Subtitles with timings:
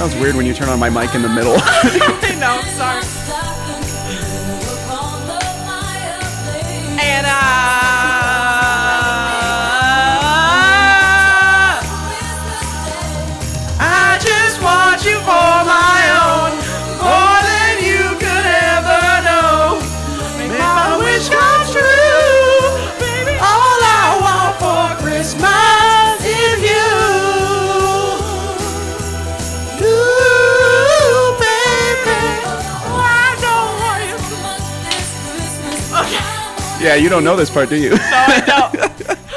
[0.00, 1.52] Sounds weird when you turn on my mic in the middle.
[1.58, 2.79] I know.
[36.80, 37.90] Yeah, you don't know this part, do you?
[37.96, 39.18] No, I don't.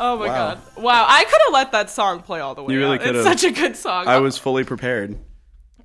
[0.00, 0.34] Oh my Wow.
[0.54, 0.60] god!
[0.76, 2.72] Wow, I could have let that song play all the way.
[2.72, 3.16] You really could've.
[3.16, 4.06] It's such a good song.
[4.06, 5.18] I was fully prepared.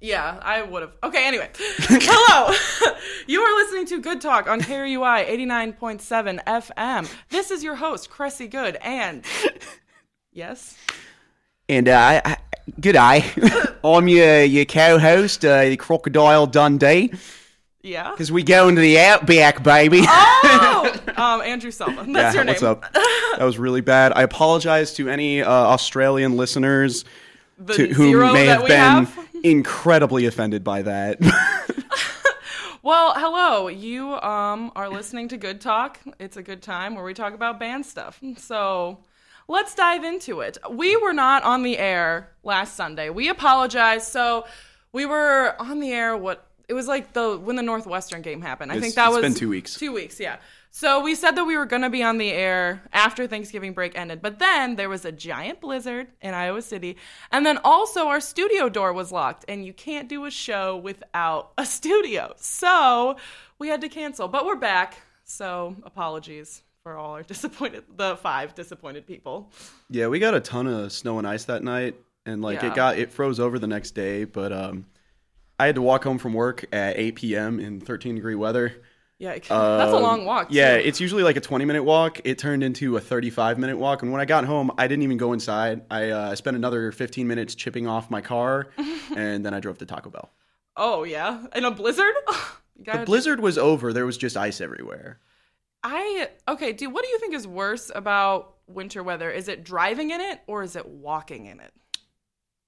[0.01, 0.91] Yeah, I would have.
[1.03, 1.49] Okay, anyway.
[1.57, 2.53] Hello.
[3.25, 7.11] you are listening to Good Talk on KRUI 89.7 FM.
[7.29, 9.25] This is your host, Cressy Good, and
[10.31, 10.77] yes.
[11.67, 12.37] And uh, I, I,
[12.79, 13.25] good day.
[13.83, 17.13] I'm your your co-host, uh, the Crocodile Dundee,
[17.83, 18.11] Yeah.
[18.11, 20.01] because we go into the outback, baby.
[20.03, 22.05] Oh, um, Andrew Selva.
[22.07, 22.53] That's Yeah, your name.
[22.53, 22.91] What's up?
[22.93, 24.13] That was really bad.
[24.15, 27.03] I apologize to any uh, Australian listeners
[27.67, 29.19] to, who may have been have.
[29.43, 31.19] incredibly offended by that.
[32.85, 33.69] Well, hello.
[33.69, 36.01] You um are listening to Good Talk.
[36.19, 38.19] It's a good time where we talk about band stuff.
[38.35, 38.97] So
[39.47, 40.57] let's dive into it.
[40.69, 43.09] We were not on the air last Sunday.
[43.09, 44.05] We apologize.
[44.05, 44.45] So
[44.91, 46.17] we were on the air.
[46.17, 48.71] What it was like the when the Northwestern game happened.
[48.71, 49.75] I It's- think that it's was been two weeks.
[49.75, 50.37] Two weeks, yeah.
[50.75, 53.95] So we said that we were going to be on the air after Thanksgiving break
[53.95, 56.97] ended, but then there was a giant blizzard in Iowa City,
[57.31, 61.51] and then also our studio door was locked, and you can't do a show without
[61.59, 62.33] a studio.
[62.37, 63.17] So
[63.59, 64.97] we had to cancel, but we're back.
[65.25, 69.51] So apologies for all our disappointed, the five disappointed people.
[69.91, 71.95] yeah, we got a ton of snow and ice that night,
[72.25, 72.69] and like Yeah.
[72.71, 74.23] it got it froze over the next day.
[74.23, 74.85] But um,
[75.59, 77.59] I had to walk home from work at 8 p.m.
[77.59, 78.81] in 13 degree weather.
[79.19, 79.55] Yeah, that's a
[79.95, 80.47] Um, long walk.
[80.49, 82.19] Yeah, it's usually like a 20 minute walk.
[82.25, 84.01] It turned into a 35 minute walk.
[84.01, 85.83] And when I got home, I didn't even go inside.
[85.89, 88.69] I uh, spent another 15 minutes chipping off my car,
[89.15, 90.31] and then I drove to Taco Bell.
[90.75, 92.13] oh yeah, in a blizzard.
[92.85, 93.93] The blizzard was over.
[93.93, 95.19] There was just ice everywhere.
[95.83, 96.91] I okay, dude.
[96.91, 99.29] What do you think is worse about winter weather?
[99.29, 101.71] Is it driving in it or is it walking in it?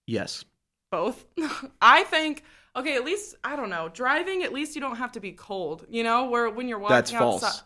[0.06, 0.46] Yes.
[0.92, 1.26] Both.
[1.82, 2.44] I think
[2.76, 2.96] okay.
[2.96, 3.90] At least I don't know.
[3.94, 5.86] Driving, at least you don't have to be cold.
[5.90, 7.44] You know, where when you're walking That's false.
[7.44, 7.62] outside.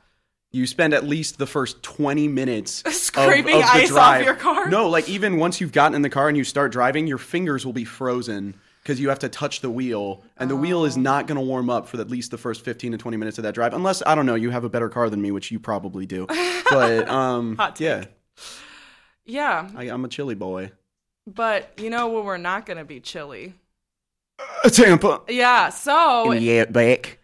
[0.51, 4.35] You spend at least the first 20 minutes of- Scraping of, the ice off your
[4.35, 4.67] car?
[4.69, 7.65] No, like even once you've gotten in the car and you start driving, your fingers
[7.67, 10.85] will be frozen because you have to touch the wheel, and the wheel Oh.
[10.85, 13.37] is not going to warm up for at least the first 15 to 20 minutes
[13.37, 15.51] of that drive, unless I don't know, you have a better car than me, which
[15.51, 16.25] you probably do.
[16.71, 18.05] But um, yeah,
[19.25, 20.71] Yeah, I, I'm a chilly boy.
[21.27, 23.53] but you know we're not gonna be chilly.
[24.71, 25.21] Tampa.
[25.27, 25.69] Yeah.
[25.69, 27.17] So Yeah, back.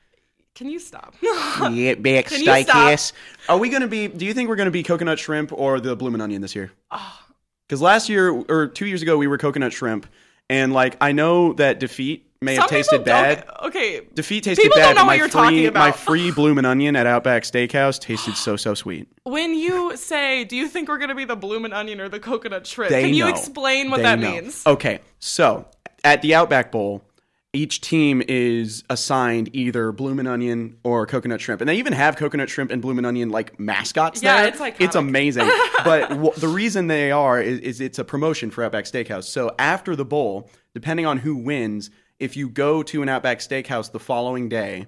[0.55, 1.15] can you stop?
[1.21, 2.67] Yeah, back Can you stop?
[2.67, 3.13] steakhouse.
[3.49, 4.07] Are we going to be?
[4.07, 6.71] Do you think we're going to be coconut shrimp or the bloomin' onion this year?
[6.91, 7.21] Ah.
[7.67, 10.05] Because last year or two years ago we were coconut shrimp,
[10.49, 13.45] and like I know that defeat may have Some people tasted bad.
[13.63, 14.01] Okay.
[14.13, 14.85] Defeat tasted People bad.
[14.93, 15.79] don't know what my you're free, talking about.
[15.79, 19.07] My free bloomin' onion at Outback Steakhouse tasted so so sweet.
[19.23, 22.67] When you say, "Do you think we're gonna be the bloomin' onion or the coconut
[22.67, 23.29] shrimp?" They Can you know.
[23.31, 24.31] explain what They that know.
[24.31, 24.61] means?
[24.67, 25.65] Okay, so
[26.05, 27.03] at the Outback Bowl,
[27.51, 32.49] each team is assigned either bloomin' onion or coconut shrimp, and they even have coconut
[32.49, 34.21] shrimp and bloomin' onion like mascots.
[34.21, 34.47] Yeah, there.
[34.47, 34.75] it's iconic.
[34.81, 35.49] It's amazing.
[35.83, 39.23] but w- the reason they are is, is it's a promotion for Outback Steakhouse.
[39.23, 41.89] So after the bowl, depending on who wins,
[42.19, 44.85] if you go to an Outback Steakhouse the following day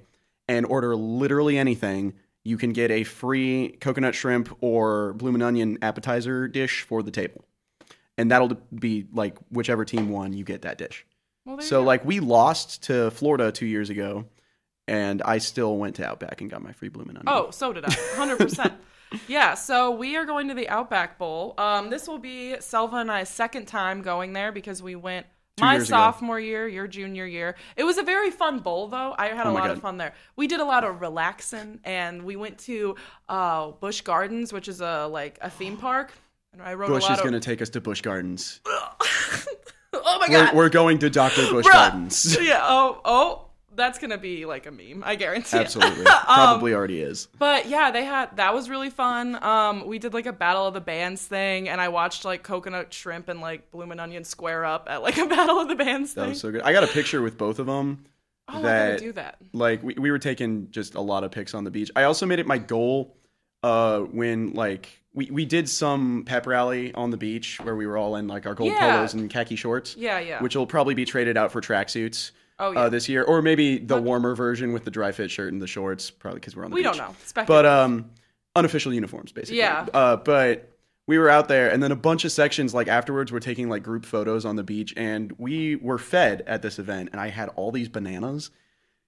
[0.48, 2.14] and order literally anything.
[2.44, 7.46] You can get a free coconut shrimp or bloomin' onion appetizer dish for the table
[8.18, 11.06] and that'll be like whichever team won, you get that dish.
[11.46, 14.26] Well, So like we lost to Florida two years ago,
[14.88, 17.28] and I still went to Outback and got my free bloomin' onion.
[17.28, 17.90] Oh, so did I.
[17.90, 18.74] 100%.
[19.28, 21.54] yeah, so we are going to the Outback Bowl.
[21.58, 25.26] Um, this will be Selva and I's second time going there because we went
[25.60, 25.98] my years ago.
[25.98, 27.56] sophomore year, your junior year.
[27.76, 29.16] It was a very fun bowl, though.
[29.18, 30.14] I had a Oh lot of fun there.
[30.36, 32.96] We did a lot of relaxing, and we went to
[33.28, 36.12] uh, Busch Gardens, which is a like a theme park.
[36.62, 37.20] I rode Bush is of.
[37.20, 38.62] going to take us to Bush Gardens.
[38.68, 39.00] oh
[39.94, 40.56] my We're, god!
[40.56, 41.50] we're going to Dr.
[41.52, 41.72] Bush Bruh.
[41.74, 42.38] Gardens.
[42.42, 42.60] yeah.
[42.64, 43.44] Oh, oh,
[43.76, 45.04] that's gonna be like a meme.
[45.06, 45.58] I guarantee.
[45.58, 45.62] it.
[45.62, 46.06] Absolutely.
[46.28, 47.28] Um, Probably already is.
[47.40, 49.42] But yeah, they had that was really fun.
[49.42, 52.94] Um, we did like a battle of the bands thing, and I watched like Coconut
[52.94, 56.22] Shrimp and like Bloomin' Onion square up at like a battle of the bands That
[56.22, 56.30] thing.
[56.32, 56.64] was so good.
[56.64, 58.04] I got a picture with both of them.
[58.50, 59.38] oh, I that gotta do that.
[59.54, 61.92] like we, we were taking just a lot of pics on the beach.
[61.96, 63.16] I also made it my goal
[63.64, 67.98] uh, when like we, we did some pep rally on the beach where we were
[67.98, 68.96] all in like our gold Yeah.
[68.98, 69.96] polos and khaki shorts.
[69.98, 70.42] Yeah, yeah.
[70.42, 72.32] Which will probably be traded out for tracksuits.
[72.60, 72.80] Oh, yeah.
[72.82, 75.68] Uh, this year, or maybe the warmer version with the dry fit shirt and the
[75.68, 76.94] shorts, probably because we're on the we beach.
[76.94, 77.16] don't know.
[77.24, 77.48] Speculative.
[77.48, 78.10] But um,
[78.56, 79.60] unofficial uniforms, basically.
[79.60, 79.86] Yeah.
[79.94, 80.72] Uh, but
[81.06, 83.84] we were out there, and then a bunch of sections, like afterwards, were taking like
[83.84, 87.50] group photos on the beach, and we were fed at this event, and I had
[87.50, 88.50] all these bananas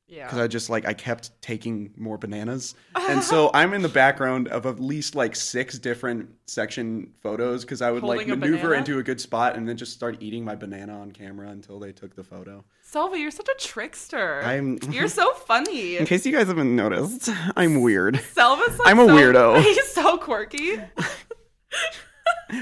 [0.10, 0.26] yeah.
[0.26, 4.48] because I just like I kept taking more bananas, and so I'm in the background
[4.50, 8.62] of at least like six different section photos because I would like Holding a maneuver
[8.70, 8.78] banana?
[8.80, 11.92] into a good spot and then just start eating my banana on camera until they
[11.92, 12.64] took the photo.
[12.82, 14.42] Selva, you're such a trickster.
[14.44, 15.98] I'm- You're so funny.
[15.98, 18.20] In case you guys haven't noticed, I'm weird.
[18.34, 19.62] Selva's like I'm a so- weirdo.
[19.62, 20.80] He's so quirky.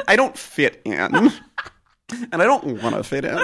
[0.08, 1.32] I don't fit in, and
[2.42, 3.38] I don't want to fit in.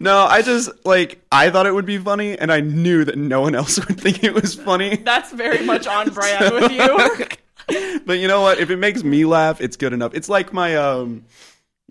[0.00, 3.40] No, I just like I thought it would be funny, and I knew that no
[3.40, 4.96] one else would think it was funny.
[4.96, 8.00] That's very much on brand with you.
[8.06, 8.58] but you know what?
[8.58, 10.14] If it makes me laugh, it's good enough.
[10.14, 11.26] It's like my um,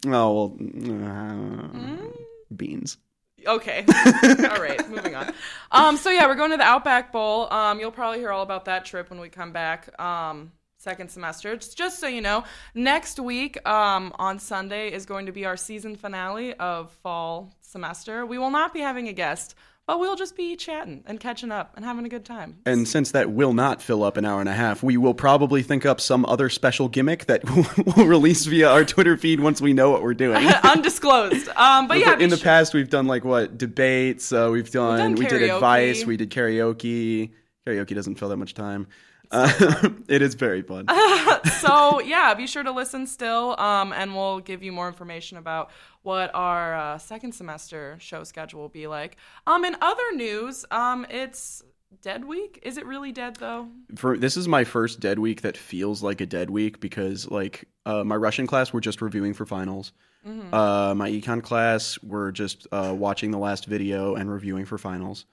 [0.08, 2.08] oh well, uh,
[2.56, 2.98] beans.
[3.46, 3.86] Okay.
[3.88, 5.34] all right, moving on.
[5.72, 7.52] Um, so yeah, we're going to the Outback Bowl.
[7.52, 10.00] Um, you'll probably hear all about that trip when we come back.
[10.00, 11.56] Um, second semester.
[11.56, 12.44] Just, just so you know,
[12.74, 18.25] next week um, on Sunday is going to be our season finale of fall semester.
[18.25, 19.54] We will not be having a guest,
[19.86, 22.57] but we'll just be chatting and catching up and having a good time.
[22.66, 25.62] And since that will not fill up an hour and a half, we will probably
[25.62, 27.44] think up some other special gimmick that
[27.95, 30.44] we'll release via our Twitter feed once we know what we're doing.
[30.63, 31.48] Undisclosed.
[31.50, 34.33] Um, but yeah, in the sure- past, we've done like what debates.
[34.33, 36.06] Uh, we've done, done we did advice.
[36.06, 37.33] We did karaoke.
[37.68, 38.88] Karaoke doesn't fill that much time.
[39.31, 40.86] Uh, it is very fun.
[41.60, 45.72] so yeah, be sure to listen still, um, and we'll give you more information about
[46.04, 49.18] what our uh, second semester show schedule will be like.
[49.48, 51.63] Um, in other news, um, it's
[52.01, 52.60] Dead Week.
[52.63, 53.68] Is it really dead though?
[53.95, 57.68] For this is my first dead week that feels like a dead week because like
[57.86, 59.92] uh, my Russian class we're just reviewing for finals.
[60.25, 60.54] Mm-hmm.
[60.54, 65.25] Uh, my econ class we're just uh, watching the last video and reviewing for finals.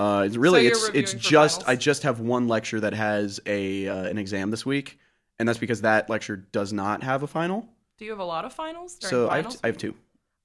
[0.00, 1.68] Uh, it's really you're it's it's just finals?
[1.68, 4.98] I just have one lecture that has a uh, an exam this week,
[5.38, 7.68] and that's because that lecture does not have a final.
[7.98, 8.94] Do you have a lot of finals?
[8.94, 9.60] During So I have, finals?
[9.62, 9.94] I have two.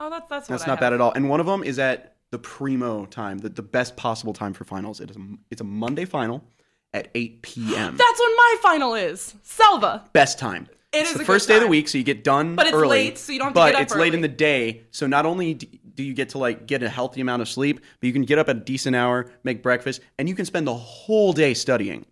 [0.02, 1.13] oh, that's that's That's not bad at all.
[1.13, 4.66] And one of them is at the primo time, the, the best possible time for
[4.66, 5.00] finals.
[5.00, 6.44] It is a, it's a Monday final
[6.94, 7.96] at 8 p.m.
[7.98, 9.36] That's when my final is.
[9.44, 10.04] Selva.
[10.12, 10.68] best time.
[10.92, 12.75] It it's is the first day of the week, so you get done But it's
[12.75, 12.88] early.
[12.90, 15.60] late, so you don't have to but it's late in the day, so not only
[15.95, 18.38] do you get to like get a healthy amount of sleep, but you can get
[18.38, 22.06] up at a decent hour, make breakfast, and you can spend the whole day studying.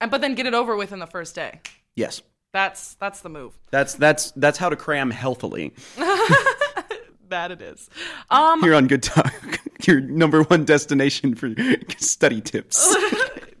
[0.00, 1.60] And but then get it over with in the first day.
[1.94, 2.22] Yes.
[2.52, 3.58] That's that's the move.
[3.70, 5.72] That's that's that's how to cram healthily.
[7.30, 7.88] That it is.
[8.28, 9.32] Um, Here on Good Talk,
[9.86, 11.54] your number one destination for
[11.96, 12.92] study tips.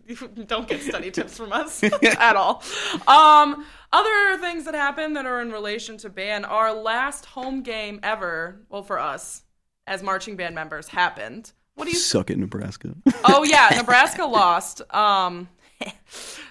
[0.46, 2.64] don't get study tips from us at all.
[3.06, 6.44] Um, other things that happen that are in relation to ban.
[6.44, 9.42] our last home game ever, well, for us
[9.86, 11.52] as marching band members, happened.
[11.74, 11.96] What do you?
[11.98, 12.94] Suck it, Nebraska.
[13.24, 14.82] Oh yeah, Nebraska lost.
[14.92, 15.48] Um,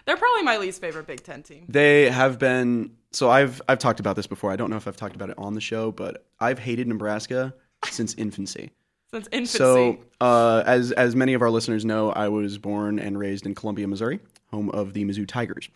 [0.05, 1.65] they're probably my least favorite Big Ten team.
[1.69, 4.51] They have been so I've I've talked about this before.
[4.51, 7.53] I don't know if I've talked about it on the show, but I've hated Nebraska
[7.89, 8.71] since infancy.
[9.11, 9.57] Since infancy.
[9.57, 13.55] So, uh, as as many of our listeners know, I was born and raised in
[13.55, 14.19] Columbia, Missouri,
[14.51, 15.69] home of the Mizzou Tigers.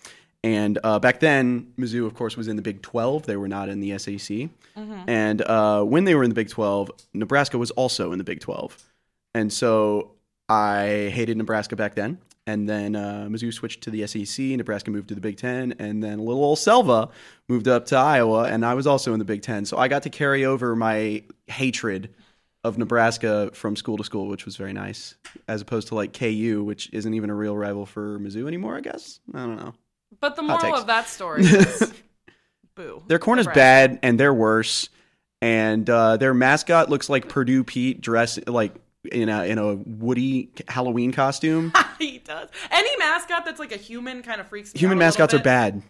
[0.43, 3.25] And uh, back then, Mizzou, of course, was in the Big 12.
[3.25, 4.49] They were not in the SEC.
[5.07, 8.41] And uh, when they were in the Big 12, Nebraska was also in the Big
[8.41, 8.83] 12.
[9.33, 10.11] And so
[10.49, 12.17] I hated Nebraska back then.
[12.45, 14.45] And then uh, Mizzou switched to the SEC.
[14.45, 15.75] Nebraska moved to the Big Ten.
[15.79, 17.09] And then little old Selva
[17.47, 18.43] moved up to Iowa.
[18.43, 19.63] And I was also in the Big Ten.
[19.65, 22.09] So I got to carry over my hatred
[22.65, 25.15] of Nebraska from school to school, which was very nice,
[25.47, 28.81] as opposed to like KU, which isn't even a real rival for Mizzou anymore, I
[28.81, 29.19] guess.
[29.33, 29.73] I don't know.
[30.23, 31.93] But the moral of that story is
[32.75, 33.03] boo.
[33.07, 34.87] Their corn is bad, and they're worse.
[35.41, 38.73] And uh, their mascot looks like Purdue Pete dressed like
[39.11, 41.73] in a in a Woody Halloween costume.
[41.99, 42.47] he does.
[42.71, 45.83] Any mascot that's like a human kind of freaks me Human a mascots are bad.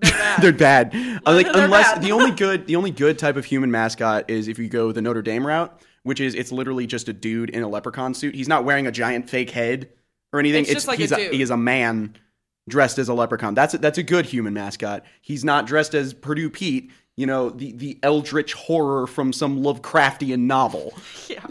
[0.00, 0.42] They're bad.
[0.42, 0.94] They're bad.
[1.26, 2.02] Uh, like They're unless bad.
[2.04, 5.02] the only good the only good type of human mascot is if you go the
[5.02, 8.36] Notre Dame route, which is it's literally just a dude in a leprechaun suit.
[8.36, 9.88] He's not wearing a giant fake head
[10.32, 10.62] or anything.
[10.62, 11.32] It's just like a he's dude.
[11.32, 12.14] he is a man
[12.68, 13.54] dressed as a leprechaun.
[13.54, 15.04] That's a, that's a good human mascot.
[15.20, 20.40] He's not dressed as Purdue Pete, you know, the the eldritch horror from some Lovecraftian
[20.40, 20.94] novel.
[21.28, 21.44] Yeah.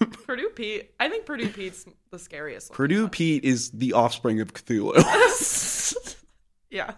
[0.26, 0.92] Purdue Pete.
[1.00, 2.72] I think Purdue Pete's the scariest.
[2.72, 3.10] Purdue one.
[3.10, 4.94] Pete is the offspring of Cthulhu.
[6.70, 6.92] yeah.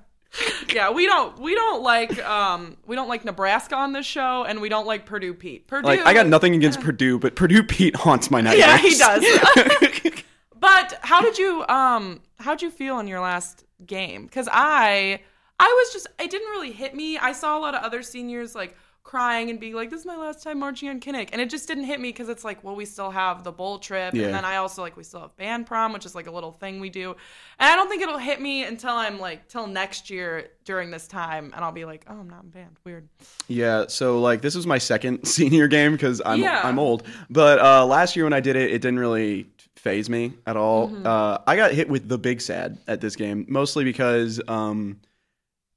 [0.72, 4.60] Yeah, we don't we don't like um we don't like Nebraska on this show and
[4.60, 5.66] we don't like Purdue Pete.
[5.66, 8.60] Purdue like I got nothing against Purdue, but Purdue Pete haunts my nightmares.
[8.60, 10.22] Yeah, he does.
[10.60, 15.20] But how did you um how'd you feel in your last game because I
[15.58, 17.18] I was just it didn't really hit me.
[17.18, 20.16] I saw a lot of other seniors like crying and being like, "This is my
[20.16, 22.76] last time marching on Kinnick," and it just didn't hit me because it's like, well,
[22.76, 24.26] we still have the bowl trip, Yeah.
[24.26, 26.52] and then I also like we still have band prom, which is like a little
[26.52, 27.16] thing we do,
[27.58, 31.08] and I don't think it'll hit me until I'm like till next year during this
[31.08, 33.08] time, and I'll be like, oh, I'm not in band, weird.
[33.48, 36.60] Yeah, so like this was my second senior game because I'm Yeah.
[36.62, 37.02] I'm old.
[37.30, 39.46] But uh, last year when I did it, it didn't really
[39.80, 40.88] faze me at all.
[40.88, 41.06] Mm-hmm.
[41.06, 45.00] Uh, I got hit with the big sad at this game, mostly because um,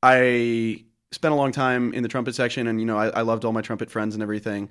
[0.02, 3.46] I spent a long time in the trumpet section, and you know I, I loved
[3.46, 4.70] all my trumpet friends and everything.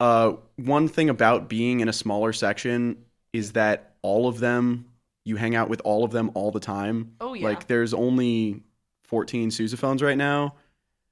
[0.00, 4.86] Uh, one thing about being in a smaller section is that all of them
[5.24, 7.14] you hang out with all of them all the time.
[7.20, 7.46] Oh, yeah.
[7.46, 8.62] Like there's only
[9.04, 10.56] 14 sousaphones right now.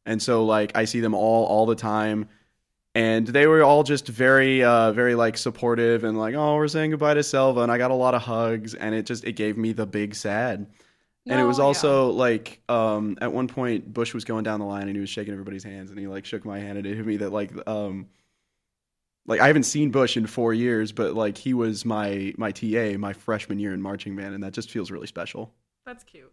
[0.04, 2.28] And so like I see them all all the time
[2.94, 6.90] and they were all just very uh very like supportive and like oh we're saying
[6.90, 9.56] goodbye to Selva and I got a lot of hugs and it just it gave
[9.56, 10.66] me the big sad.
[11.28, 11.64] and it No, was yeah.
[11.64, 15.10] also like um at one point Bush was going down the line and he was
[15.10, 17.52] shaking everybody's hands and he like shook my hand and it hit me that like
[17.68, 18.08] um
[19.26, 22.96] like I haven't seen Bush in 4 years but like he was my my TA
[22.98, 25.54] my freshman year in marching band and that just feels really special.
[25.84, 26.32] That's cute.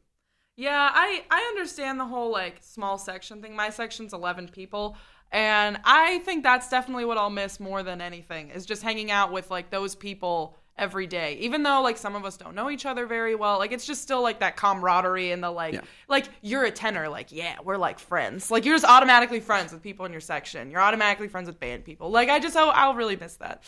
[0.55, 3.55] Yeah, I I understand the whole like small section thing.
[3.55, 4.97] My section's 11 people,
[5.31, 9.31] and I think that's definitely what I'll miss more than anything is just hanging out
[9.31, 11.33] with like those people every day.
[11.41, 14.01] Even though like some of us don't know each other very well, like it's just
[14.03, 15.81] still like that camaraderie and the like Yeah.
[16.07, 18.51] like you're a tenor, like yeah, we're like friends.
[18.51, 20.69] Like you're just automatically friends with people in your section.
[20.71, 22.11] You're automatically friends with band people.
[22.11, 23.63] Like I just I'll, I'll really miss that.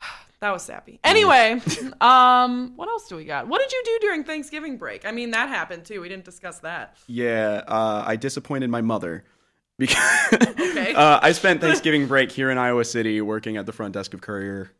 [0.40, 1.00] That was sappy.
[1.02, 1.58] Anyway,
[2.02, 3.48] um, what else do we got?
[3.48, 5.06] What did you do during Thanksgiving break?
[5.06, 6.02] I mean, that happened too.
[6.02, 6.96] We didn't discuss that.
[7.06, 9.24] Yeah, uh, I disappointed my mother
[9.78, 9.96] because
[10.32, 10.94] Okay.
[10.94, 14.20] uh, I spent Thanksgiving break here in Iowa City working at the front desk of
[14.20, 14.70] Currier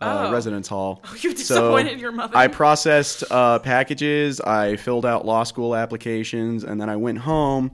[0.00, 0.32] uh, Oh.
[0.32, 1.02] Residence Hall.
[1.04, 2.36] Oh, You So, disappointed your mother.
[2.36, 7.72] I processed uh, packages, I filled out law school applications, and then I went home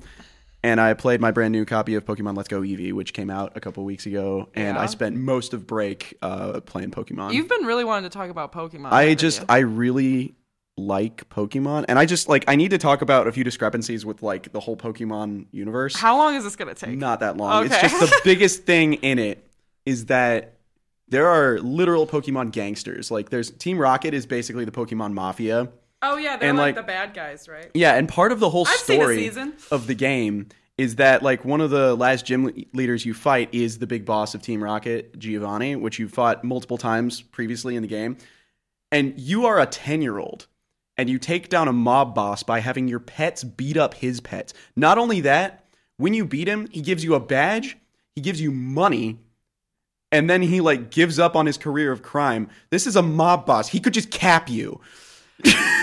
[0.65, 3.57] and I played my brand new copy of Pokemon Let's Go Eevee, which came out
[3.57, 4.49] a couple weeks ago.
[4.55, 4.83] And Yeah.
[4.83, 7.33] I spent most of break uh, playing Pokemon.
[7.35, 8.93] You've been really wanting to talk about Pokemon.
[8.93, 9.43] I just?
[9.49, 10.37] I really
[10.77, 14.23] like Pokemon, and I just like I need to talk about a few discrepancies with
[14.23, 15.97] like the whole Pokemon universe.
[15.97, 16.97] How long is this gonna take?
[16.97, 17.65] Not that long.
[17.67, 17.75] Okay.
[17.75, 19.47] It's just the biggest thing in it
[19.85, 20.55] is that
[21.09, 23.11] there are literal Pokemon gangsters.
[23.11, 25.69] Like there's Team Rocket is basically the Pokemon mafia.
[26.01, 27.71] oh yeah, they're and, like, like- the bad guys, right?
[27.75, 29.31] Yeah, and part of the whole I've story
[29.71, 30.49] of the game
[30.79, 34.07] is that like one of the last gym le- leaders you fight is the big
[34.07, 38.17] boss of Team Rocket, Giovanni, which you've fought multiple times previously in the game.
[38.91, 40.47] And you are a 10-year-old
[40.97, 44.53] and you take down a mob boss by having your pets beat up his pets.
[44.77, 45.65] Not only that,
[45.97, 47.77] when you beat him, he gives you a badge,
[48.15, 49.19] he gives you money,
[50.11, 52.49] and then he like gives up on his career of crime.
[52.71, 53.69] This is a mob boss.
[53.69, 54.81] He could just cap you.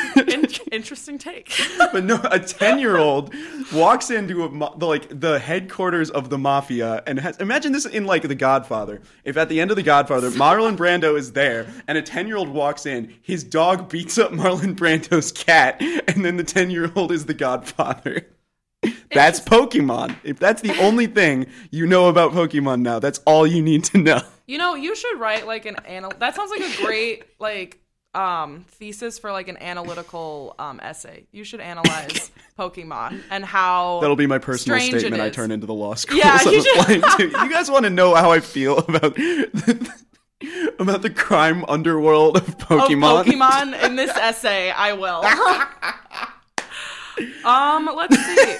[0.71, 1.53] In- interesting take.
[1.77, 3.33] but no, a ten-year-old
[3.73, 8.05] walks into a the, like the headquarters of the mafia and has imagine this in
[8.05, 9.01] like The Godfather.
[9.23, 12.85] If at the end of The Godfather, Marlon Brando is there and a ten-year-old walks
[12.85, 18.27] in, his dog beats up Marlon Brando's cat, and then the ten-year-old is The Godfather.
[19.11, 20.15] That's Pokemon.
[20.23, 23.97] If that's the only thing you know about Pokemon now, that's all you need to
[23.97, 24.21] know.
[24.45, 26.13] You know, you should write like an anal.
[26.19, 27.79] That sounds like a great like
[28.15, 31.27] um thesis for like an analytical um essay.
[31.31, 35.73] You should analyze Pokemon and how That'll be my personal statement I turn into the
[35.73, 36.17] law school.
[36.17, 36.63] Yeah, you.
[37.19, 39.17] You guys want to know how I feel about
[40.79, 43.25] about the crime underworld of of Pokemon?
[43.25, 44.71] Pokemon in this essay.
[44.71, 45.23] I will.
[47.45, 48.55] um, let's see.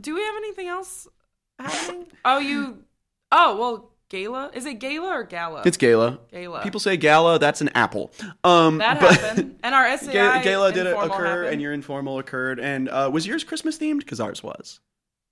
[0.00, 1.08] Do we have anything else
[1.58, 2.06] happening?
[2.24, 2.84] Oh, you.
[3.30, 4.50] Oh, well, Gala.
[4.52, 5.62] Is it Gala or Gala?
[5.64, 6.18] It's Gala.
[6.30, 6.62] Gala.
[6.62, 7.38] People say Gala.
[7.38, 8.12] That's an apple.
[8.44, 11.46] Um, that happened, and our SAI Ga- Gala did occur, happened.
[11.48, 12.60] and your informal occurred.
[12.60, 14.00] And uh, was yours Christmas themed?
[14.00, 14.80] Because ours was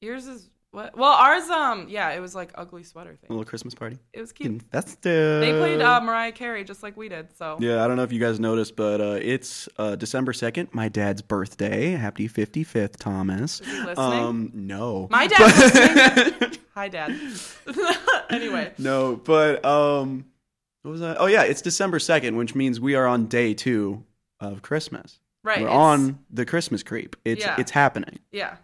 [0.00, 0.96] yours is what?
[0.96, 3.28] Well, ours um yeah, it was like ugly sweater a thing.
[3.30, 3.98] little Christmas party.
[4.12, 4.62] It was cute.
[4.70, 5.40] Festive.
[5.40, 7.36] They played uh, Mariah Carey just like we did.
[7.36, 10.68] So Yeah, I don't know if you guys noticed, but uh, it's uh, December second,
[10.72, 11.90] my dad's birthday.
[11.90, 13.60] Happy fifty fifth, Thomas.
[13.96, 15.08] Um, no.
[15.10, 16.58] My dad.
[16.74, 17.18] hi, dad.
[18.30, 20.24] anyway, No, but um,
[20.82, 21.16] what was that?
[21.20, 24.04] Oh yeah, it's December second, which means we are on day two
[24.38, 25.18] of Christmas.
[25.42, 25.62] right.
[25.62, 27.16] We're on the Christmas creep.
[27.24, 27.56] It's Yeah.
[27.58, 28.18] it's happening.
[28.32, 28.56] Yeah.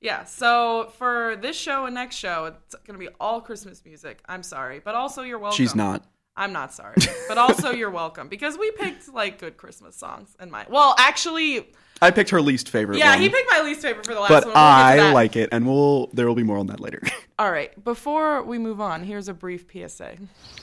[0.00, 0.24] Yeah.
[0.24, 4.20] So for this show and next show, it's going to be all Christmas music.
[4.28, 5.56] I'm sorry, but also you're welcome.
[5.56, 6.04] She's not.
[6.36, 6.94] I'm not sorry,
[7.28, 10.64] but also you're welcome because we picked like good Christmas songs in my.
[10.70, 11.68] Well, actually,
[12.00, 12.98] I picked her least favorite.
[12.98, 14.54] yeah, one, he picked my least favorite for the last but one.
[14.54, 17.02] We'll I like it, and we'll there will be more on that later.
[17.38, 17.84] All right.
[17.84, 20.16] Before we move on, here's a brief PSA.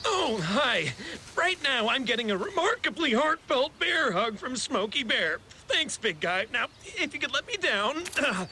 [0.04, 0.94] Oh, hi.
[1.36, 5.38] Right now, I'm getting a remarkably heartfelt bear hug from Smokey Bear.
[5.68, 6.46] Thanks, big guy.
[6.52, 8.04] Now, if you could let me down.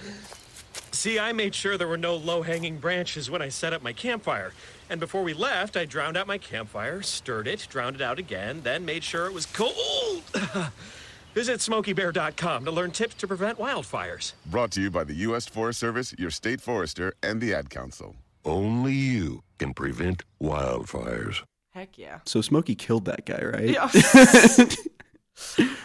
[0.97, 3.93] See, I made sure there were no low hanging branches when I set up my
[3.93, 4.55] campfire.
[4.89, 8.63] And before we left, I drowned out my campfire, stirred it, drowned it out again,
[8.63, 10.23] then made sure it was cold.
[11.35, 14.33] Visit SmokeyBear.com to learn tips to prevent wildfires.
[14.47, 15.45] Brought to you by the U.S.
[15.45, 18.17] Forest Service, your state forester, and the Ad Council.
[18.43, 21.43] Only you can prevent wildfires.
[21.75, 22.21] Heck yeah.
[22.25, 23.69] So Smokey killed that guy, right?
[23.69, 23.91] Yeah.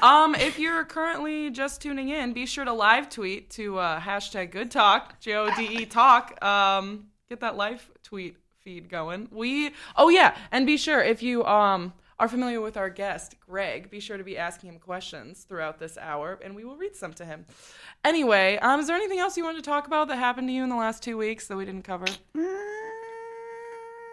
[0.01, 4.51] um, if you're currently just tuning in, be sure to live tweet to uh, hashtag
[4.51, 6.43] Good Talk, J O D E Talk.
[6.43, 9.27] Um, get that live tweet feed going.
[9.31, 13.89] We oh yeah, and be sure if you um are familiar with our guest Greg,
[13.89, 17.13] be sure to be asking him questions throughout this hour, and we will read some
[17.13, 17.45] to him.
[18.05, 20.63] Anyway, um, is there anything else you wanted to talk about that happened to you
[20.63, 22.05] in the last two weeks that we didn't cover?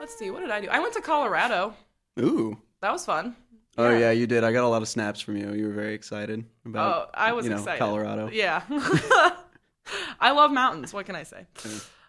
[0.01, 0.31] Let's see.
[0.31, 0.69] What did I do?
[0.69, 1.75] I went to Colorado.
[2.19, 2.57] Ooh.
[2.81, 3.37] That was fun.
[3.79, 4.43] Oh yeah, you did.
[4.45, 5.53] I got a lot of snaps from you.
[5.53, 6.95] You were very excited about.
[6.95, 7.79] Oh, I was you know, excited.
[7.79, 8.29] Colorado.
[8.33, 8.63] Yeah.
[10.21, 10.93] I love mountains.
[10.93, 11.47] What can I say?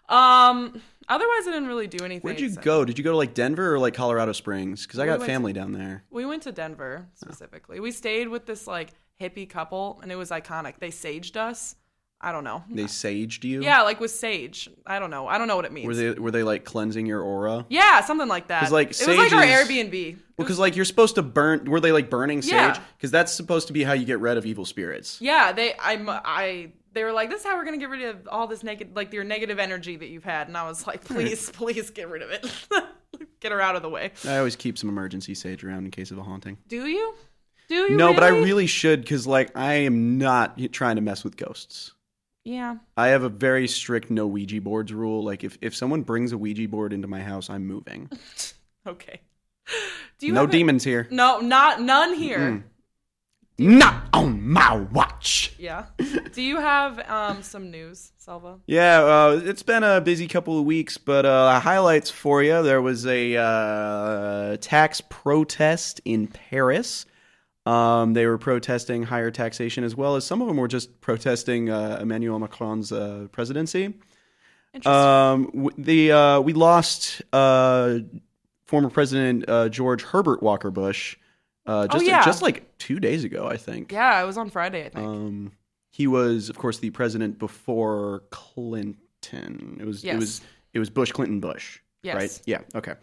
[0.08, 0.82] Um.
[1.08, 2.22] Otherwise, I didn't really do anything.
[2.22, 2.84] Where'd you except- go?
[2.84, 4.86] Did you go to like Denver or like Colorado Springs?
[4.86, 6.04] Because I got family down there.
[6.10, 7.80] We went to Denver specifically.
[7.80, 10.78] We stayed with this like hippie couple, and it was iconic.
[10.78, 11.76] They saged us.
[12.22, 12.62] I don't know.
[12.70, 13.62] They saged you.
[13.62, 14.68] Yeah, like with sage.
[14.86, 15.26] I don't know.
[15.26, 15.86] I don't know what it means.
[15.86, 17.64] Were they were they like cleansing your aura?
[17.70, 18.60] yeah, something like that.
[18.62, 20.16] 'Cause, like, it was like our Airbnb.
[20.36, 21.64] Well, because like you're supposed to burn.
[21.70, 22.52] Were they like burning sage?
[22.52, 22.78] Yeah.
[22.96, 25.18] Because that's supposed to be how you get rid of evil spirits.
[25.20, 25.72] Yeah, they.
[25.74, 25.94] I.
[26.24, 26.72] I.
[26.92, 29.12] They were like, "This is how we're gonna get rid of all this negative, like
[29.12, 32.30] your negative energy that you've had." And I was like, "Please, please get rid of
[32.32, 32.46] it.
[33.40, 36.10] get her out of the way." I always keep some emergency sage around in case
[36.10, 36.58] of a haunting.
[36.68, 37.14] Do you?
[37.68, 37.90] Do you?
[37.96, 38.44] no, but I really?
[38.44, 41.92] really should because like I am not trying to mess with ghosts.
[42.44, 42.76] Yeah.
[42.96, 45.22] I have a very strict no Ouija boards rule.
[45.22, 48.10] Like if, if someone brings a Ouija board into my house, I'm moving.
[48.86, 49.20] Okay.
[50.18, 51.06] Do you no have a- demons here.
[51.10, 52.64] No, not none here.
[53.58, 55.52] Not on my watch.
[55.58, 55.84] Yeah.
[56.32, 58.58] Do you have um some news, Selva?
[58.66, 62.62] Yeah, uh, it's been a busy couple of weeks, but uh, highlights for you.
[62.62, 67.04] There was a uh, tax protest in Paris.
[67.66, 71.68] Um, they were protesting higher taxation as well as some of them were just protesting
[71.70, 73.94] uh, Emmanuel Macron's uh, presidency.
[74.86, 77.98] Um, the uh, we lost uh,
[78.66, 81.16] former President uh, George Herbert Walker Bush
[81.66, 82.24] uh, just Oh, yeah.
[82.24, 83.92] just like two days ago, I think.
[83.92, 85.06] yeah, it was on Friday, I think.
[85.06, 85.52] Um,
[85.90, 89.76] he was, of course, the president before Clinton.
[89.80, 90.40] It was it was
[90.72, 91.80] it was Bush, Clinton, Bush.
[92.02, 92.14] Yes.
[92.16, 92.40] Right.
[92.46, 92.60] Yeah.
[92.74, 92.94] Okay.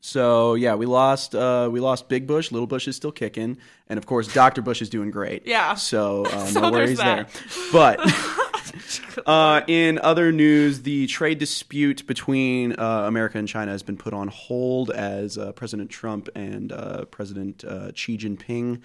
[0.00, 2.52] So yeah, we lost uh, we lost Big Bush.
[2.52, 5.46] Little Bush is still kicking, and of course, Doctor Bush is doing great.
[5.46, 5.74] Yeah.
[5.74, 7.26] So, uh, So no worries there.
[7.72, 8.00] But
[9.26, 14.12] uh, in other news, the trade dispute between uh, America and China has been put
[14.12, 18.80] on hold as uh, President Trump and uh, President uh, Xi Jinping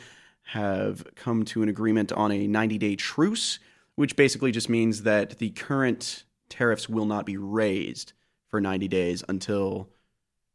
[0.46, 3.60] have come to an agreement on a 90 day truce,
[3.96, 8.14] which basically just means that the current tariffs will not be raised
[8.50, 9.90] for 90 days until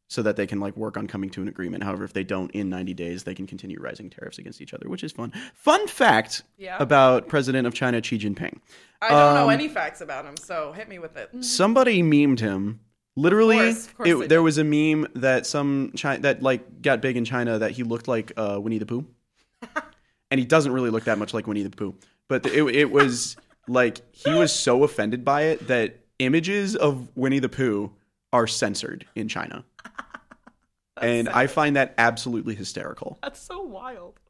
[0.09, 1.85] so that they can like work on coming to an agreement.
[1.85, 4.89] However, if they don't in 90 days, they can continue rising tariffs against each other,
[4.89, 5.33] which is fun.
[5.55, 6.77] Fun fact Yeah.
[6.81, 8.59] about President of China Xi Jinping.
[9.03, 11.31] I don't know um, any facts about him, so hit me with it.
[11.45, 12.81] Somebody memed him.
[13.17, 16.83] Literally, Of course, of course it- there was a meme that some Chi- that like
[16.83, 19.05] got big in China that he looked like uh, Winnie the Pooh,
[20.31, 21.95] and he doesn't really look that much like Winnie the Pooh.
[22.29, 27.39] But it, it was like he was so offended by it that images of Winnie
[27.41, 27.93] the Pooh
[28.33, 29.65] are censored in China,
[31.01, 33.19] and I find that absolutely hysterical.
[33.23, 34.21] That's so wild.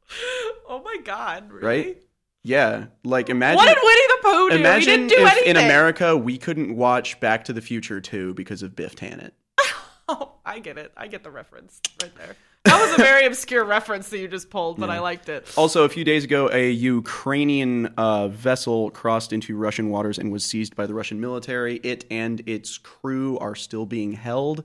[0.67, 1.65] Oh my god, really?
[1.67, 2.03] Right?
[2.43, 3.57] Yeah, like imagine.
[3.57, 4.55] What did Winnie the Pooh do?
[4.57, 5.49] Imagine didn't do if anything.
[5.49, 9.31] in America we couldn't watch Back to the Future 2 because of Biff Tannen.
[10.11, 10.91] Oh, I get it.
[10.97, 12.35] I get the reference right there.
[12.69, 15.51] That was a very obscure reference that you just pulled, but I liked it.
[15.57, 20.45] Also, a few days ago, a Ukrainian uh, vessel crossed into Russian waters and was
[20.45, 21.77] seized by the Russian military.
[21.77, 24.63] It and its crew are still being held.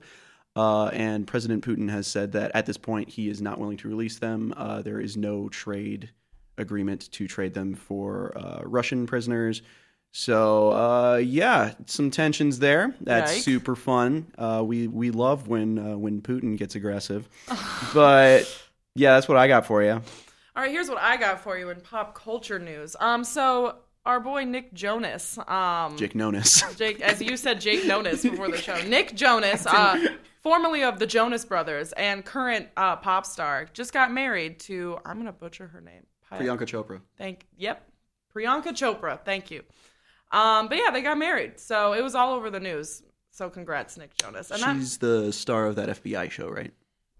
[0.55, 3.89] Uh, and President Putin has said that at this point he is not willing to
[3.89, 4.53] release them.
[4.55, 6.11] Uh, there is no trade
[6.57, 9.61] agreement to trade them for uh, Russian prisoners.
[10.17, 12.95] So uh, yeah, some tensions there.
[13.01, 13.43] That's Yike.
[13.43, 14.27] super fun.
[14.37, 17.27] Uh, we we love when uh, when Putin gets aggressive.
[17.93, 18.43] but
[18.95, 19.91] yeah, that's what I got for you.
[19.91, 20.01] All
[20.55, 22.95] right, here's what I got for you in pop culture news.
[22.97, 23.75] Um, so
[24.05, 26.77] our boy Nick Jonas, um, Jake Nonis.
[26.77, 28.81] Jake, as you said, Jake Jonas before the show.
[28.83, 29.99] Nick Jonas, uh,
[30.41, 35.17] formerly of the Jonas Brothers and current uh, pop star, just got married to I'm
[35.17, 36.05] gonna butcher her name.
[36.31, 37.01] Priyanka Chopra.
[37.17, 37.47] Thank.
[37.57, 37.85] Yep,
[38.33, 39.19] Priyanka Chopra.
[39.25, 39.61] Thank you.
[40.31, 43.03] Um, but yeah, they got married, so it was all over the news.
[43.31, 44.51] So congrats, Nick Jonas.
[44.51, 46.73] And She's the star of that FBI show, right?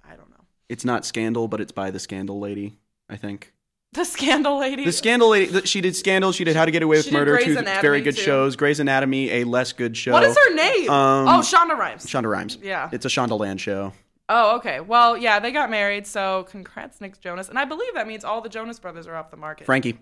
[0.04, 0.46] I don't know.
[0.70, 2.78] It's not Scandal, but it's by the Scandal lady,
[3.10, 3.54] I think.
[3.94, 4.84] The Scandal lady.
[4.84, 7.58] The Scandal lady, she did Scandal, she did How to Get Away with Murder, two
[7.58, 8.22] Anatomy, very good too.
[8.24, 8.56] shows.
[8.56, 10.12] Grey's Anatomy, a less good show.
[10.12, 10.90] what is her name?
[10.90, 12.06] Um, oh, Shonda Rhimes.
[12.06, 12.58] Shonda Rhimes.
[12.62, 12.90] Yeah.
[12.92, 13.94] It's a Shonda Land show.
[14.28, 14.80] oh, okay.
[14.82, 17.48] Well, yeah, they got married, so congrats, Nick Jonas.
[17.48, 19.66] And I believe that means all the Jonas brothers are off the market.
[19.66, 19.98] Frankie.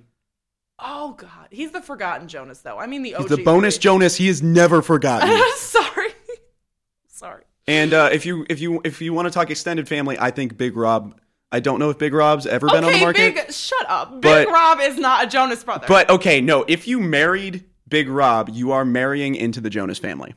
[0.85, 2.77] Oh God, he's the forgotten Jonas, though.
[2.77, 3.21] I mean the OG.
[3.29, 3.77] He's the bonus.
[3.77, 5.29] Jonas he is never forgotten.
[5.55, 6.09] Sorry,
[7.07, 7.43] sorry.
[7.67, 10.57] and uh, if you if you if you want to talk extended family, I think
[10.57, 11.17] Big Rob.
[11.51, 13.35] I don't know if Big Rob's ever been on the Okay, market.
[13.35, 13.51] Big.
[13.53, 14.21] Shut up.
[14.21, 15.85] But- Big Rob is not a Jonas brother.
[15.87, 16.63] But okay, no.
[16.67, 20.33] If you married Big Rob, you are marrying into the Jonas family.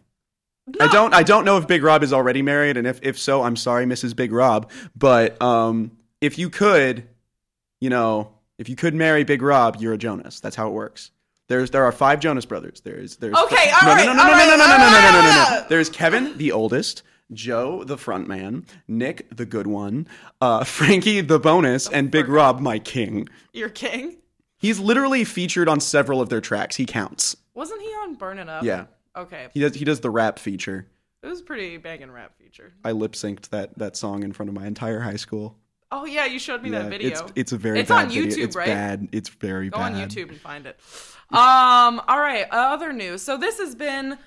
[0.80, 1.14] I don't.
[1.14, 3.86] I don't know if Big Rob is already married, and if if so, I'm sorry,
[3.86, 4.14] Mrs.
[4.14, 4.70] Big Rob.
[4.94, 7.08] But um, if you could,
[7.80, 10.40] you know, if you could marry Big Rob, you're a Jonas.
[10.40, 11.10] That's how it works.
[11.48, 12.80] There's there are five Jonas brothers.
[12.80, 14.76] There's there's Okay, all no, right, no no no all no right, no no no
[14.76, 15.66] no no no no no no.
[15.68, 17.02] There's Kevin, the oldest.
[17.32, 20.06] Joe, the front man, Nick, the good one,
[20.40, 23.28] uh, Frankie, the bonus, and Big Rob, my king.
[23.52, 24.18] You're king.
[24.58, 26.76] He's literally featured on several of their tracks.
[26.76, 27.36] He counts.
[27.54, 28.62] Wasn't he on Burnin' Up?
[28.62, 28.86] Yeah.
[29.16, 29.48] Okay.
[29.52, 30.86] He does he does the rap feature.
[31.22, 32.72] It was a pretty banging rap feature.
[32.84, 35.56] I lip synced that that song in front of my entire high school.
[35.92, 37.10] Oh yeah, you showed me that video.
[37.10, 38.24] It's it's a very It's on video.
[38.24, 38.66] YouTube, It's right?
[38.66, 39.08] bad.
[39.12, 39.94] It's very Go bad.
[39.94, 40.78] on YouTube and find it.
[41.30, 42.00] Um.
[42.08, 42.46] All right.
[42.50, 43.22] Other news.
[43.22, 44.18] So this has been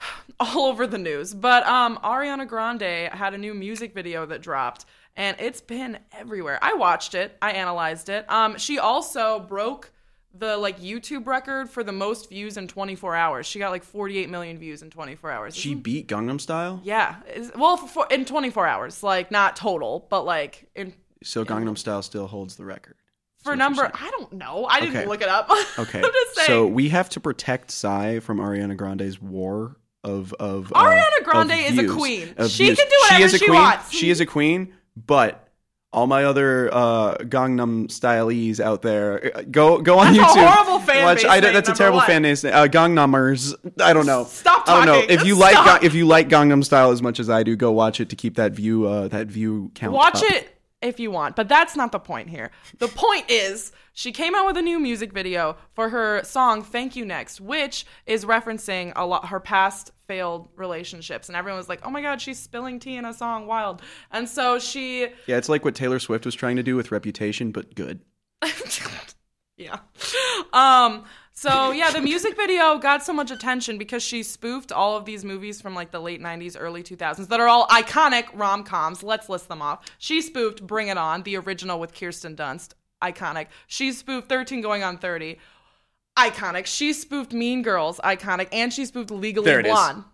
[0.40, 4.84] all over the news, but um, Ariana Grande had a new music video that dropped,
[5.16, 6.58] and it's been everywhere.
[6.62, 7.36] I watched it.
[7.42, 8.30] I analyzed it.
[8.30, 9.90] Um, she also broke
[10.38, 13.46] the like YouTube record for the most views in 24 hours.
[13.46, 15.56] She got like 48 million views in 24 hours.
[15.56, 16.80] She Isn't- beat Gangnam Style.
[16.84, 17.16] yeah.
[17.34, 22.02] Is- Well, for, in 24 hours, like not total, but like in So Gangnam Style
[22.02, 22.96] still holds the record.
[23.42, 23.90] for number.
[23.94, 24.66] I don't know.
[24.68, 25.06] I didn't Okay.
[25.06, 25.48] look it up.
[25.78, 25.98] Okay.
[26.00, 26.46] I'm just saying.
[26.46, 31.50] So we have to protect Psy from Ariana Grande's war of of uh, Ariana Grande
[31.52, 32.34] of is a queen.
[32.48, 32.78] She views.
[32.78, 33.60] can do whatever is a she queen.
[33.60, 33.90] wants.
[33.92, 35.45] She is a queen, but
[35.92, 40.46] all my other uh, Gangnam stylees out there, uh, go go on That's a YouTube.
[40.46, 42.06] horrible fan Watch, I, name, that's a terrible one.
[42.06, 42.44] fan base.
[42.44, 43.54] Uh, Gangnamers.
[43.80, 44.24] I don't know.
[44.24, 44.82] Stop talking.
[44.82, 45.14] I don't know.
[45.14, 45.80] If you like Stop.
[45.80, 48.16] Ga- if you like Gangnam Style as much as I do, go watch it to
[48.16, 49.92] keep that view uh, that view count.
[49.92, 50.30] Watch up.
[50.32, 50.55] it
[50.86, 52.50] if you want, but that's not the point here.
[52.78, 56.96] The point is, she came out with a new music video for her song "Thank
[56.96, 61.80] You Next," which is referencing a lot her past failed relationships, and everyone was like,
[61.84, 65.48] "Oh my god, she's spilling tea in a song, wild!" And so she Yeah, it's
[65.48, 68.00] like what Taylor Swift was trying to do with Reputation, but good.
[69.56, 69.78] yeah.
[70.52, 71.04] Um
[71.38, 75.24] so yeah, the music video got so much attention because she spoofed all of these
[75.24, 79.02] movies from like the late 90s, early 2000s that are all iconic rom-coms.
[79.02, 79.84] Let's list them off.
[79.98, 82.70] She spoofed Bring It On, the original with Kirsten Dunst,
[83.02, 83.48] iconic.
[83.66, 85.38] She spoofed 13 going on 30,
[86.18, 86.64] iconic.
[86.64, 89.72] She spoofed Mean Girls, iconic, and she spoofed Legally There it is.
[89.72, 90.04] Blonde.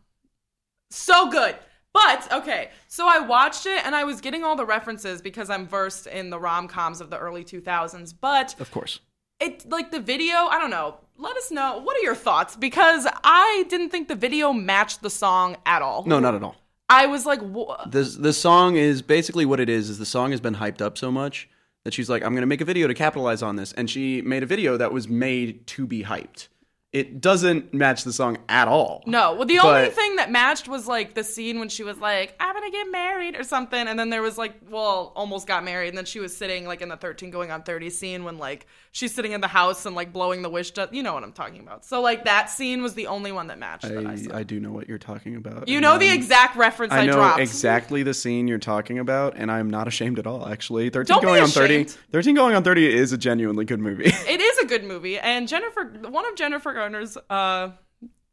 [0.90, 1.54] So good.
[1.94, 5.66] But okay, so I watched it and I was getting all the references because I'm
[5.68, 9.00] versed in the rom-coms of the early 2000s, but Of course.
[9.40, 13.06] it like the video i don't know let us know what are your thoughts because
[13.24, 16.56] i didn't think the video matched the song at all No, not at all.
[16.88, 19.90] i was like wha- This the song is basically what it is.
[19.90, 21.48] Is the song has been hyped up so much
[21.84, 24.42] that she's like, I'm gonna make a video to capitalize on this, and she made
[24.44, 26.46] a video that was made to be hyped.
[26.92, 29.02] It doesn't match the song at all.
[29.06, 32.34] no well the only thing that matched was like the scene when she was like
[32.38, 35.88] i'm gonna get married or something and then there was like well almost got married
[35.88, 38.66] and then she was sitting like in the 13 going on 30 scene when like
[38.92, 41.32] she's sitting in the house and like blowing the wish dust you know what i'm
[41.32, 44.34] talking about so like that scene was the only one that matched that I saw.
[44.34, 45.68] I, I do know what you're talking about.
[45.68, 49.34] you know the exact reference i, I know dropped exactly the scene you're talking about,
[49.36, 50.46] and I'm not ashamed at all.
[50.46, 51.84] Actually, 13 Don't going on 30.
[51.84, 54.04] 13 going on 30 is a genuinely good movie.
[54.06, 56.81] It is a good movie, and Jennifer, one of Jennifer
[57.30, 57.70] Uh,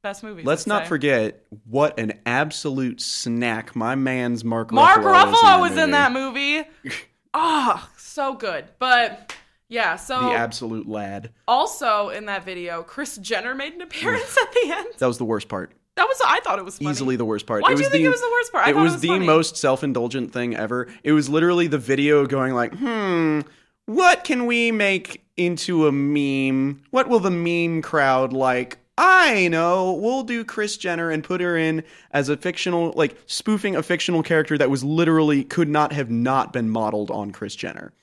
[0.02, 0.46] best movies.
[0.46, 5.92] Let's not forget what an absolute snack my man's Mark Mark Ruffalo, Ruffalo was in
[5.92, 6.64] that movie.
[7.32, 8.66] Ah, so good.
[8.80, 9.36] But
[9.68, 11.30] yeah, so The absolute lad.
[11.48, 14.88] also in that video, Kris Jenner made an appearance at the end.
[14.98, 15.72] That was the worst part.
[15.96, 16.90] That was I thought it was funny.
[16.90, 17.62] Easily the worst part.
[17.62, 18.66] Why do you think the, it was the worst part?
[18.66, 19.26] I it was, it was the funny.
[19.28, 20.88] most self-indulgent thing ever.
[21.04, 23.42] It was literally the video going like, "Hmm,
[23.90, 26.82] what can we make into a meme?
[26.92, 29.94] What will the meme crowd like?" I know.
[29.94, 34.24] We'll do Kris Jenner and put her in as a fictional, like spoofing a fictional
[34.24, 37.94] character that was literally could not have not been modeled on Kris Jenner.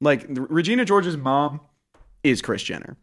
[0.00, 1.60] Like Regina George's mom
[2.24, 2.96] is Kris Jenner.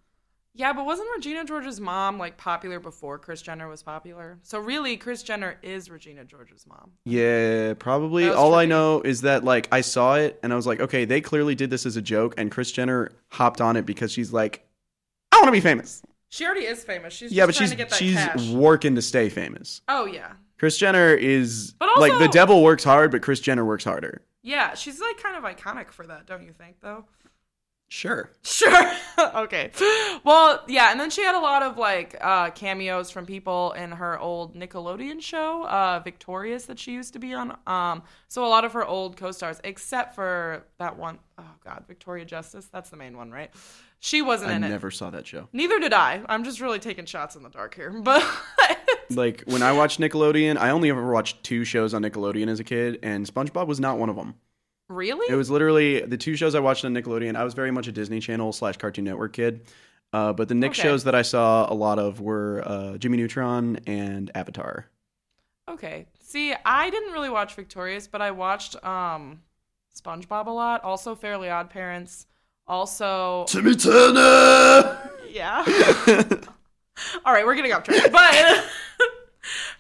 [0.60, 4.40] Yeah, but wasn't Regina George's mom like popular before Kris Jenner was popular?
[4.44, 6.92] So really, Kris Jenner is Regina George's mom.
[7.06, 8.30] Yeah, probably.
[8.30, 11.22] All I know is that like I saw it and I was like, okay, they
[11.22, 14.68] clearly did this as a joke, and Kris Jenner hopped on it because she's like,
[15.32, 16.02] I want to be famous.
[16.28, 17.14] She already is famous.
[17.14, 18.50] She's yeah, but trying she's to get that she's cash.
[18.50, 19.80] working to stay famous.
[19.88, 23.64] oh yeah, Kris Jenner is But also- like the devil works hard, but Kris Jenner
[23.64, 24.24] works harder.
[24.44, 24.74] yeah.
[24.74, 26.76] She's like kind of iconic for that, don't you think?
[26.82, 27.06] Though.
[27.90, 28.32] Sure.
[28.44, 28.92] Sure.
[29.36, 29.72] okay.
[30.24, 33.92] Well, yeah, and then she had a lot of like uh, cameos from people in
[33.92, 37.58] her old Nickelodeon show, uh, Victorious, that she used to be on.
[37.66, 42.26] Um, so a lot of her old co-stars, except for that one oh God, Victoria
[42.26, 42.68] Justice.
[42.72, 43.50] That's the main one, right?
[44.00, 44.70] She wasn't I in it.
[44.70, 45.50] never saw that show.
[45.52, 46.22] Neither did I.
[46.30, 48.24] I'm just really taking shots in the dark here, but.
[49.12, 52.64] Like when I watched Nickelodeon, I only ever watched two shows on Nickelodeon as a
[52.64, 54.36] kid, and SpongeBob was not one of them.
[54.90, 55.32] Really?
[55.32, 57.36] It was literally the two shows I watched on Nickelodeon.
[57.36, 59.62] I was very much a Disney Channel slash Cartoon Network kid.
[60.12, 60.82] Uh, but the Nick Okay.
[60.82, 64.88] shows that I saw a lot of were uh, Jimmy Neutron and Avatar.
[65.70, 66.08] Okay.
[66.20, 69.42] See, I didn't really watch Victorious, but I watched um
[69.96, 70.84] SpongeBob a lot.
[70.84, 72.26] Also Fairly Odd Parents.
[72.68, 75.12] Also Timmy Turner.
[75.30, 75.64] Yeah.
[77.26, 78.12] All right, we're getting off track.
[78.12, 78.66] But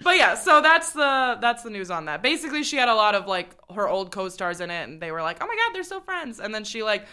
[0.02, 2.22] But yeah, so that's the that's the news on that.
[2.22, 5.22] Basically, she had a lot of like her old co-stars in it, and they were
[5.22, 7.06] like, "Oh my god, they're still friends." And then she like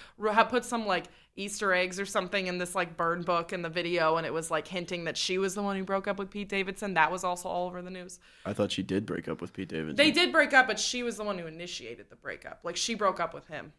[0.49, 4.17] put some like Easter eggs or something in this like burn book in the video,
[4.17, 6.49] and it was like hinting that she was the one who broke up with Pete
[6.49, 6.95] Davidson.
[6.95, 8.21] That was also all over the news.
[8.45, 9.97] I thought she did break up with Pete Davidson.
[9.97, 12.61] They did break up, but she was the one who initiated the breakup.
[12.63, 13.73] Like she broke up with him.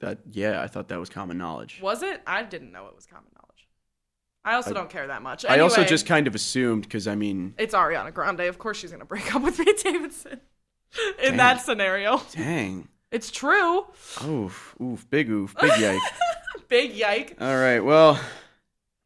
[0.00, 1.80] That yeah, I thought that was common knowledge.
[1.80, 2.22] Was it?
[2.26, 3.41] I didn't know it was common knowledge.
[4.44, 5.44] I also don't care that much.
[5.44, 8.40] I also just kind of assumed because I mean, it's Ariana Grande.
[8.40, 10.40] Of course, she's gonna break up with Pete Davidson.
[11.22, 11.36] In Dang.
[11.38, 13.86] that scenario, dang, it's true.
[14.24, 16.02] oof, oof, big oof, big yike.
[16.68, 17.36] Big yike.
[17.38, 18.18] All right, well,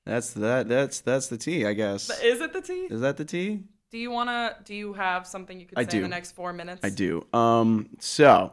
[0.04, 0.68] that's that.
[0.68, 2.10] That's that's the tea, I guess.
[2.22, 2.86] Is it the tea?
[2.88, 3.64] Is that the tea?
[3.90, 4.54] Do you wanna?
[4.64, 6.80] Do you have something you could I say in the next four minutes?
[6.84, 7.26] I do.
[7.32, 8.52] Um, so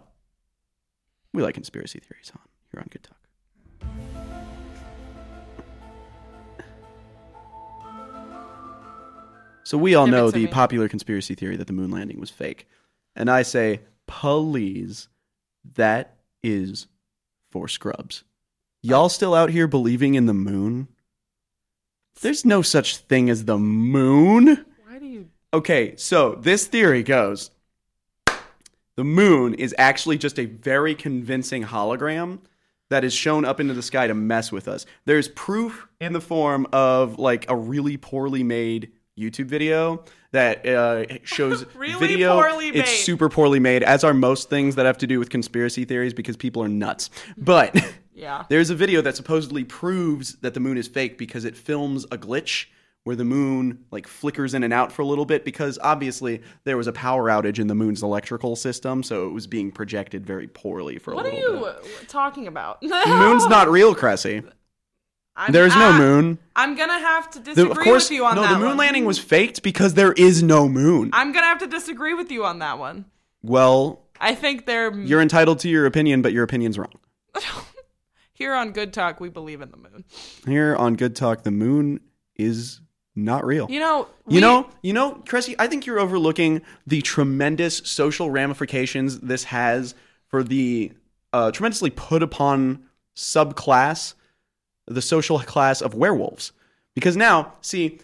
[1.32, 2.42] we like conspiracy theories on
[2.72, 3.18] here on Good Talk.
[9.64, 10.52] So we all Give it know to the me.
[10.52, 12.68] popular conspiracy theory that the moon landing was fake,
[13.16, 15.08] and I say, please,
[15.76, 16.88] that is
[17.52, 18.24] for scrubs.
[18.82, 20.90] Y'all still out here believing in the moon?
[22.22, 24.66] There's no such thing as the moon.
[24.86, 25.30] Why do you?
[25.54, 27.52] Okay, so this theory goes
[28.96, 32.40] the moon is actually just a very convincing hologram
[32.90, 34.86] that is shown up into the sky to mess with us.
[35.06, 41.06] There's proof in the form of like a really poorly made YouTube video that uh,
[41.24, 42.34] shows Really video.
[42.42, 42.98] poorly It's made.
[42.98, 46.36] super poorly made, as are most things that have to do with conspiracy theories because
[46.38, 47.10] people are nuts.
[47.38, 47.76] But
[48.16, 48.44] Yeah.
[48.50, 52.18] there's a video that supposedly proves that the moon is fake because it films a
[52.18, 52.68] glitch
[53.06, 56.78] where the moon like flickers in and out for a little bit because obviously there
[56.78, 60.48] was a power outage in the moon's electrical system, so it was being projected very
[60.48, 61.66] poorly for a What are little you
[62.00, 62.08] bit.
[62.08, 62.80] talking about?
[62.82, 64.42] The moon's not real, Cressy.
[65.36, 66.38] I'm, There's no ah, moon.
[66.56, 68.42] I'm gonna have to The- disagree of course, with you on that.
[68.42, 68.48] no.
[68.50, 68.78] that The moon one.
[68.78, 71.10] landing was faked because there is no moon.
[71.14, 73.06] I'm gonna have to disagree with you on that one.
[73.42, 76.94] well, I think they're you're entitled to your opinion, but your opinion's wrong.
[78.34, 79.20] here on Good Talk.
[79.20, 80.06] We believe in the moon.
[80.48, 82.00] Here on Good Talk, the moon
[82.36, 82.80] is
[83.16, 83.68] not real.
[83.70, 88.30] You know, You we- know, you know, Cressy, I think you're overlooking the tremendous social
[88.32, 89.94] ramifications this has
[90.28, 90.92] for the
[91.34, 92.84] uh, tremendously put upon
[93.16, 94.14] subclass,
[94.88, 96.52] the social class of werewolves.
[96.96, 98.00] Because now, see,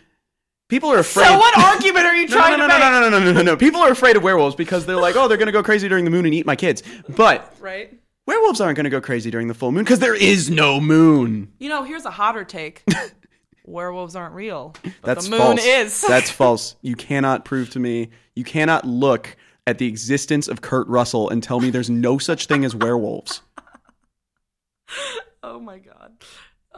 [0.67, 1.25] people are afraid.
[1.27, 2.91] So what argument are you No, trying no, to no, no, make?
[2.91, 3.57] no, no, no, no, no, no.
[3.57, 6.05] People are afraid of werewolves because they're like, oh, they're going to go crazy during
[6.05, 6.81] the moon and eat my kids.
[7.07, 7.93] But Right.
[8.25, 11.51] werewolves aren't going to go crazy during the full moon because there is no moon.
[11.59, 12.83] You know, here's a hotter take.
[13.65, 14.73] Werewolves aren't real.
[14.83, 15.63] But That's the moon false.
[15.65, 16.01] is.
[16.01, 16.75] That's false.
[16.81, 18.09] You cannot prove to me.
[18.35, 19.35] You cannot look
[19.67, 23.41] at the existence of Kurt Russell and tell me there's no such thing as werewolves.
[25.43, 26.13] oh my god.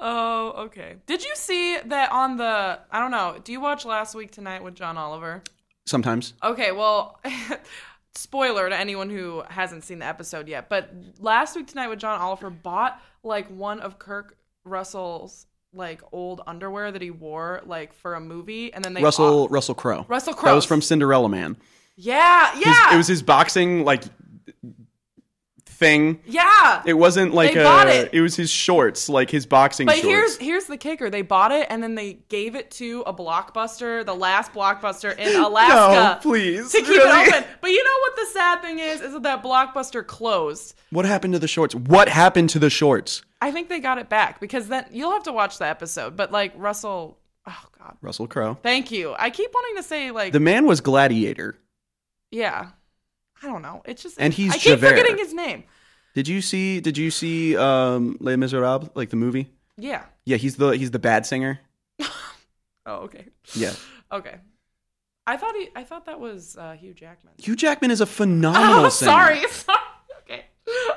[0.04, 0.96] Oh, okay.
[1.06, 4.64] Did you see that on the I don't know, do you watch Last Week Tonight
[4.64, 5.44] with John Oliver?
[5.86, 6.34] Sometimes.
[6.44, 7.20] Okay, well,
[8.16, 12.20] spoiler to anyone who hasn't seen the episode yet, but last week tonight with John
[12.20, 18.16] Oliver bought like one of Kirk Russell's like old underwear that he wore like for
[18.16, 20.06] a movie, and then they Russell Russell Crowe.
[20.10, 20.50] Russell Crowe.
[20.50, 21.58] That was from Cinderella Man.
[21.96, 24.04] yeah, His- yeah, it was his boxing like
[25.82, 26.22] thing.
[26.28, 26.82] yeah.
[26.86, 28.14] It wasn't like They a, bought it.
[28.22, 30.08] was his shorts, like his boxing But shorts.
[30.08, 34.06] here's here's the kicker: they bought it and then they gave it to a blockbuster,
[34.06, 35.74] the last blockbuster in Alaska.
[36.16, 36.72] no, please.
[36.72, 37.24] To keep Really?
[37.24, 39.02] it open, but you know what the sad thing is?
[39.02, 40.76] Is that that blockbuster closed.
[40.92, 41.74] What happened to the shorts?
[41.76, 43.24] What happened to the shorts?
[43.42, 46.16] I think they got it back because then you'll have to watch the episode.
[46.16, 47.18] But like Russell,
[47.48, 48.58] oh god, Russell Crowe.
[48.62, 49.16] thank you.
[49.18, 51.58] I keep wanting to say like The man was Gladiator.
[52.30, 52.68] yeah,
[53.44, 53.82] I don't know.
[53.86, 54.90] It's just And he's I keep Javert.
[54.90, 55.64] forgetting his name.
[56.14, 56.80] Did you see?
[56.82, 59.52] Did you see um, Les Miserables, like the movie?
[59.78, 60.04] Yeah.
[60.26, 61.60] Yeah, he's the he's the bad singer.
[62.86, 63.26] Oh okay.
[63.54, 63.74] Yeah,
[64.12, 64.36] Okay.
[65.28, 65.70] I thought he.
[65.76, 67.34] I thought that was uh, Hugh Jackman.
[67.38, 69.12] Hugh Jackman is a phenomenal Oh, singer.
[69.12, 69.48] sorry.
[69.50, 69.78] Sorry.
[70.24, 70.46] Okay.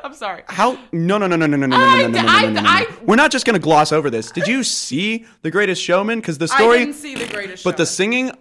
[0.03, 0.43] I'm sorry.
[0.49, 0.79] How?
[0.93, 2.51] No, no, no, no, no, no, no, no, I- no, no, no, no, I- no,
[2.53, 2.69] no, no.
[2.69, 4.31] I- We're not just gonna gloss over this.
[4.31, 6.21] Did you see The Greatest Showman?
[6.21, 8.33] Because the I story, didn't see the greatest but the singing,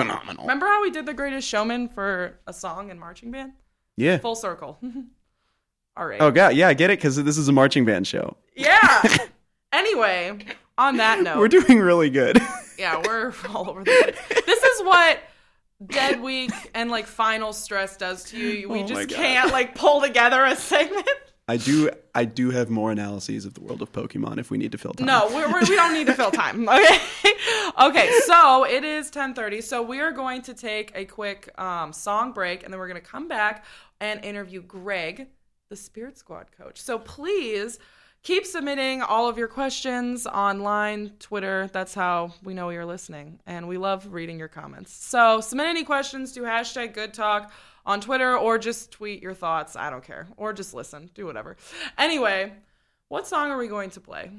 [0.00, 0.44] phenomenal.
[0.44, 3.52] Remember how we did the greatest showman for a song and marching band?
[3.96, 4.18] Yeah.
[4.18, 4.78] Full circle.
[5.96, 6.20] All right.
[6.20, 8.36] Oh god, yeah, I get it because this is a marching band show.
[8.54, 9.02] Yeah.
[9.72, 10.38] anyway,
[10.76, 12.38] on that note, We're doing really good.
[12.78, 14.44] yeah, we're all over the place.
[14.46, 15.18] This is what
[15.84, 18.68] dead week and like final stress does to you.
[18.68, 21.08] We Oh just can't like pull together a segment.
[21.48, 24.70] I do, I do have more analyses of the world of Pokemon if we need
[24.72, 25.06] to fill time.
[25.06, 26.68] No, we're, we're, we don't need to fill time.
[26.78, 26.98] Okay.
[27.80, 28.10] okay.
[28.26, 29.62] So it is 10:30.
[29.62, 33.00] So we are going to take a quick um, song break, and then we're going
[33.00, 33.64] to come back
[34.00, 35.28] and interview Greg,
[35.70, 36.80] the Spirit Squad coach.
[36.80, 37.78] So please
[38.22, 41.70] keep submitting all of your questions online, Twitter.
[41.72, 44.92] That's how we know you're listening, and we love reading your comments.
[44.92, 47.52] So submit any questions to hashtag Good Talk
[47.88, 49.74] on Twitter, or just tweet your thoughts.
[49.74, 51.10] I don't care, or just listen.
[51.14, 51.56] Do whatever.
[51.98, 52.52] Anyway.
[53.08, 54.30] What song are we going to play?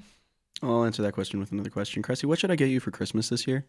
[0.62, 2.04] I'll answer that question with another question.
[2.04, 3.66] Cressy, what should I get you for Christmas this year?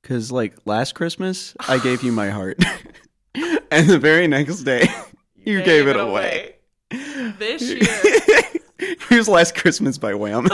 [0.00, 2.58] Because like last Christmas, I gave you my heart,
[3.34, 4.88] and the very next day,
[5.36, 6.56] you, gave, it away.
[6.90, 7.60] This
[8.80, 8.96] year.
[9.10, 10.48] Here's Last Christmas by Wham.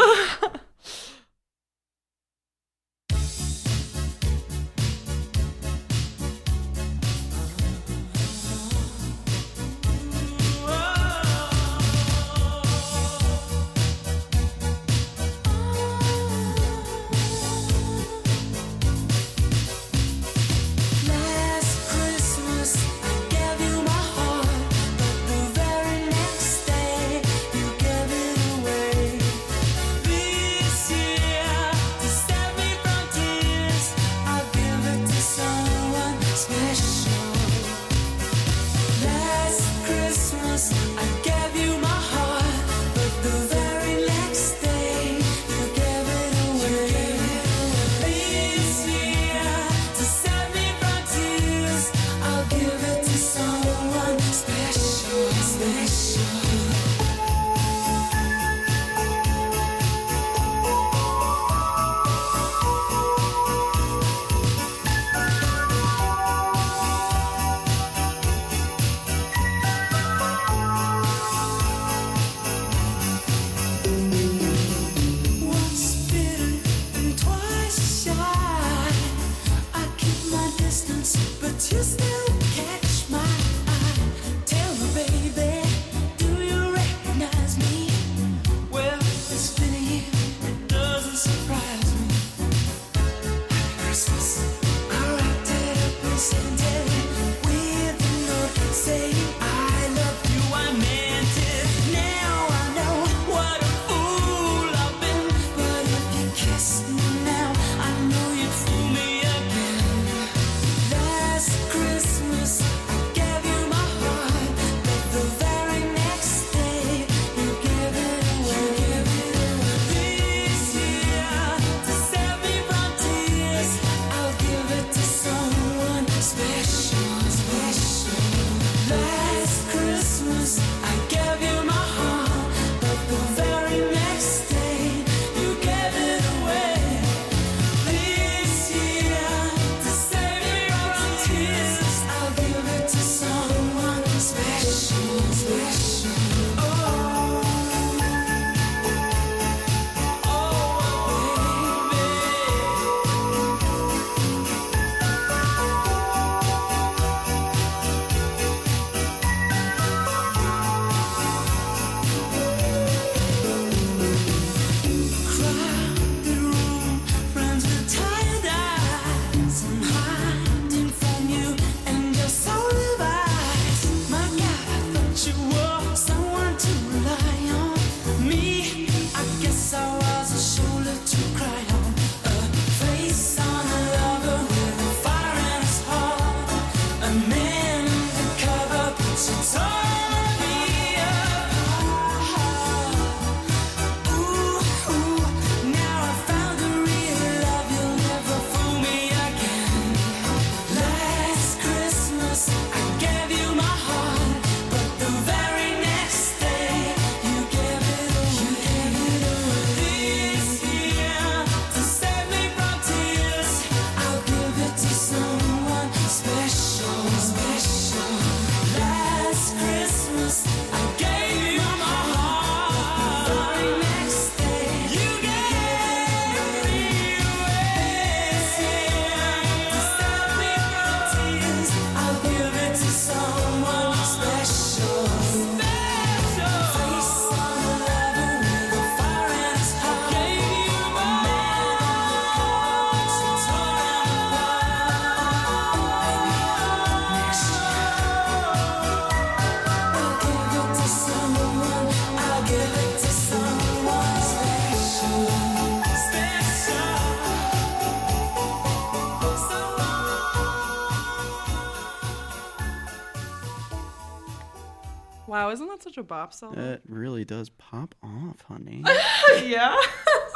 [265.99, 266.57] Such a bop song?
[266.57, 268.85] It really does pop off, honey.
[269.45, 269.75] yeah.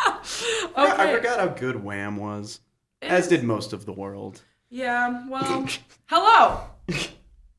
[0.06, 0.72] okay.
[0.76, 2.60] I forgot how good Wham was.
[3.00, 4.42] As did most of the world.
[4.70, 5.26] Yeah.
[5.28, 5.66] Well,
[6.06, 6.60] hello.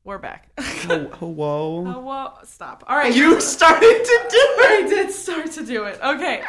[0.04, 0.50] We're back.
[0.58, 2.00] Hello.
[2.00, 2.84] Well, stop.
[2.86, 3.14] All right.
[3.14, 4.84] You started to do it.
[4.84, 5.98] I did start to do it.
[6.02, 6.42] Okay.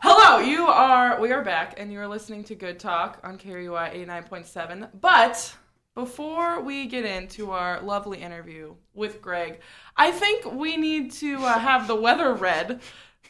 [0.00, 4.06] Hello, you are we are back and you are listening to Good Talk on KRUI
[4.06, 4.88] 89.7.
[5.00, 5.54] But
[5.98, 9.58] before we get into our lovely interview with Greg,
[9.96, 12.80] I think we need to uh, have the weather read.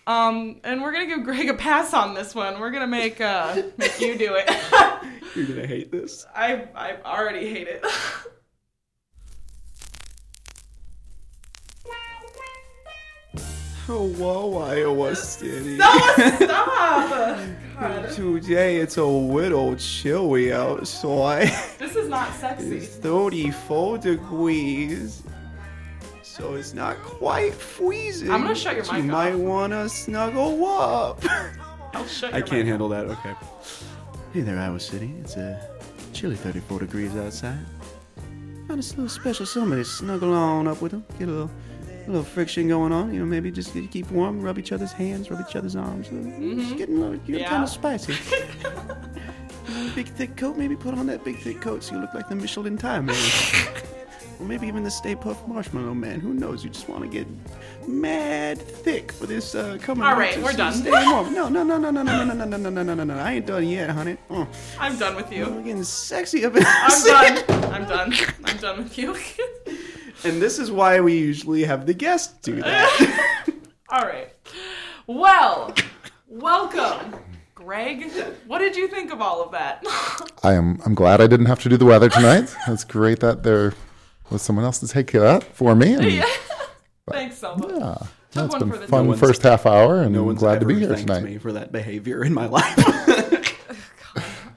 [0.07, 2.61] Um, and we're gonna give Greg a pass on this one.
[2.61, 4.51] We're gonna make uh, make you do it.
[5.35, 6.27] You're gonna hate this.
[6.37, 7.83] I I already hate it.
[13.89, 15.77] Hello, Iowa City.
[15.77, 16.17] Stop!
[17.81, 21.49] God, Today it's a little chilly outside.
[21.79, 22.81] this is not sexy.
[22.81, 25.23] 34 degrees.
[26.23, 28.31] So it's not quite freezing.
[28.31, 29.07] I'm gonna shut your mic You off.
[29.07, 31.25] might wanna snuggle up.
[31.95, 32.67] I'll shut I can't mic.
[32.67, 33.07] handle that.
[33.07, 33.33] Okay.
[34.35, 35.15] Hey there, Iowa City.
[35.23, 35.67] It's a
[36.13, 37.59] chilly 34 degrees outside.
[38.67, 41.07] Find a little special somebody snuggle on up with them.
[41.19, 41.51] Get a little,
[42.09, 43.13] a little friction going on.
[43.13, 44.41] You know, maybe just keep warm.
[44.41, 45.31] Rub each other's hands.
[45.31, 46.09] Rub each other's arms.
[46.09, 47.35] Just getting a little, you're Mm-hmm.
[47.35, 47.49] Yeah.
[47.49, 48.15] kind of spicy.
[49.69, 50.57] You want a big thick coat.
[50.57, 53.15] Maybe put on that big thick coat so you look like the Michelin Tire Man.
[54.41, 56.21] or maybe even the Stay Puft Marshmallow Man.
[56.21, 56.65] Who knows?
[56.65, 57.27] You just want to get
[57.87, 60.05] mad thick for this uh, coming.
[60.05, 60.73] All right, we're done.
[60.73, 61.35] Stay warm.
[61.35, 63.19] No, no, no, no, no, no, no, no, no, no, no, no, no, no.
[63.19, 64.17] I ain't done yet, honey.
[64.31, 64.49] Oh,
[64.79, 65.45] I'm done with you.
[65.51, 67.45] we're getting sexy up in I'm done.
[67.73, 68.15] I'm done.
[68.45, 69.15] I'm done with you.
[70.25, 73.51] And this is why we usually have the guests do that.
[73.89, 74.31] All right.
[75.07, 75.73] Well,
[76.27, 77.15] welcome,
[77.55, 78.11] Greg.
[78.47, 79.83] What did you think of all of that?
[80.43, 80.81] I am.
[80.85, 82.55] I'm glad I didn't have to do the weather tonight.
[82.67, 83.73] It's great that there
[84.31, 85.95] was someone else to take care of that for me.
[85.95, 86.27] And, yeah.
[87.11, 87.71] Thanks so much.
[87.71, 87.95] yeah,
[88.33, 89.15] Took it's one been for the fun team.
[89.17, 91.23] first half hour, and no I'm one's glad to be here thanked tonight.
[91.25, 92.77] me for that behavior in my life.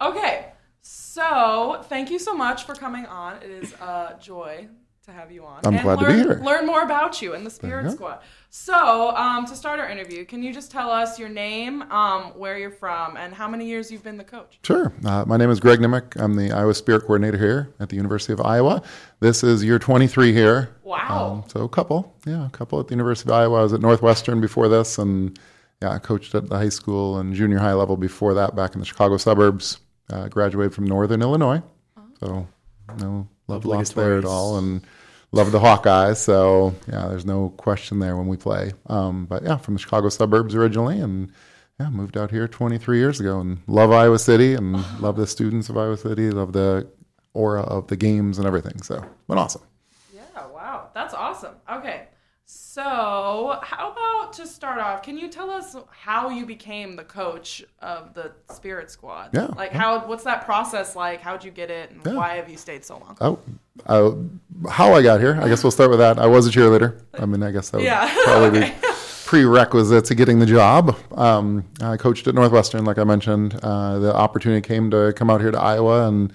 [0.02, 0.48] Okay.
[0.82, 3.36] So, thank you so much for coming on.
[3.44, 4.68] It is a joy
[5.06, 5.62] to have you on.
[5.66, 6.42] I'm and glad to learn, be here.
[6.44, 7.90] Learn more about you and the Spirit go.
[7.90, 8.20] Squad.
[8.52, 12.60] So, um, to start our interview, can you just tell us your name, um, where
[12.60, 14.60] you're from, and how many years you've been the coach?
[14.64, 14.94] Sure.
[15.04, 16.22] Uh, my name is Greg Nimick.
[16.22, 18.84] I'm the Iowa Spirit Coordinator here at the University of Iowa.
[19.22, 20.76] This is year 23 here.
[20.84, 21.42] Wow.
[21.44, 23.60] Um, so a couple, yeah, a couple at the University of Iowa.
[23.60, 25.40] I was at Northwestern before this, and
[25.82, 28.80] yeah, I coached at the high school and junior high level before that, back in
[28.80, 29.80] the Chicago suburbs.
[30.12, 31.64] Uh, graduated from Northern Illinois,
[32.20, 32.46] so
[33.00, 34.82] no love lost there at all, and
[35.32, 36.18] love the Hawkeyes.
[36.18, 38.74] So yeah, there's no question there when we play.
[38.88, 41.32] Um, but yeah, from the Chicago suburbs originally, and
[41.80, 45.70] yeah, moved out here 23 years ago, and love Iowa City, and love the students
[45.70, 46.88] of Iowa City, love the
[47.34, 48.82] aura of the games and everything.
[48.82, 49.64] So, been awesome.
[50.14, 50.90] Yeah, wow.
[50.94, 51.56] That's awesome.
[51.72, 52.08] Okay.
[52.74, 57.66] So, how about to start off, can you tell us how you became the coach
[57.82, 59.32] of the Spirit Squad?
[59.34, 61.20] Yeah, Like, how, what's that process like?
[61.20, 61.92] How'd you get it?
[61.92, 62.14] And Yeah.
[62.14, 63.18] why have you stayed so long?
[63.20, 64.26] Oh,
[64.70, 65.38] how I got here?
[65.42, 66.18] I guess we'll start with that.
[66.18, 66.98] I was a cheerleader.
[67.20, 68.74] I mean, I guess that would Yeah, probably okay.
[68.82, 68.88] be
[69.26, 70.96] prerequisite to getting the job.
[71.18, 73.60] Um, I coached at Northwestern, like I mentioned.
[73.62, 76.32] Uh, the opportunity came to come out here to Iowa and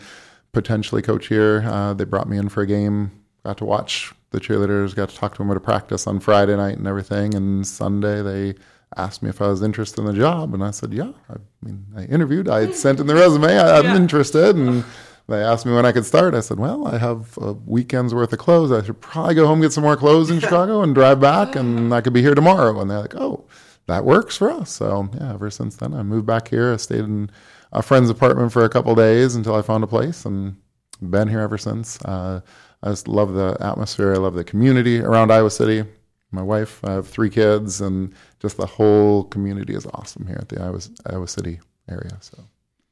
[0.53, 1.65] potentially coach here.
[1.67, 3.11] Uh, they brought me in for a game.
[3.43, 4.95] Got to watch the cheerleaders.
[4.95, 7.35] Got to talk to them at a practice on Friday night and everything.
[7.35, 8.55] And Sunday they
[8.97, 11.87] asked me if I was interested in the job, and I said, "Yeah." I mean,
[11.97, 12.49] I interviewed.
[12.49, 13.59] I sent in the resume.
[13.59, 13.97] I, I'm Yeah.
[13.97, 14.85] interested, and
[15.29, 16.35] they asked me when I could start.
[16.35, 18.71] I said, "Well, I have a weekend's worth of clothes.
[18.71, 21.93] I should probably go home get some more clothes in Chicago and drive back, and
[21.93, 23.45] I could be here tomorrow." And they're like, "Oh,
[23.87, 26.73] that works for us." So yeah, ever since then, I moved back here.
[26.73, 27.31] I stayed in
[27.73, 30.57] a friend's apartment for a couple days until I found a place, and
[31.03, 32.01] been here ever since.
[32.05, 32.41] Uh,
[32.83, 34.15] I just love the atmosphere.
[34.15, 35.85] I love the community around Iowa City.
[36.31, 40.49] My wife, I have three kids, and just the whole community is awesome here at
[40.49, 42.17] the Iowa, Iowa City area.
[42.21, 42.45] So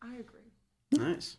[0.02, 0.40] I agree.
[0.92, 1.36] Nice.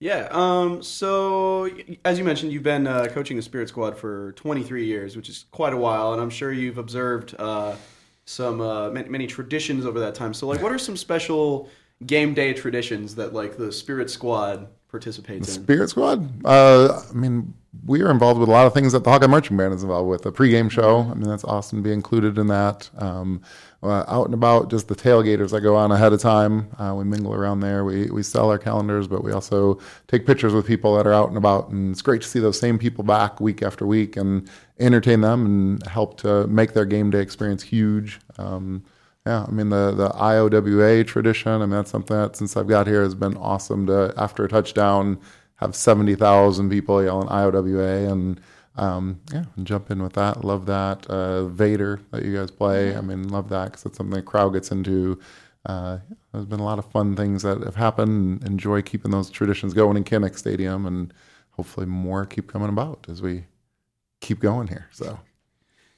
[0.00, 0.28] Yeah.
[0.30, 0.82] Um.
[0.82, 1.70] So,
[2.04, 5.44] as you mentioned, you've been uh, coaching the Spirit Squad for 23 years, which is
[5.50, 7.76] quite a while, and I'm sure you've observed uh,
[8.24, 10.34] some uh, many, many traditions over that time.
[10.34, 11.68] So, like, what are some special
[12.06, 15.64] game day traditions that like the Spirit Squad participates in?
[15.64, 16.46] Spirit Squad.
[16.46, 19.56] Uh, I mean, we are involved with a lot of things that the Hawkeye Marching
[19.56, 20.22] Band is involved with.
[20.22, 21.00] The pregame show.
[21.00, 22.88] I mean, that's awesome to be included in that.
[22.98, 23.42] Um,
[23.82, 26.70] uh, out and about, just the tailgaters that go on ahead of time.
[26.78, 27.84] Uh, we mingle around there.
[27.84, 31.28] We we sell our calendars, but we also take pictures with people that are out
[31.28, 31.70] and about.
[31.70, 35.46] And it's great to see those same people back week after week and entertain them
[35.46, 38.20] and help to make their game day experience huge.
[38.38, 38.84] Um,
[39.26, 41.52] yeah, I mean the the IOWA tradition.
[41.52, 44.48] I mean that's something that since I've got here has been awesome to after a
[44.48, 45.20] touchdown
[45.56, 48.40] have seventy thousand people yelling IOWA and
[48.76, 50.44] um, yeah, and jump in with that.
[50.44, 51.06] Love that.
[51.06, 52.96] Uh, Vader that you guys play.
[52.96, 55.20] I mean, love that because it's something the crowd gets into.
[55.66, 55.98] Uh,
[56.32, 58.42] there's been a lot of fun things that have happened.
[58.44, 61.12] Enjoy keeping those traditions going in Kinnick Stadium, and
[61.50, 63.44] hopefully more keep coming about as we
[64.20, 64.88] keep going here.
[64.90, 65.20] So,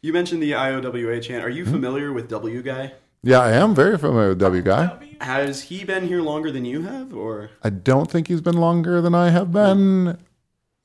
[0.02, 1.44] You mentioned the IOWA chant.
[1.44, 2.92] Are you familiar with W Guy?
[3.24, 4.96] Yeah, I am very familiar with W Guy.
[5.20, 9.00] Has he been here longer than you have, or I don't think he's been longer
[9.00, 10.18] than I have been.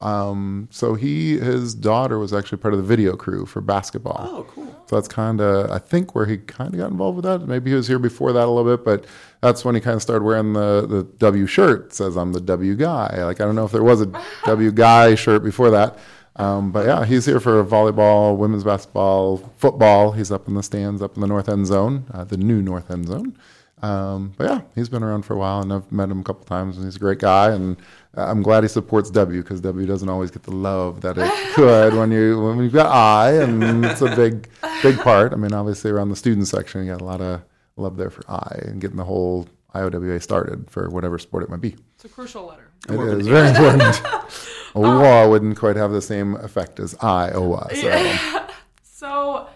[0.02, 4.30] Um, so he, his daughter was actually part of the video crew for basketball.
[4.32, 4.66] oh, cool.
[4.88, 7.48] So that's kind of, I think, where he kind of got involved with that.
[7.48, 9.06] Maybe he was here before that a little bit, but
[9.42, 11.94] that's when he kind of started wearing the, the W shirt.
[11.94, 13.24] Says I'm the W guy.
[13.24, 14.12] Like I don't know if there was a
[14.46, 16.00] W guy shirt before that,
[16.40, 20.14] um, but yeah, he's here for volleyball, women's basketball, football.
[20.14, 22.90] He's up in the stands, up in the north end zone, uh, the new north
[22.90, 23.38] end zone.
[23.82, 26.46] Um, but yeah, he's been around for a while, and I've met him a couple
[26.46, 27.52] times, and he's a great guy.
[27.52, 27.76] And
[28.14, 31.94] I'm glad he supports W because W doesn't always get the love that it could
[31.94, 34.48] when you when you've got I, and it's a big
[34.82, 35.34] big part.
[35.34, 37.42] I mean, obviously around the student section, you got a lot of
[37.76, 41.62] love there for I and getting the whole IOWA started for whatever sport it might
[41.62, 41.76] be.
[41.96, 42.72] It's a crucial letter.
[42.88, 44.02] It is very important.
[44.86, 47.70] OWA wouldn't quite have the same effect as Iowa.
[47.76, 48.36] So.
[49.00, 49.48] So,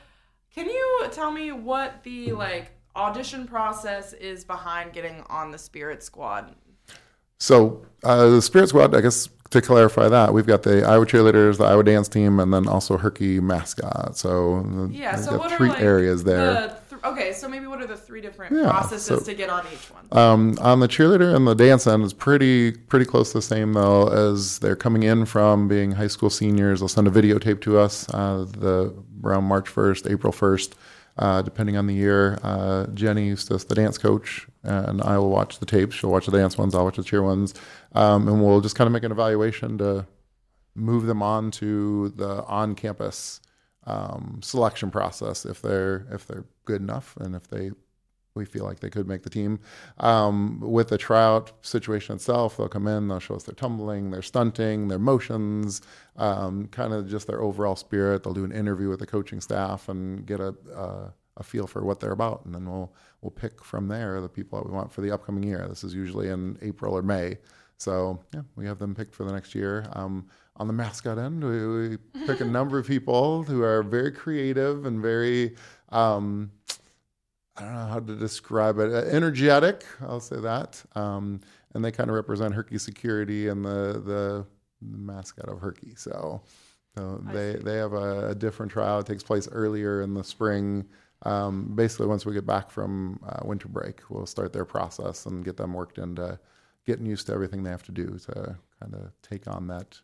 [0.56, 6.02] can you tell me what the like audition process is behind getting on the Spirit
[6.02, 6.56] Squad?
[7.40, 11.58] So uh, the Spirit Squad, I guess to clarify that, we've got the Iowa cheerleaders,
[11.58, 14.16] the Iowa dance team, and then also Herky mascot.
[14.18, 15.18] So Yeah.
[15.18, 16.54] So what three are like areas there.
[16.54, 19.50] The th- okay, so maybe what are the three different Yeah, processes so- to get
[19.50, 20.04] on each one?
[20.12, 23.74] Um, on the cheerleader and the dance end is pretty pretty close to the same
[23.74, 26.80] though as they're coming in from being high school seniors.
[26.80, 28.94] They'll send a videotape to us uh, the
[29.24, 30.76] around March first, April first,
[31.18, 32.38] uh, depending on the year.
[32.44, 35.96] Uh, Jenny to the dance coach, and I will watch the tapes.
[35.96, 36.76] She'll watch the dance ones.
[36.76, 37.54] I'll watch the cheer ones,
[37.94, 40.06] um, and we'll just kind of make an evaluation to
[40.76, 43.40] move them on to the on campus
[43.86, 47.72] um, selection process if they're if they're good enough and if they
[48.36, 49.60] we feel like they could make the team.
[50.00, 54.22] Um, with the tryout situation itself, they'll come in, they'll show us their tumbling, their
[54.22, 55.82] stunting, their motions,
[56.18, 58.24] um, kind of just their overall spirit.
[58.24, 61.84] They'll do an interview with the coaching staff and get a, uh, a feel for
[61.84, 64.92] what they're about, and then we'll we'll pick from there the people that we want
[64.92, 65.66] for the upcoming year.
[65.68, 67.38] This is usually in April or May.
[67.78, 69.86] So yeah, we have them picked for the next year.
[69.94, 70.28] Um,
[70.58, 71.98] on the mascot end, we, we
[72.28, 75.56] pick a number of people who are very creative and very
[75.90, 76.52] um,
[77.56, 78.92] I don't know how to describe it.
[78.92, 80.84] Uh, energetic, I'll say that.
[80.96, 81.40] Um,
[81.74, 84.46] and they kind of represent Herky Security and the the,
[84.82, 85.94] the mascot of Herky.
[85.96, 86.42] So,
[86.96, 89.00] so they they have a, a different trial.
[89.00, 90.86] It takes place earlier in the spring.
[91.24, 95.46] Um, basically, once we get back from uh, winter break, we'll start their process and
[95.46, 96.40] get them worked into
[96.86, 100.00] getting used to everything they have to do to kind of take on that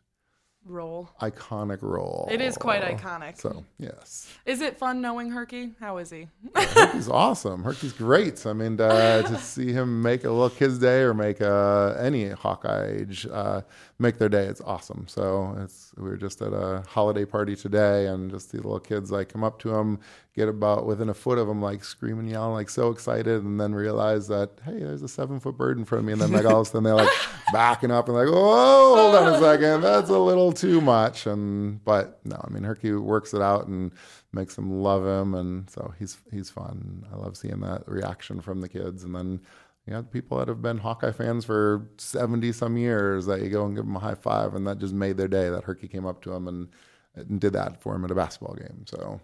[0.70, 1.10] Roll.
[1.22, 2.28] iconic role.
[2.32, 3.40] It is quite iconic.
[3.40, 4.32] So yes.
[4.46, 5.72] Is it fun knowing Herky?
[5.80, 6.28] How is he?
[6.56, 7.64] Herky's awesome.
[7.64, 8.46] Herky's great.
[8.46, 12.30] I mean, uh, to see him make a little kid's day or make uh, any
[12.30, 13.62] Hawkeye age uh,
[13.98, 15.06] make their day, it's awesome.
[15.08, 19.12] So it's we were just at a holiday party today, and just the little kids
[19.12, 20.00] like come up to him,
[20.36, 23.74] get about within a foot of him, like screaming, yelling, like so excited, and then
[23.74, 26.46] realize that hey, there's a seven foot bird in front of me, and then like
[26.46, 27.10] all of a sudden they're like
[27.52, 31.26] backing up and like, whoa, hold on a second, that's a little too much.
[31.26, 33.92] And but no, I mean, Herky works it out and
[34.32, 37.06] makes them love him, and so he's he's fun.
[37.12, 39.42] I love seeing that reaction from the kids, and then
[39.86, 43.66] you got people that have been Hawkeye fans for seventy some years that you go
[43.66, 45.50] and give them a high five, and that just made their day.
[45.50, 46.68] That Herky came up to him and,
[47.16, 48.86] and did that for him at a basketball game.
[48.88, 49.20] So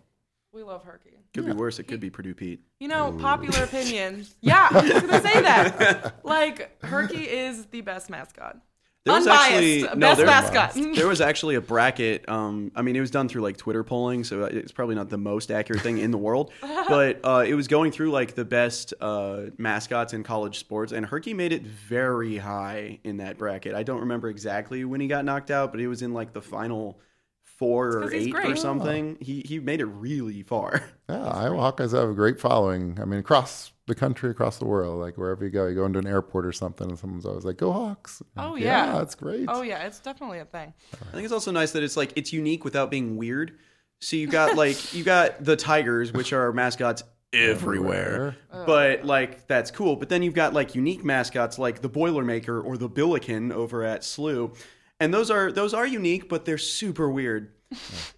[0.53, 1.11] We love Herky.
[1.33, 1.79] Could be worse.
[1.79, 2.61] It could be Purdue Pete.
[2.79, 4.25] You know, popular opinion.
[4.39, 6.15] Yeah, I was gonna say that.
[6.23, 8.57] Like Herky is the best mascot.
[9.05, 10.95] There was Unbiased, actually no, best there, mascot.
[10.95, 12.27] there was actually a bracket.
[12.27, 15.17] Um, I mean, it was done through like Twitter polling, so it's probably not the
[15.19, 16.51] most accurate thing in the world.
[16.87, 21.05] But uh, it was going through like the best uh, mascots in college sports, and
[21.05, 23.73] Herky made it very high in that bracket.
[23.75, 26.41] I don't remember exactly when he got knocked out, but it was in like the
[26.43, 26.99] final
[27.43, 28.57] four or eight or great.
[28.57, 29.17] something.
[29.19, 30.83] He he made it really far.
[31.09, 32.97] yeah, Iowa Hawkeyes have a great following.
[33.01, 35.99] I mean, across the country, across the world, like wherever you go, you go into
[35.99, 38.93] an airport or something, and someone's always like, "Go Hawks!" Oh, yeah.
[38.93, 39.45] that's great.
[39.47, 40.73] Oh yeah, it's definitely a thing.
[40.93, 43.57] I think it's also nice that it's like it's unique without being weird.
[43.99, 49.71] So you got like you got the Tigers, which are mascots everywhere, but like that's
[49.71, 49.95] cool.
[49.95, 54.01] But then you've got like unique mascots like the Boilermaker or the Billiken over at
[54.01, 54.55] SLU,
[54.99, 57.51] and those are those are unique, but they're super weird.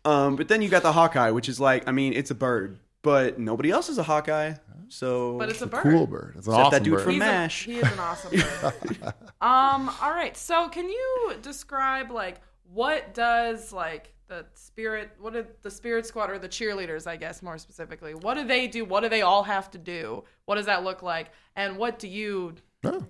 [0.06, 2.80] Um, but then you got the Hawkeye, which is like I mean it's a bird,
[3.04, 4.54] but nobody else is a Hawkeye.
[4.90, 5.84] So But it's a bird.
[5.84, 6.36] Cool bird.
[6.38, 7.04] It's an Except awesome that dude bird.
[7.04, 7.66] from He's a- MASH.
[7.66, 8.74] he is an awesome bird.
[9.42, 10.36] um, all right.
[10.38, 12.42] So can you describe like
[12.74, 17.42] what does like the spirit what did the spirit squad or the cheerleaders i guess
[17.42, 20.66] more specifically what do they do what do they all have to do what does
[20.66, 22.54] that look like and what do you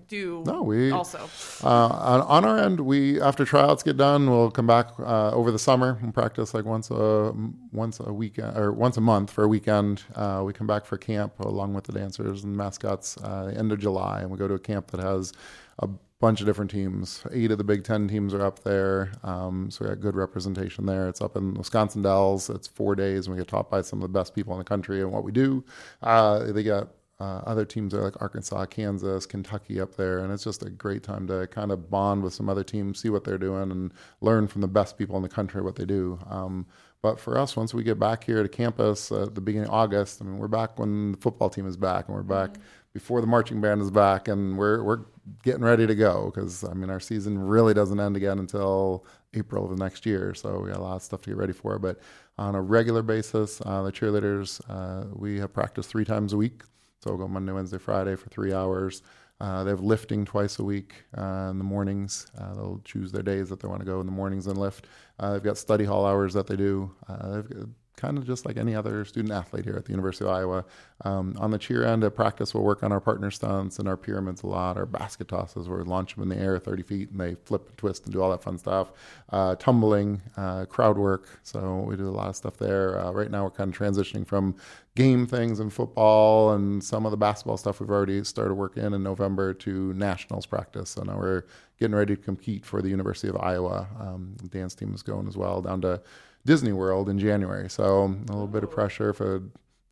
[0.08, 1.28] do No, we also
[1.62, 5.50] Uh, on, on our end, we after tryouts get done, we'll come back uh, over
[5.50, 7.32] the summer and practice like once a
[7.72, 10.02] once a weekend or once a month for a weekend.
[10.14, 13.72] Uh, we come back for camp along with the dancers and mascots uh, the end
[13.72, 15.32] of July, and we go to a camp that has
[15.80, 15.88] a
[16.20, 17.22] bunch of different teams.
[17.32, 20.84] Eight of the Big Ten teams are up there, um, so we got good representation
[20.86, 21.08] there.
[21.08, 22.50] It's up in Wisconsin Dells.
[22.50, 24.64] It's four days, and we get taught by some of the best people in the
[24.64, 25.64] country and what we do.
[26.02, 26.88] Uh, they got
[27.20, 31.02] uh, other teams are like Arkansas, Kansas, Kentucky up there, and it's just a great
[31.02, 34.46] time to kind of bond with some other teams, see what they're doing, and learn
[34.46, 36.18] from the best people in the country what they do.
[36.30, 36.66] Um,
[37.02, 40.22] but for us, once we get back here to campus at the beginning of August,
[40.22, 42.56] I mean, we're back when the football team is back, and we're back
[42.92, 45.00] before the marching band is back, and we're we're
[45.42, 49.04] getting ready to go because I mean, our season really doesn't end again until
[49.34, 51.52] April of the next year, so we got a lot of stuff to get ready
[51.52, 51.80] for.
[51.80, 51.98] But
[52.38, 56.62] on a regular basis, uh, the cheerleaders uh, we have practice three times a week.
[57.02, 59.02] So we'll go Monday, Wednesday, Friday for three hours.
[59.40, 62.26] Uh, they have lifting twice a week uh, in the mornings.
[62.36, 64.86] Uh, they'll choose their days that they want to go in the mornings and lift.
[65.20, 66.90] Uh, they've got study hall hours that they do.
[67.08, 67.66] Uh, they've
[67.98, 70.64] kind of just like any other student athlete here at the University of Iowa.
[71.04, 73.96] Um, on the cheer end at practice, we'll work on our partner stunts and our
[73.96, 77.10] pyramids a lot, our basket tosses where we launch them in the air 30 feet
[77.10, 78.92] and they flip and twist and do all that fun stuff.
[79.30, 81.40] Uh, tumbling, uh, crowd work.
[81.42, 82.98] So we do a lot of stuff there.
[82.98, 84.54] Uh, right now, we're kind of transitioning from
[84.94, 88.94] game things in football and some of the basketball stuff we've already started working in
[88.94, 90.90] in November to nationals practice.
[90.90, 91.44] So now we're
[91.78, 93.86] getting ready to compete for the University of Iowa.
[94.00, 96.00] Um, dance team is going as well down to
[96.48, 97.68] Disney World in January.
[97.68, 99.42] So a little bit of pressure for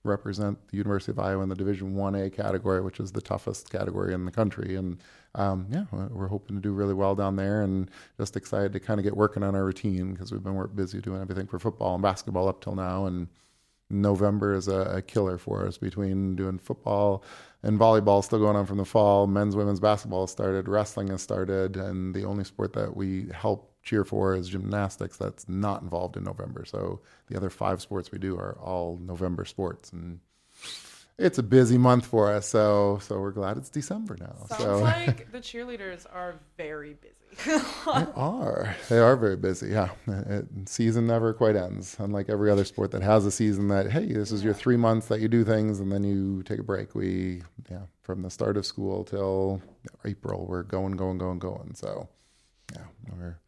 [0.04, 3.68] represent the University of Iowa in the Division One A category, which is the toughest
[3.70, 4.74] category in the country.
[4.76, 4.96] And
[5.34, 8.98] um, yeah, we're hoping to do really well down there, and just excited to kind
[8.98, 12.02] of get working on our routine because we've been busy doing everything for football and
[12.02, 13.28] basketball up till now, and
[13.90, 17.22] November is a, a killer for us between doing football
[17.66, 19.26] and volleyball is still going on from the fall.
[19.26, 24.04] Men's, women's basketball started, wrestling has started, and the only sport that we help cheer
[24.04, 25.16] for is gymnastics.
[25.16, 26.64] That's not involved in November.
[26.64, 30.20] So the other five sports we do are all November sports, and
[31.18, 32.46] it's a busy month for us.
[32.46, 34.34] So so we're glad it's December now.
[34.48, 38.76] sounds so like the cheerleaders are very busy they are.
[38.88, 39.70] They are very busy.
[39.70, 41.96] Yeah, it, season never quite ends.
[41.98, 45.08] Unlike every other sport that has a season that hey, this is your three months
[45.08, 46.94] that you do things and then you take a break.
[46.94, 49.60] We yeah, from the start of school till
[50.04, 51.74] April, we're going, going, going, going.
[51.74, 52.08] So
[52.72, 52.84] yeah,
[53.16, 53.38] we're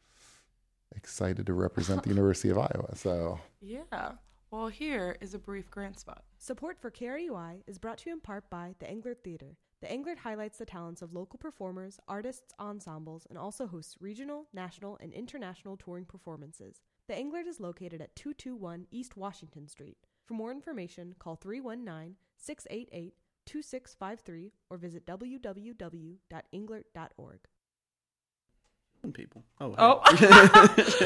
[0.95, 2.95] excited to represent the University of Iowa.
[2.95, 4.13] So yeah
[4.51, 8.21] well here is a brief grant spot Support for KRUI is brought to you in
[8.21, 9.57] part by the Englert Theater.
[9.81, 14.99] The Englert highlights the talents of local performers, artists, ensembles, and also hosts regional, national,
[15.01, 16.81] and international touring performances.
[17.09, 19.97] The Englert is located at 221 East Washington Street.
[20.25, 23.15] For more information, call 319 688
[23.47, 27.39] 2653 or visit www.englert.org.
[29.13, 29.45] People.
[29.61, 29.75] Oh.
[29.79, 30.03] oh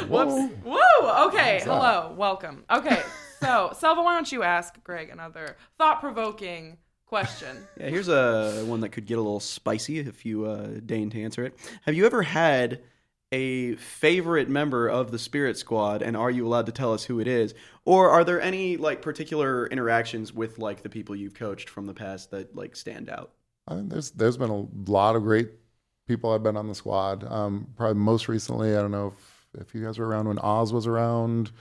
[0.09, 3.01] whoops woo okay hello welcome okay
[3.43, 8.89] so selva why don't you ask greg another thought-provoking question Yeah, here's a one that
[8.91, 11.59] could get a little spicy if you uh, deign to answer it.
[11.83, 12.81] Have you ever had
[13.33, 17.19] a favorite member of the Spirit Squad, and are you allowed to tell us who
[17.19, 17.55] it is?
[17.85, 21.95] Or are there any like particular interactions with like the people you've coached from the
[21.95, 23.33] past that like stand out?
[23.67, 25.51] I mean, there's there's been a lot of great
[26.07, 27.25] people I've been on the squad.
[27.25, 29.15] Um, probably most recently, I don't know
[29.55, 31.53] if, if you guys were around when Oz was around.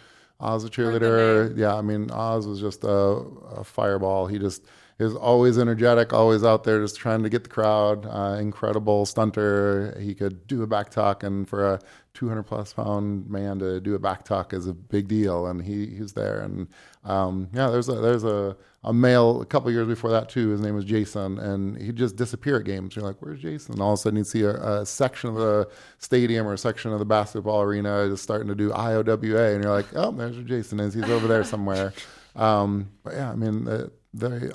[0.41, 1.55] Oz, a cheerleader.
[1.55, 4.27] Yeah, I mean, Oz was just a, a fireball.
[4.27, 4.65] He just
[4.99, 8.05] is always energetic, always out there, just trying to get the crowd.
[8.05, 9.99] Uh, incredible stunter.
[9.99, 11.79] He could do a back tuck, and for a
[12.13, 15.47] 200 plus pound man to do a back tuck is a big deal.
[15.47, 16.39] And he he's there.
[16.39, 16.67] And
[17.03, 20.49] um, yeah, there's a there's a, a male a couple years before that too.
[20.49, 22.95] His name was Jason, and he'd just disappear at games.
[22.95, 23.73] You're like, where's Jason?
[23.73, 26.57] And all of a sudden, you'd see a, a section of the stadium or a
[26.57, 30.35] section of the basketball arena just starting to do IOWA, and you're like, oh, there's
[30.35, 30.93] where Jason is.
[30.93, 31.93] He's over there somewhere.
[32.33, 34.51] Um, but yeah, I mean, uh, they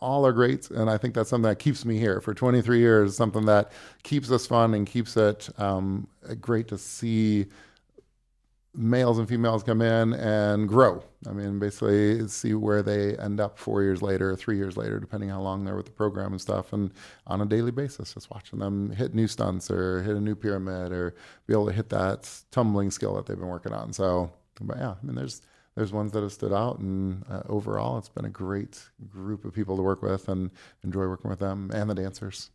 [0.00, 3.16] all are great, and I think that's something that keeps me here for 23 years.
[3.16, 3.72] Something that
[4.02, 6.08] keeps us fun and keeps it um,
[6.40, 7.46] great to see
[8.74, 11.02] males and females come in and grow.
[11.28, 15.28] I mean, basically see where they end up four years later, three years later, depending
[15.28, 16.72] how long they're with the program and stuff.
[16.72, 16.92] And
[17.26, 20.92] on a daily basis, just watching them hit new stunts or hit a new pyramid
[20.92, 21.14] or
[21.46, 23.92] be able to hit that tumbling skill that they've been working on.
[23.92, 24.30] So,
[24.60, 25.42] but yeah, I mean, there's
[25.76, 29.54] there's ones that have stood out, and uh, overall, it's been a great group of
[29.54, 30.50] people to work with, and
[30.84, 32.50] enjoy working with them and the dancers.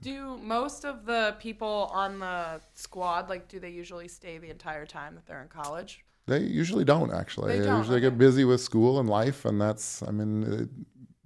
[0.00, 4.86] Do most of the people on the squad like do they usually stay the entire
[4.86, 6.04] time that they're in college?
[6.26, 7.58] They usually don't actually.
[7.58, 10.68] They don't, usually get busy with school and life, and that's I mean, it,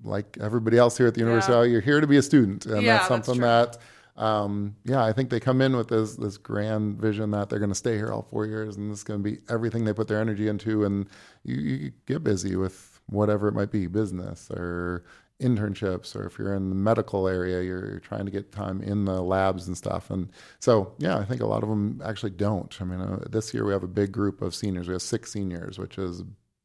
[0.06, 1.62] like everybody else here at the University, Yeah.
[1.62, 3.48] you're here to be a student, and Yeah, that's that's something true.
[3.48, 3.78] that.
[4.18, 7.70] Um, yeah, I think they come in with this this grand vision that they're going
[7.70, 10.08] to stay here all four years, and this is going to be everything they put
[10.08, 10.84] their energy into.
[10.84, 11.08] And
[11.44, 15.04] you, you get busy with whatever it might be, business or
[15.40, 19.22] internships, or if you're in the medical area, you're, trying to get time in the
[19.22, 20.10] labs and stuff.
[20.10, 22.76] And so, yeah, I think a lot of them actually don't.
[22.80, 24.88] I mean, uh, this year we have a big group of seniors.
[24.88, 26.24] We have six seniors, which is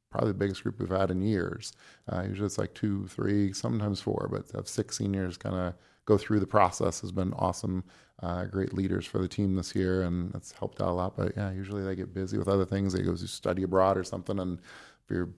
[0.09, 1.73] probably the biggest group we've had in years.
[2.11, 5.73] Uh, usually it's like two, three, sometimes four, but have six seniors kind of
[6.05, 7.83] go through the process has been awesome.
[8.21, 11.17] Uh, great leaders for the team this year, and that's helped out a lot.
[11.17, 12.93] But yeah, usually they get busy with other things.
[12.93, 15.29] They go to study abroad or something, and if you're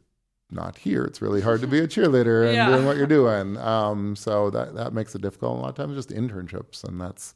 [0.52, 2.70] not here, it's really hard to be a cheerleader and Yeah.
[2.70, 3.58] doing what you're doing.
[3.58, 5.58] Um, so that that makes it difficult.
[5.58, 7.34] A lot of times, just internships, and that's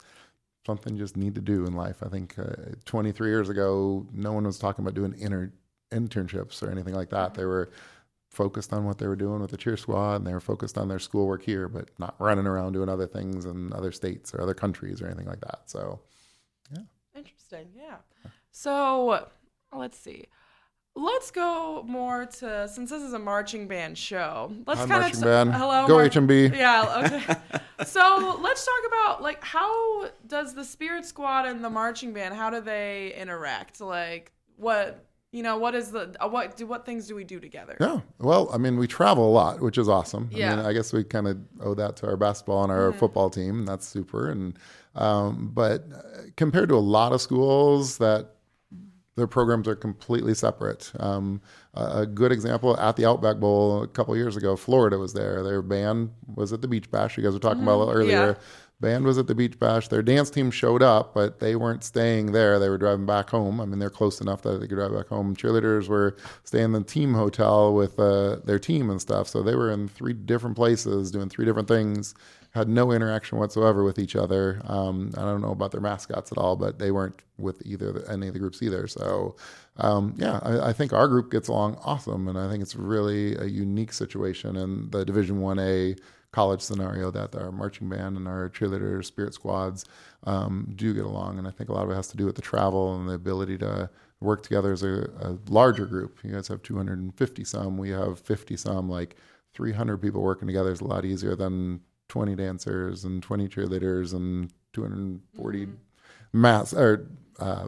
[0.67, 2.03] something you just need to do in life.
[2.03, 5.51] I think uh, 23 years ago, no one was talking about doing inter-
[5.91, 7.33] internships or anything like that.
[7.33, 7.71] They were
[8.29, 10.87] focused on what they were doing with the cheer squad and they were focused on
[10.87, 14.53] their schoolwork here, but not running around doing other things in other states or other
[14.53, 15.61] countries or anything like that.
[15.65, 15.99] So,
[16.71, 16.83] yeah.
[17.15, 17.67] Interesting.
[17.75, 17.97] Yeah.
[18.51, 19.27] So
[19.73, 20.25] let's see.
[20.95, 24.51] Let's go more to since this is a marching band show.
[24.67, 25.53] Let's kind marching of band.
[25.53, 25.87] hello.
[25.87, 26.55] Go Mar- HMB.
[26.55, 27.05] Yeah.
[27.79, 27.85] Okay.
[27.85, 32.49] so let's talk about like how does the Spirit Squad and the marching band how
[32.49, 33.79] do they interact?
[33.79, 37.39] Like what you know what is the uh, what do what things do we do
[37.39, 37.77] together?
[37.79, 37.99] yeah.
[38.19, 40.29] Well, I mean, we travel a lot, which is awesome.
[40.33, 40.55] I Yeah.
[40.55, 43.59] mean, I guess we kind of owe that to our basketball and our football team,
[43.59, 44.29] and that's super.
[44.29, 44.57] And
[44.95, 48.31] um, but uh, compared to a lot of schools that
[49.15, 50.91] their programs are completely separate.
[50.99, 51.41] Um,
[51.73, 55.43] a good example at the Outback Bowl a couple years ago, Florida was there.
[55.43, 57.17] Their band was at the Beach Bash.
[57.17, 58.27] You guys were talking about a little earlier.
[58.27, 58.33] yeah.
[58.81, 59.89] Band was at the Beach Bash.
[59.89, 62.59] Their dance team showed up, but they weren't staying there.
[62.59, 63.59] They were driving back home.
[63.59, 65.35] I mean, they're close enough that they could drive back home.
[65.35, 66.15] Cheerleaders were
[66.45, 69.27] staying in the team hotel with uh, their team and stuff.
[69.27, 72.15] So they were in three different places doing three different things
[72.51, 74.61] had no interaction whatsoever with each other.
[74.65, 78.27] Um, I don't know about their mascots at all, but they weren't with either any
[78.27, 78.87] of the groups either.
[78.87, 79.35] So,
[79.77, 83.35] um, yeah, I, I think our group gets along awesome, and I think it's really
[83.35, 85.95] a unique situation in the Division One A
[86.31, 89.85] college scenario that our marching band and our cheerleader spirit squads
[90.25, 92.35] um, do get along, and I think a lot of it has to do with
[92.35, 93.89] the travel and the ability to
[94.21, 96.19] work together as a, a larger group.
[96.23, 99.15] You guys have 250 some, we have 50 some, like
[99.53, 104.51] 300 people working together is a lot easier than 20 dancers and 20 cheerleaders and
[104.73, 105.67] 240
[106.33, 107.07] mass or
[107.39, 107.67] uh,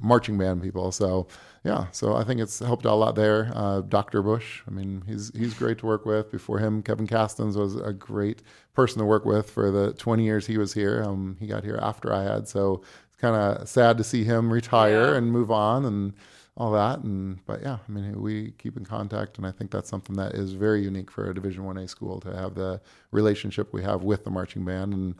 [0.00, 0.92] marching band people.
[0.92, 1.26] So
[1.64, 3.50] yeah, so I think it's helped out a lot there.
[3.54, 4.22] Uh, Dr.
[4.22, 6.30] Bush, I mean, he's he's great to work with.
[6.30, 8.42] Before him, Kevin Kastens was a great
[8.74, 11.02] person to work with for the 20 years he was here.
[11.02, 14.50] Um, he got here after I had, so it's kind of sad to see him
[14.52, 15.16] retire Yeah.
[15.16, 16.14] and move on and
[16.56, 17.00] all that.
[17.00, 20.32] And but yeah, I mean, we keep in contact, and I think that's something that
[20.34, 24.02] is very unique for a Division One A school to have the relationship we have
[24.02, 24.94] with the marching band.
[24.94, 25.14] And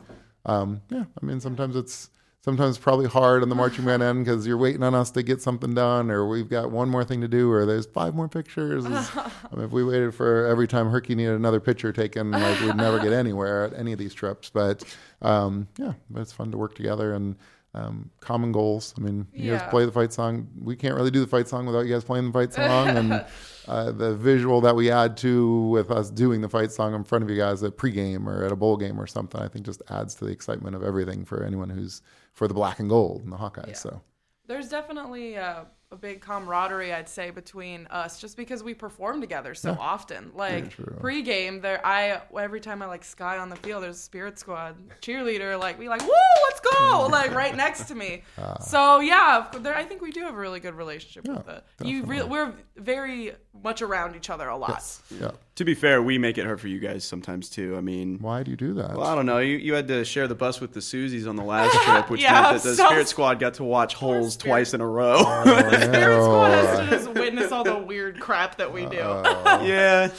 [0.47, 2.09] um, yeah, I mean, sometimes it's
[2.43, 5.41] sometimes probably hard on the marching band end because you're waiting on us to get
[5.41, 8.85] something done, or we've got one more thing to do, or there's five more pictures.
[8.89, 12.75] I mean, if we waited for every time Herky needed another picture taken, like we'd
[12.75, 14.49] never get anywhere at any of these trips.
[14.49, 14.83] But
[15.21, 17.35] um, yeah, but it's fun to work together and.
[17.73, 18.93] Um, common goals.
[18.97, 20.49] I mean, you guys play the fight song.
[20.61, 23.13] We can't really do the fight song without you guys playing the fight song, and
[23.69, 27.23] uh, the visual that we add to with us doing the fight song in front
[27.23, 29.81] of you guys at pregame or at a bowl game or something, I think just
[29.89, 32.01] adds to the excitement of everything for anyone who's
[32.33, 33.77] for the black and gold and the Hawkeyes.
[33.77, 34.01] So
[34.47, 39.53] There's definitely a, a big camaraderie, I'd say, between us, just because we perform together
[39.53, 40.31] so often.
[40.33, 44.39] Like pre-game, there, I every time I like sky on the field, there's a Spirit
[44.39, 46.13] Squad cheerleader, like we like, woo,
[46.49, 48.23] let's go, like right next to me.
[48.37, 48.59] Ah.
[48.59, 51.63] so yeah, there, I think we do have a really good relationship with it.
[51.83, 54.83] You, re- we're very much around each other a lot.
[55.19, 57.75] yeah, To be fair, we make it hard for you guys sometimes too.
[57.77, 58.95] I mean, why do you do that?
[58.95, 59.39] well, I don't know.
[59.39, 62.21] You, you had to share the bus with the Susies on the last trip, which
[62.21, 64.49] Yeah, meant that the so- Spirit Squad got to watch holes Spirit.
[64.49, 65.17] twice in a row.
[65.43, 66.83] Spirit Squad has Oh.
[66.85, 68.95] to just witness all the weird crap that we do.
[68.97, 70.09] yeah.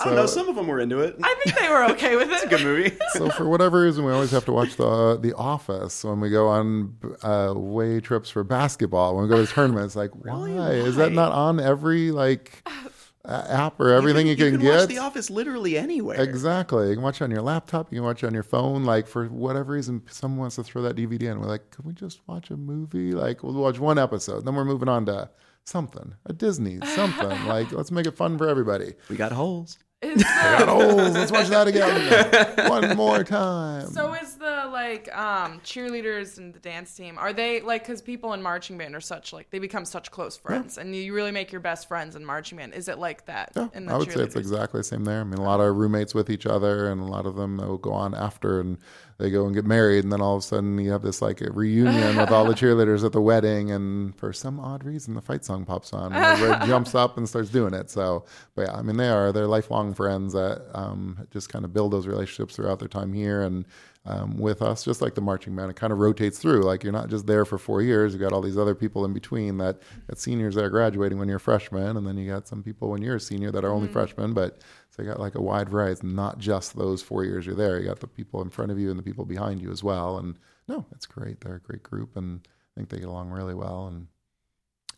[0.00, 0.26] I don't know.
[0.26, 1.14] Some of them were into it.
[1.22, 2.32] I think they were okay with it.
[2.34, 2.96] it's a Good movie.
[3.12, 6.48] so for whatever reason, we always have to watch the The Office when we go
[6.48, 9.14] on uh, away trips for basketball.
[9.14, 12.90] When we go to tournaments, like why is that not on every like a-
[13.24, 14.78] app or everything you can, you can get?
[14.80, 16.20] watch The Office literally anywhere.
[16.20, 16.88] Exactly.
[16.88, 17.92] You can watch it on your laptop.
[17.92, 18.84] You can watch it on your phone.
[18.84, 21.40] Like for whatever reason, someone wants to throw that DVD in.
[21.40, 23.12] We're like, can we just watch a movie?
[23.12, 25.30] Like we'll watch one episode, then we're moving on to
[25.64, 27.28] something, a Disney, something.
[27.46, 28.94] like let's make it fun for everybody.
[29.08, 29.78] We got holes.
[30.02, 31.12] Is the- Got holes.
[31.12, 32.68] Let's watch that again.
[32.70, 33.86] one more time.
[33.88, 37.18] So is the like um, cheerleaders and the dance team?
[37.18, 40.36] Are they like because people in marching band are such like they become such close
[40.36, 42.74] friends, and you really make your best friends in marching band?
[42.74, 43.52] Is it like that?
[43.54, 45.20] Yeah, in the I would say it's exactly the same there.
[45.20, 47.78] I mean, a lot of roommates with each other, and a lot of them will
[47.78, 48.78] go on after, and
[49.20, 51.42] they go and get married, and then all of a sudden you have this like
[51.42, 55.20] a reunion with all the cheerleaders at the wedding, and for some odd reason the
[55.20, 57.90] fight song pops on, and everybody jumps up and starts doing it.
[57.90, 58.24] So,
[58.54, 61.92] but yeah, I mean, they are they're lifelong friends that um, just kind of build
[61.92, 63.66] those relationships throughout their time here, and
[64.06, 66.62] um, with us, just like the marching band, it kind of rotates through.
[66.62, 69.12] Like you're not just there for four years; You've got all these other people in
[69.12, 72.48] between that got seniors that are graduating when you're a freshman, and then you got
[72.48, 74.32] some people when you're a senior that are only freshmen.
[74.32, 75.92] But so you got like a wide variety.
[75.92, 77.78] It's not just those four years you're there.
[77.78, 80.16] You got the people in front of you and the people behind you as well.
[80.16, 80.36] And
[80.66, 81.40] no, it's great.
[81.40, 84.06] They're a great group, and I think they get along really well and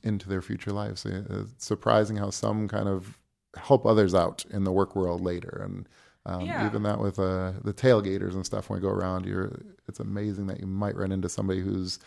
[0.05, 1.05] into their future lives.
[1.07, 3.19] It's surprising how some kind of
[3.57, 5.89] help others out in the work world later, and
[6.27, 6.67] um, Yeah.
[6.67, 8.69] even that with uh, the tailgaters and stuff.
[8.71, 11.99] When we go around, you're it's amazing that you might run into somebody who's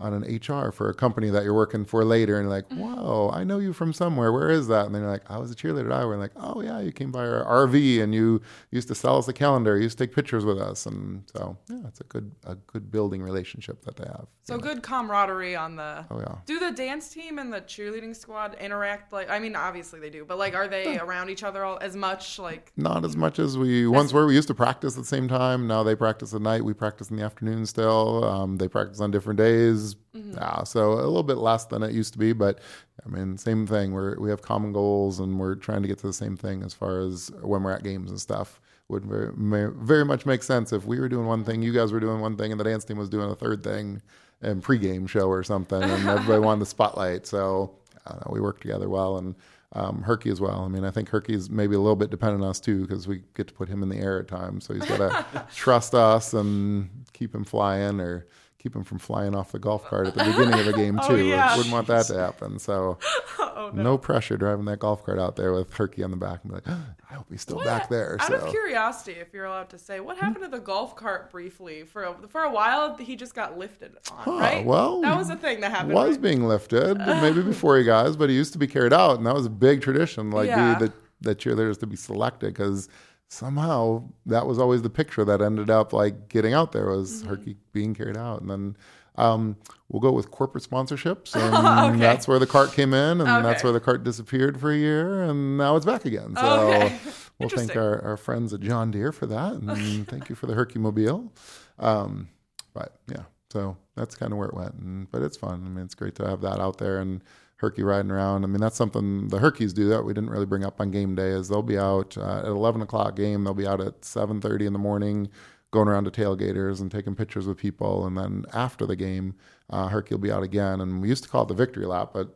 [0.00, 3.30] on an HR for a company that you're working for later, and you're like, "Whoa,
[3.32, 4.32] I know you from somewhere.
[4.32, 6.32] Where is that?" And then you're like, "I was a cheerleader at Iowa." And like,
[6.36, 8.40] "Oh yeah, you came by our RV and you
[8.72, 9.76] used to sell us a calendar.
[9.76, 12.90] You used to take pictures with us." And so, yeah, it's a good a good
[12.90, 14.26] building relationship that they have.
[14.42, 16.04] So good camaraderie on the.
[16.10, 16.36] Oh yeah.
[16.44, 19.30] Do the dance team and the cheerleading squad interact like?
[19.30, 22.38] I mean, obviously they do, but like, are they around each other all as much?
[22.38, 24.26] Like, Not as much as we once were.
[24.26, 25.68] We used to practice at the same time.
[25.68, 26.64] Now they practice at night.
[26.64, 28.24] We practice in the afternoon still.
[28.24, 29.83] Um, they practice on different days.
[30.12, 32.60] Yeah, so a little bit less than it used to be, but
[33.04, 33.92] I mean, same thing.
[33.92, 36.72] We're we have common goals, and we're trying to get to the same thing as
[36.72, 38.60] far as when we're at games and stuff.
[38.88, 42.00] Would very very much make sense if we were doing one thing, you guys were
[42.00, 44.02] doing one thing, and the dance team was doing a third thing,
[44.42, 47.26] and pregame show or something, and everybody wanted the spotlight.
[47.26, 47.72] So
[48.06, 49.34] I know, we work together well, and
[49.74, 50.60] um, Herky as well.
[50.64, 53.22] I mean, I think Herky's maybe a little bit dependent on us too because we
[53.34, 54.64] get to put him in the air at times.
[54.64, 58.26] So he's got to trust us and keep him flying or
[58.64, 61.06] keep him from flying off the golf cart at the beginning of a game oh,
[61.08, 61.14] too.
[61.16, 61.54] Oh, yeah.
[61.54, 62.58] Wouldn't want that to happen.
[62.58, 62.98] So
[63.38, 63.98] oh, no.
[63.98, 66.68] pressure driving that golf cart out there with Herky on the back and be like,
[67.10, 68.16] I hope he's still back there.
[68.18, 71.30] Out so of curiosity, if you're allowed to say, what happened to the golf cart
[71.30, 71.84] briefly?
[71.84, 74.64] For a, for a while, he just got lifted on, Huh, right?
[74.64, 75.92] well, that was a thing that happened.
[75.92, 76.22] was right?
[76.22, 79.34] being lifted maybe before he guys, but he used to be carried out, and that
[79.34, 80.30] was a big tradition.
[80.30, 80.78] Like Yeah.
[80.78, 82.88] the, the the cheerleaders to be selected because
[83.34, 87.28] somehow that was always the picture that ended up like getting out there was Mm-hmm.
[87.28, 88.76] Herky being carried out, and then.
[89.16, 89.58] Um,
[89.88, 93.72] we'll go with corporate sponsorships, and that's where the cart came in, and that's where
[93.72, 96.34] the cart disappeared for a year, and now it's back again.
[96.34, 96.42] So
[96.86, 96.98] Okay.
[97.38, 100.54] we'll thank our, our friends at John Deere for that, and thank you for the
[100.54, 101.32] Herky Mobile.
[101.78, 102.28] Um,
[102.72, 103.22] but yeah,
[103.52, 104.74] so that's kind of where it went.
[104.74, 105.62] And, but it's fun.
[105.64, 107.22] I mean, it's great to have that out there and
[107.56, 108.44] Herky riding around.
[108.44, 111.14] I mean, that's something the Herkies do that we didn't really bring up on game
[111.14, 111.28] day.
[111.28, 113.44] Is they'll be out uh, at eleven o'clock game.
[113.44, 115.28] They'll be out at seven thirty in the morning,
[115.70, 118.06] going around to tailgaters and taking pictures with people.
[118.06, 119.34] And then after the game,
[119.70, 120.80] uh, Herky will be out again.
[120.80, 122.34] And we used to call it the victory lap, but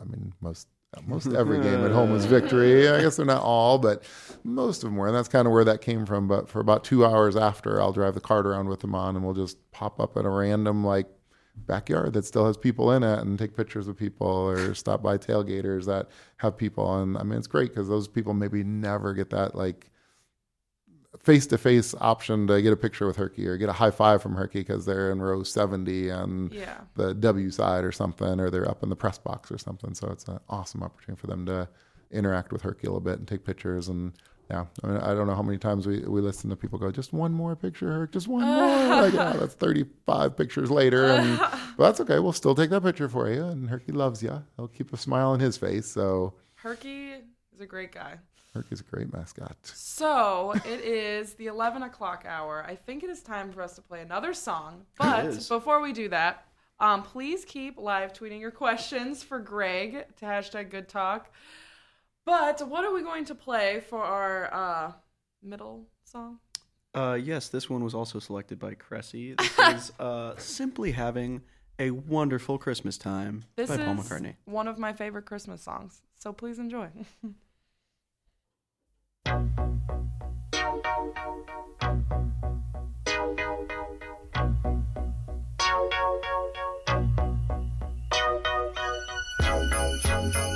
[0.00, 0.68] I mean, most
[1.04, 2.88] most every game at home was victory.
[2.88, 4.02] I guess they're not all, but
[4.44, 5.06] most of them were.
[5.06, 6.26] And that's kind of where that came from.
[6.26, 9.24] But for about two hours after, I'll drive the cart around with them on, and
[9.24, 11.08] we'll just pop up at a random like
[11.56, 15.16] backyard that still has people in it and take pictures with people or stop by
[15.18, 17.00] tailgaters that have people.
[17.00, 19.90] And I mean, it's great because those people maybe never get that like
[21.18, 24.20] face to face option to get a picture with Herky or get a high five
[24.22, 26.82] from Herky because they're in row 70 and Yeah.
[26.94, 29.94] the W side or something, or they're up in the press box or something.
[29.94, 31.68] So it's an awesome opportunity for them to
[32.10, 33.88] interact with Herky a little bit and take pictures.
[33.88, 34.12] And
[34.50, 36.92] yeah, I, mean, I don't know how many times we, we listen to people go,
[36.92, 39.02] just one more picture, Herc, just one more.
[39.02, 41.06] like, oh, that's 35 pictures later.
[41.06, 41.38] And
[41.76, 42.20] but that's okay.
[42.20, 43.44] We'll still take that picture for you.
[43.44, 44.42] And Herky loves you.
[44.56, 45.86] He'll keep a smile on his face.
[45.86, 47.14] So Herky
[47.54, 48.18] is a great guy.
[48.54, 49.56] Herky's a great mascot.
[49.64, 52.64] So it is the 11 o'clock hour.
[52.66, 54.86] I think it is time for us to play another song.
[54.96, 56.46] But before we do that,
[56.78, 61.30] um, please keep live tweeting your questions for Greg to hashtag good talk.
[62.26, 64.92] But what are we going to play for our uh,
[65.42, 66.40] middle song?
[66.92, 69.34] Uh, yes, this one was also selected by Cressy.
[69.38, 71.42] This is uh, simply having
[71.78, 74.34] a wonderful Christmas time This by is Paul McCartney.
[74.44, 76.02] one of my favorite Christmas songs.
[76.16, 76.88] So please enjoy.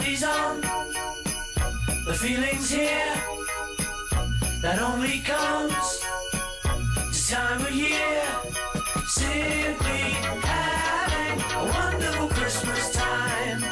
[0.00, 0.60] party's on,
[2.06, 3.14] the feeling's here.
[4.62, 6.00] That only comes
[7.08, 8.22] this time of year.
[9.06, 10.04] Simply
[10.48, 13.62] having a wonderful Christmas time.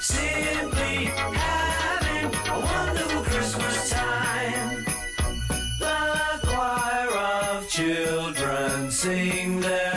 [0.00, 1.04] Simply
[1.44, 4.84] having a wonderful Christmas time.
[5.78, 9.95] The choir of children sing their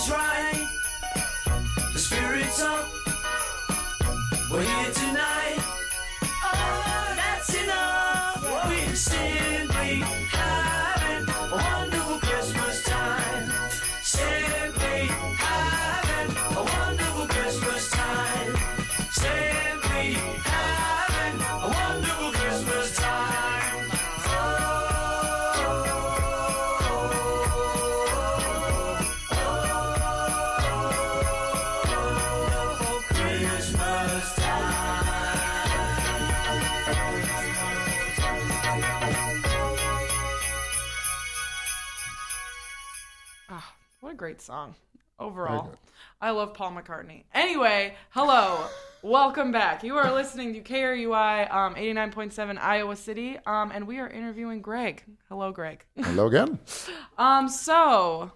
[0.00, 0.68] is right,
[1.92, 2.88] the spirit's up.
[4.50, 5.39] We're here tonight.
[44.20, 44.74] Great song
[45.18, 45.72] overall.
[46.20, 47.24] I love Paul McCartney.
[47.32, 48.66] Anyway, hello.
[49.00, 49.82] Welcome back.
[49.82, 55.02] You are listening to KRUI um, 89.7 Iowa City, um, and we are interviewing Greg.
[55.30, 55.86] Hello, Greg.
[55.96, 56.58] Hello again.
[57.16, 58.32] Um, so,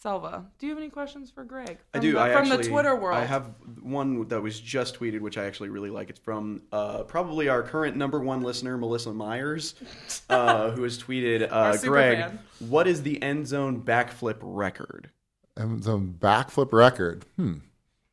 [0.00, 1.76] Selva, do you have any questions for Greg?
[1.92, 2.12] I From do.
[2.12, 3.18] The, I from actually, the Twitter world.
[3.18, 3.50] I have
[3.82, 6.08] one that was just tweeted, which I actually really like.
[6.08, 9.74] It's from uh, probably our current number one listener, Melissa Myers,
[10.30, 12.38] uh, who has tweeted, uh, "Greg, fan.
[12.60, 15.10] what is the end zone backflip record?"
[15.54, 17.26] And the backflip record.
[17.36, 17.56] Hmm.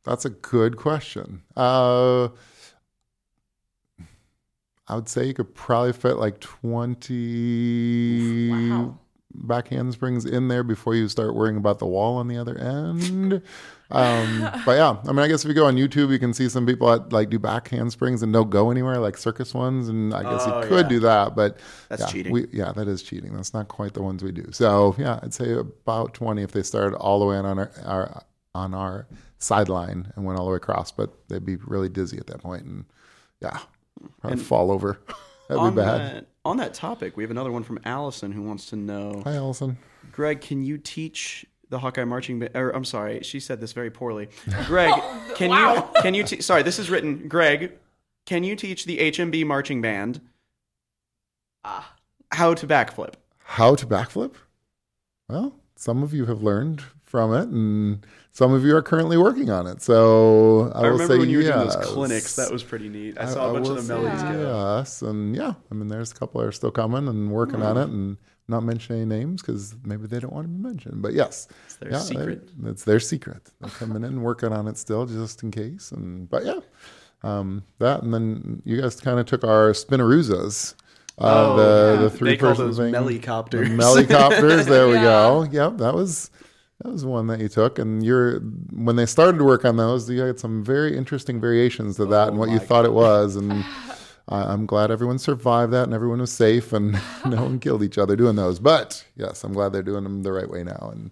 [0.04, 1.40] That's a good question.
[1.56, 2.28] Uh,
[4.86, 8.98] I would say you could probably fit like 20 Wow.
[9.34, 13.42] Back handsprings in there before you start worrying about the wall on the other end.
[13.90, 16.48] Um, but yeah, I mean, I guess if you go on YouTube, you can see
[16.48, 19.88] some people that like do back handsprings and don't go anywhere, like circus ones.
[19.88, 20.88] And I guess Oh, you could yeah.
[20.88, 21.58] do that, but
[21.88, 22.32] That's yeah, cheating.
[22.32, 23.34] We, yeah, that is cheating.
[23.34, 24.46] That's not quite the ones we do.
[24.52, 28.22] So yeah, I'd say about 20 if they started all the way on our, our
[28.54, 29.06] on our
[29.38, 32.64] sideline and went all the way across, but they'd be really dizzy at that point
[32.64, 32.84] and
[33.40, 33.58] yeah,
[34.20, 35.00] probably fall over.
[35.48, 36.26] That'd be bad.
[36.48, 39.78] On that topic, we have another one from Allison who wants to know, Hi, Allison.
[40.12, 42.52] Greg, can you teach the Hawkeye marching band?
[42.56, 44.28] Or I'm sorry, she said this very poorly.
[44.66, 44.92] Greg,
[45.34, 45.74] can Wow.
[45.74, 47.28] you can you te- sorry, this is written.
[47.28, 47.72] Greg,
[48.26, 50.20] can you teach the HMB marching band
[51.64, 51.94] Ah.
[52.32, 53.14] how to backflip?
[53.44, 54.34] How to backflip?
[55.28, 58.06] Well, some of you have learned from it, and
[58.38, 59.82] some of you are currently working on it.
[59.82, 62.36] So I, I, will remember say when you were doing those clinics.
[62.36, 63.18] That was pretty neat.
[63.18, 64.76] I, saw a I bunch of the say melodies go.
[64.78, 67.76] Yes, and yeah, I mean, there's a couple that are still coming and working on
[67.76, 68.16] it, and
[68.46, 71.02] not mention any names because maybe they don't want to be mentioned.
[71.02, 72.48] But yes, it's their yeah, secret.
[72.62, 73.50] they- It's their secret.
[73.60, 75.90] They're coming in and working on it still, just in case.
[75.90, 76.60] And but yeah,
[77.24, 80.74] um, that, and then you guys kind of took our spinneroozas.
[81.20, 82.02] Uh, Oh, the, yeah.
[82.02, 82.92] the three They call person those thing.
[82.92, 83.68] melicopters.
[83.68, 84.66] The melicopters.
[84.66, 85.42] There we go.
[85.50, 86.30] Yep, that was
[86.80, 87.78] that was one that you took.
[87.78, 91.96] And you're when they started to work on those, you had some very interesting variations
[91.96, 93.36] to that oh and what you Oh thought it was.
[93.36, 93.64] And
[94.30, 96.92] I'm glad everyone survived that and everyone was safe and
[97.26, 98.58] no one killed each other doing those.
[98.58, 101.10] But yes, I'm glad they're doing them the right way now and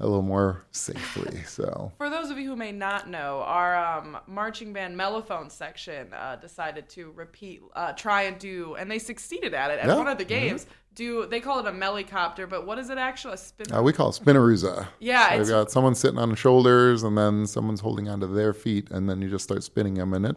[0.00, 1.40] a little more safely.
[1.46, 6.12] So For those of you who may not know, our um, marching band mellophone section
[6.12, 9.96] uh, decided to repeat, uh, try and do, and they succeeded at it at Yeah.
[9.96, 10.66] one of the games.
[10.94, 12.48] Do they call it a melicopter?
[12.48, 13.34] But what is it actually?
[13.34, 13.72] A spin?
[13.72, 14.86] uh, we call it spinnerooza.
[14.98, 18.52] Yeah, so you've got someone sitting on the shoulders and then someone's holding onto their
[18.54, 20.36] feet and then you just start spinning them and it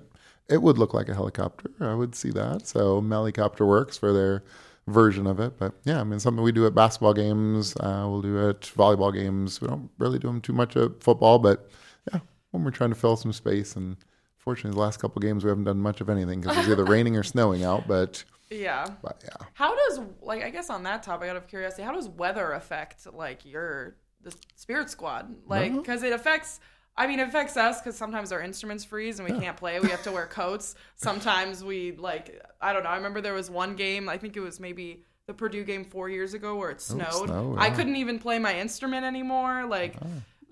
[0.50, 1.72] it would look like a helicopter.
[1.80, 2.68] I would see that.
[2.68, 4.44] So Melicopter works for their
[4.88, 5.58] version of it.
[5.58, 7.76] But yeah, I mean something we do at basketball games.
[7.78, 9.62] Uh, we'll do at volleyball games.
[9.62, 11.70] We don't really do them too much at football, but
[12.12, 12.20] yeah,
[12.52, 13.98] when we're trying to fill some space and
[14.38, 17.16] fortunately the last couple games we haven't done much of anything because it's either raining
[17.16, 17.88] or snowing out.
[17.88, 18.88] But yeah.
[19.02, 19.48] but yeah.
[19.54, 23.12] How does like I guess on that topic, out of curiosity, how does weather affect
[23.14, 25.34] like your the spirit squad?
[25.48, 26.60] Like because it affects.
[26.98, 29.80] I mean, it affects us because sometimes our instruments freeze and we can't play.
[29.80, 30.76] We have to wear coats.
[30.96, 32.90] Sometimes we like I don't know.
[32.90, 34.10] I remember there was one game.
[34.10, 37.28] I think it was maybe the Purdue game four years ago where it snowed.
[37.28, 39.66] snow, I couldn't even play my instrument anymore.
[39.66, 39.96] Like,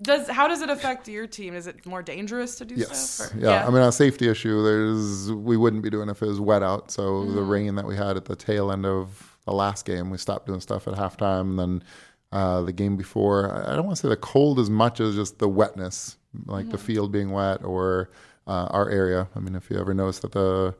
[0.01, 1.53] does how does it affect your team?
[1.55, 3.09] Is it more dangerous to do Yes.
[3.09, 3.35] stuff?
[3.35, 3.67] or- Yeah.
[3.67, 4.63] I mean, a safety issue.
[4.63, 6.91] There's we wouldn't be doing it if it was wet out.
[6.91, 7.49] So the Mm-hmm.
[7.49, 10.61] rain that we had at the tail end of the last game, we stopped doing
[10.61, 11.41] stuff at halftime.
[11.41, 11.83] And then
[12.31, 15.39] uh, the game before, I don't want to say the cold as much as just
[15.39, 16.71] the wetness, like Mm-hmm.
[16.71, 18.09] the field being wet or
[18.47, 19.27] uh, our area.
[19.35, 20.75] I mean, if you ever notice that the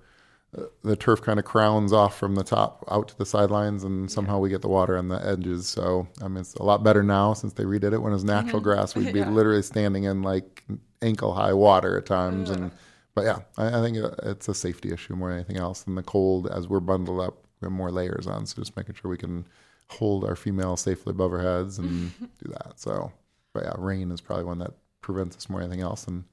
[0.81, 4.39] the turf kind of crowns off from the top out to the sidelines, and somehow
[4.39, 5.67] we get the water on the edges.
[5.67, 8.01] So I mean, it's a lot better now since they redid it.
[8.01, 9.29] When it was natural grass, we'd be Mm-hmm.
[9.29, 9.35] Yeah.
[9.35, 10.63] literally standing in like
[11.01, 12.49] ankle high water at times.
[12.49, 12.71] And
[13.13, 15.85] but yeah, I, I think uh, it's a safety issue more than anything else.
[15.85, 18.45] And the cold, as we're bundled up, we have more layers on.
[18.45, 19.45] So just making sure we can
[19.89, 22.11] hold our female safely above our heads and
[22.43, 22.73] do that.
[22.79, 23.11] So,
[23.53, 26.07] but yeah, rain is probably one that prevents us more than anything else.
[26.07, 26.23] And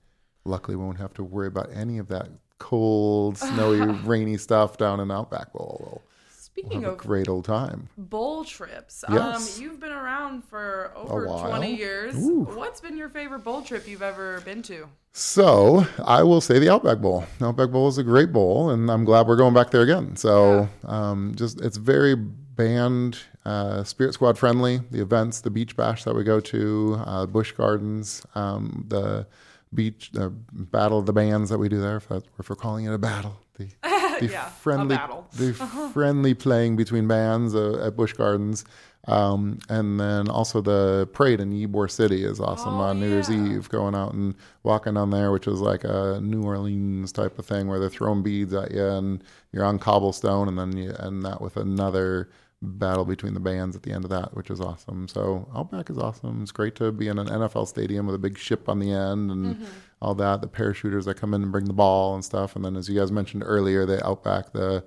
[0.45, 5.01] luckily, we won't have to worry about any of that cold, snowy, rainy stuff down
[5.01, 5.77] in Outback Bowl.
[5.81, 7.89] We'll, we'll Speaking a of great old time.
[7.99, 9.57] bowl trips, Yes.
[9.59, 12.15] um, you've been around for over 20 years.
[12.17, 12.45] Ooh.
[12.55, 14.87] What's been your favorite bowl trip you've ever been to?
[15.13, 17.25] So I will say the Outback Bowl.
[17.41, 20.15] Outback Bowl is a great bowl, and I'm glad we're going back there again.
[20.15, 24.81] So um, just it's very band uh, Spirit Squad friendly.
[24.91, 29.27] The events, the beach bash that we go to, uh, Busch Gardens, um, the
[29.73, 31.97] beach, the battle of the bands that we do there.
[31.99, 33.65] If, that, if we're calling it a battle, the,
[34.21, 34.97] the Yeah, friendly,
[35.37, 35.53] the
[35.93, 38.65] friendly playing between bands uh, at Busch Gardens.
[39.07, 43.31] Um, and then also the parade in Ybor City is awesome Oh, on New Year's.
[43.31, 47.45] Eve, going out and walking down there, which is like a New Orleans type of
[47.45, 49.23] thing where they're throwing beads at you and
[49.53, 52.31] you're on cobblestone, and then you end that with another
[52.65, 55.07] battle between the bands at the end of that, which is awesome.
[55.09, 56.43] So Outback is awesome.
[56.43, 59.31] It's great to be in an NFL stadium with a big ship on the end
[59.31, 59.65] and Mm-hmm.
[60.03, 60.41] all that.
[60.41, 62.99] The parachuters that come in and bring the ball and stuff, and then as you
[62.99, 64.85] guys mentioned earlier, the Outback the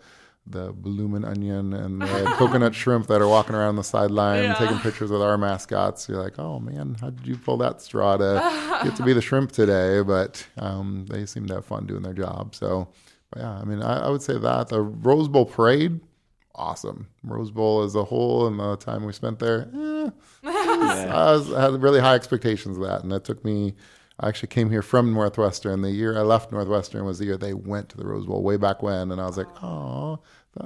[0.50, 4.54] the bloomin' onion and the coconut shrimp that are walking around the sideline Yeah.
[4.54, 6.08] taking pictures with our mascots.
[6.08, 9.22] You're like, oh man, how did you pull that straw to get to be the
[9.22, 10.02] shrimp today?
[10.04, 12.56] But um, they seem to have fun doing their job.
[12.56, 12.88] So,
[13.30, 16.00] but yeah, I mean, I, I would say that the Rose Bowl parade,
[16.58, 17.08] awesome.
[17.24, 20.10] Rose Bowl as a whole and the time we spent there, eh,
[20.44, 23.76] I, was, I had really high expectations of that, and that took me.
[24.20, 25.82] I actually came here from Northwestern.
[25.82, 28.58] The year I left Northwestern was the year they went to the Rose Bowl way
[28.58, 30.20] back when, and I was like, oh,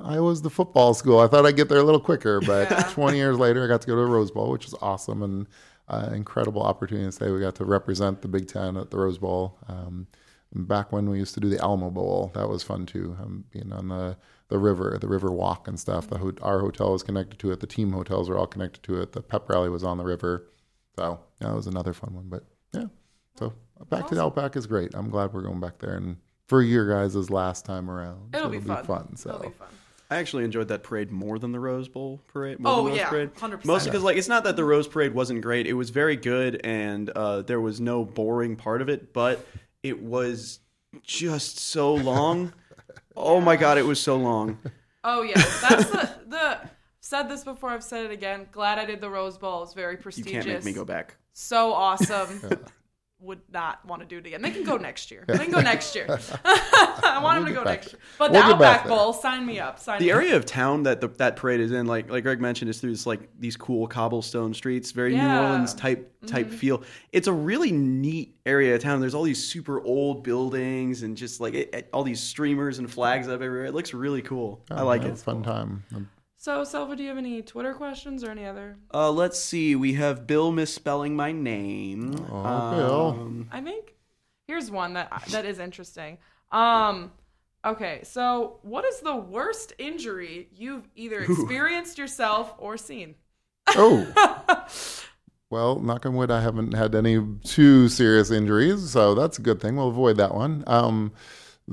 [0.03, 1.19] I was the football school.
[1.19, 3.87] I thought I'd get there a little quicker, but 20 years later, I got to
[3.87, 5.47] go to the Rose Bowl, which was awesome and
[5.89, 9.17] uh, incredible opportunity to say we got to represent the Big Ten at the Rose
[9.17, 9.57] Bowl.
[9.67, 10.07] Um,
[10.53, 13.17] back when we used to do the Alamo Bowl, that was fun too.
[13.21, 14.17] Um, being on the
[14.51, 16.07] the river, the river walk and stuff.
[16.07, 17.59] The ho- our hotel was connected to it.
[17.61, 19.13] The team hotels were all connected to it.
[19.13, 20.47] The pep rally was on the river,
[20.97, 22.25] so that was another fun one.
[22.29, 22.85] But yeah,
[23.39, 23.53] so
[23.89, 24.93] back to the Outback is great.
[24.93, 26.17] I'm glad we're going back there and
[26.47, 28.35] for your guys' last time around.
[28.35, 29.15] It'll so be fun.
[29.15, 29.67] so It'll be fun.
[30.09, 32.59] I actually enjoyed that parade more than the Rose Bowl parade.
[32.59, 33.33] More Oh, than the Rose yeah, parade.
[33.35, 33.63] 100%.
[33.63, 35.65] Mostly because like it's not that the Rose parade wasn't great.
[35.65, 39.13] It was very good, and uh, there was no boring part of it.
[39.13, 39.47] But
[39.81, 40.59] it was
[41.03, 42.51] just so long.
[43.15, 44.57] Oh my god, it was so long.
[45.03, 46.59] Oh yeah, that's the the
[46.99, 47.69] said this before.
[47.71, 48.47] I've said it again.
[48.51, 49.63] Glad I did the Rose Bowl.
[49.63, 50.31] It's very You prestigious.
[50.45, 51.15] can't make me go back.
[51.33, 52.41] So awesome.
[53.21, 54.41] would not want to do it again.
[54.41, 55.23] They can go next year.
[55.27, 56.07] They can go next year.
[56.43, 57.99] I want them to go next year.
[58.17, 58.87] But We'll the get back Outback.
[58.89, 59.77] Bowl, sign me up.
[59.79, 60.17] Sign The me up.
[60.17, 62.91] area of town that the, that parade is in, like like Greg mentioned, is through
[62.91, 65.27] this like these cool cobblestone streets, very New Yeah.
[65.37, 65.45] Mm-hmm.
[65.51, 66.83] Orleans type type feel.
[67.11, 69.01] It's a really neat area of town.
[69.01, 72.89] There's all these super old buildings and just like it, it- all these streamers and
[72.91, 73.65] flags up everywhere.
[73.65, 74.63] It looks really cool.
[74.71, 75.11] I like Yeah, it.
[75.11, 75.83] It's a fun time.
[76.41, 78.75] So, Selva, do you have any Twitter questions or any other?
[78.91, 79.75] Uh, let's see.
[79.75, 82.15] We have Bill misspelling my name.
[82.31, 83.07] Oh, Bill.
[83.11, 83.93] Um, I think
[84.47, 86.17] here's one that that is interesting.
[86.51, 87.11] Um,
[87.63, 93.13] okay, so what is the worst injury you've either experienced yourself or seen?
[93.67, 94.65] Oh.
[95.51, 99.61] well, knock on wood, I haven't had any too serious injuries, so that's a good
[99.61, 99.75] thing.
[99.75, 100.63] We'll avoid that one.
[100.65, 101.11] Um,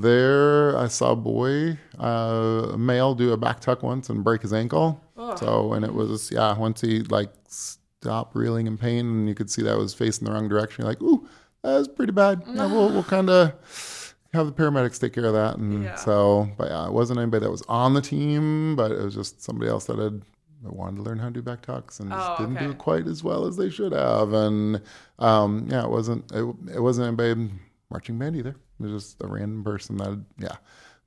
[0.00, 4.42] there, I saw a boy, uh, a male, do a back tuck once and break
[4.42, 5.00] his ankle.
[5.36, 9.50] So, and it was, yeah, once he like stopped reeling in pain and you could
[9.50, 11.26] see that was facing the wrong direction, you're like, ooh,
[11.62, 12.42] that was pretty bad.
[12.54, 15.56] Yeah, we'll, we'll kind of have the paramedics take care of that.
[15.58, 15.94] And Yeah.
[15.96, 19.42] so, but yeah, it wasn't anybody that was on the team, but it was just
[19.42, 20.22] somebody else that had
[20.64, 22.78] that wanted to learn how to do back tucks and just Oh, didn't do it
[22.78, 24.32] quite as well as they should have.
[24.32, 24.82] And
[25.20, 26.44] um, yeah, it wasn't it,
[26.74, 27.60] it wasn't anybody in
[27.90, 28.56] marching band either.
[28.80, 30.56] Just a random person that yeah.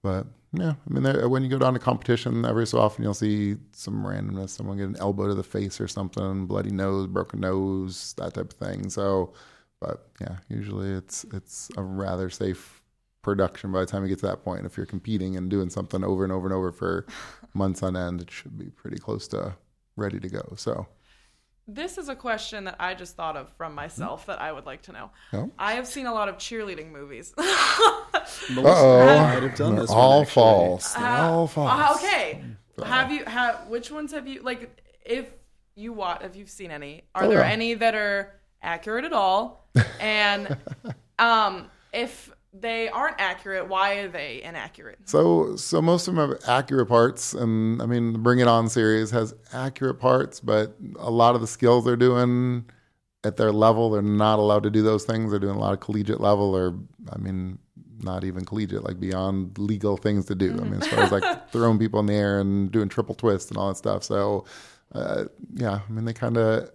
[0.04, 3.14] But yeah, I mean, there, when you go down to competition, every so often you'll
[3.14, 4.50] see some randomness.
[4.50, 8.52] Someone get an elbow to the face or something, bloody nose, broken nose, that type
[8.52, 8.90] of thing.
[8.90, 9.34] So,
[9.80, 12.82] but yeah, usually it's it's a rather safe
[13.22, 14.66] production by the time you get to that point.
[14.66, 17.06] If you're competing and doing something over and over and over for
[17.54, 19.56] months on end, it should be pretty close to
[19.96, 20.54] ready to go.
[20.58, 20.88] So,
[21.68, 24.82] This is a question that I just thought of from myself that I would like
[24.84, 25.12] to know.
[25.32, 25.46] Yeah.
[25.58, 27.34] I have seen a lot of cheerleading movies.
[27.38, 28.08] oh,
[28.58, 30.34] might have done they're this one, all actually.
[30.34, 30.94] false.
[30.94, 31.72] They're all false.
[31.72, 32.44] Uh, okay.
[32.84, 34.76] Have you have which ones have you like
[35.06, 35.28] if
[35.76, 37.50] you watch if you've seen any, are Oh, there yeah.
[37.50, 39.68] any that are accurate at all?
[40.00, 40.58] And
[41.20, 45.00] um if they aren't accurate, why are they inaccurate?
[45.06, 48.68] So, so most of them have accurate parts, and I mean, the Bring It On
[48.68, 52.66] series has accurate parts, but a lot of the skills they're doing
[53.24, 55.32] at their level, they're not allowed to do those things.
[55.32, 56.76] They're doing a lot of collegiate level, or
[57.12, 57.60] I mean,
[58.00, 60.52] not even collegiate, like beyond legal things to do.
[60.52, 63.50] I mean, as far as like throwing people in the air and doing triple twists
[63.50, 64.04] and all that stuff.
[64.04, 64.46] So,
[64.94, 66.70] uh, yeah, I mean, they kind of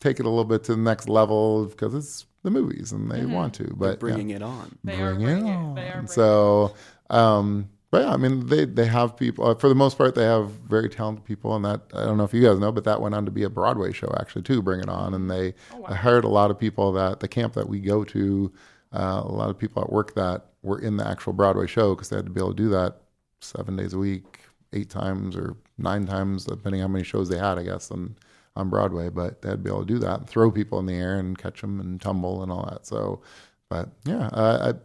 [0.00, 3.24] take it a little bit to the next level because it's the movies and they
[3.26, 4.78] want to, but yeah bringing it on.
[4.84, 5.56] They are bring bringing it it.
[5.56, 5.74] on.
[5.74, 6.74] They are bringing so,
[7.10, 9.46] um, but yeah, I mean, they they have people.
[9.48, 12.24] Uh, for the most part, they have very talented people, and that I don't know
[12.24, 14.62] if you guys know, but that went on to be a Broadway show actually too.
[14.62, 17.54] Bring it on, and they Oh, I heard a lot of people that the camp
[17.54, 18.52] that we go to,
[18.92, 22.10] uh, a lot of people at work that were in the actual Broadway show because
[22.10, 23.00] they had to be able to do that
[23.40, 24.38] seven days a week,
[24.72, 28.14] eight times or nine times, depending how many shows they had, I guess, and
[28.56, 29.08] on Broadway.
[29.08, 31.60] But they'd be able to do that and throw people in the air and catch
[31.60, 32.86] them and tumble and all that.
[32.86, 33.22] So,
[33.68, 34.78] but yeah, uh, I,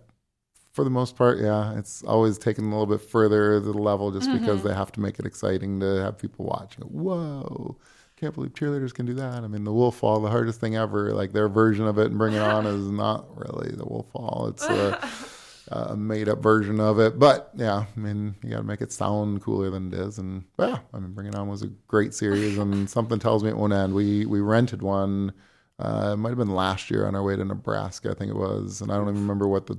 [0.74, 4.32] for the most part, yeah, it's always taken a little bit further the level just
[4.32, 6.76] because they have to make it exciting to have people watch.
[6.76, 7.78] Whoa.
[8.18, 9.44] Can't believe cheerleaders can do that.
[9.44, 11.12] I mean, the wolf fall, the hardest thing ever.
[11.14, 14.48] Like their version of it and bring it on is not really the wolf fall.
[14.50, 14.66] It's
[15.70, 17.18] a, a made up version of it.
[17.20, 20.18] But yeah, I mean, you got to make it sound cooler than it is.
[20.18, 23.50] And yeah, I mean, Bring It On was a great series, and something tells me
[23.50, 23.94] it won't end.
[23.94, 25.34] We we rented one.
[25.78, 28.38] Uh, it might have been last year on our way to Nebraska, I think it
[28.38, 29.78] was, and I don't even remember what the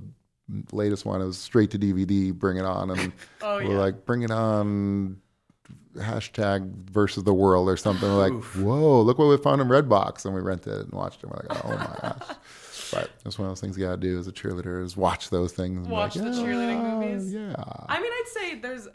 [0.71, 1.21] latest one.
[1.21, 2.31] It was straight to DVD.
[2.33, 3.11] Bring It On, and
[3.41, 3.79] Oh, we're yeah.
[3.79, 5.19] like, Bring It On.
[5.95, 8.43] Hashtag versus the world or something We're like.
[8.53, 9.01] Whoa!
[9.01, 11.29] Look what we found in Redbox, and we rented it and watched it.
[11.31, 12.37] We're like, oh my gosh!
[12.91, 15.29] But it's one of those things you got to do as a cheerleader is watch
[15.29, 15.77] those things.
[15.77, 17.55] and Watch like, the cheerleading "Yeah, movies." Yeah.
[17.89, 18.87] I mean, I'd say there's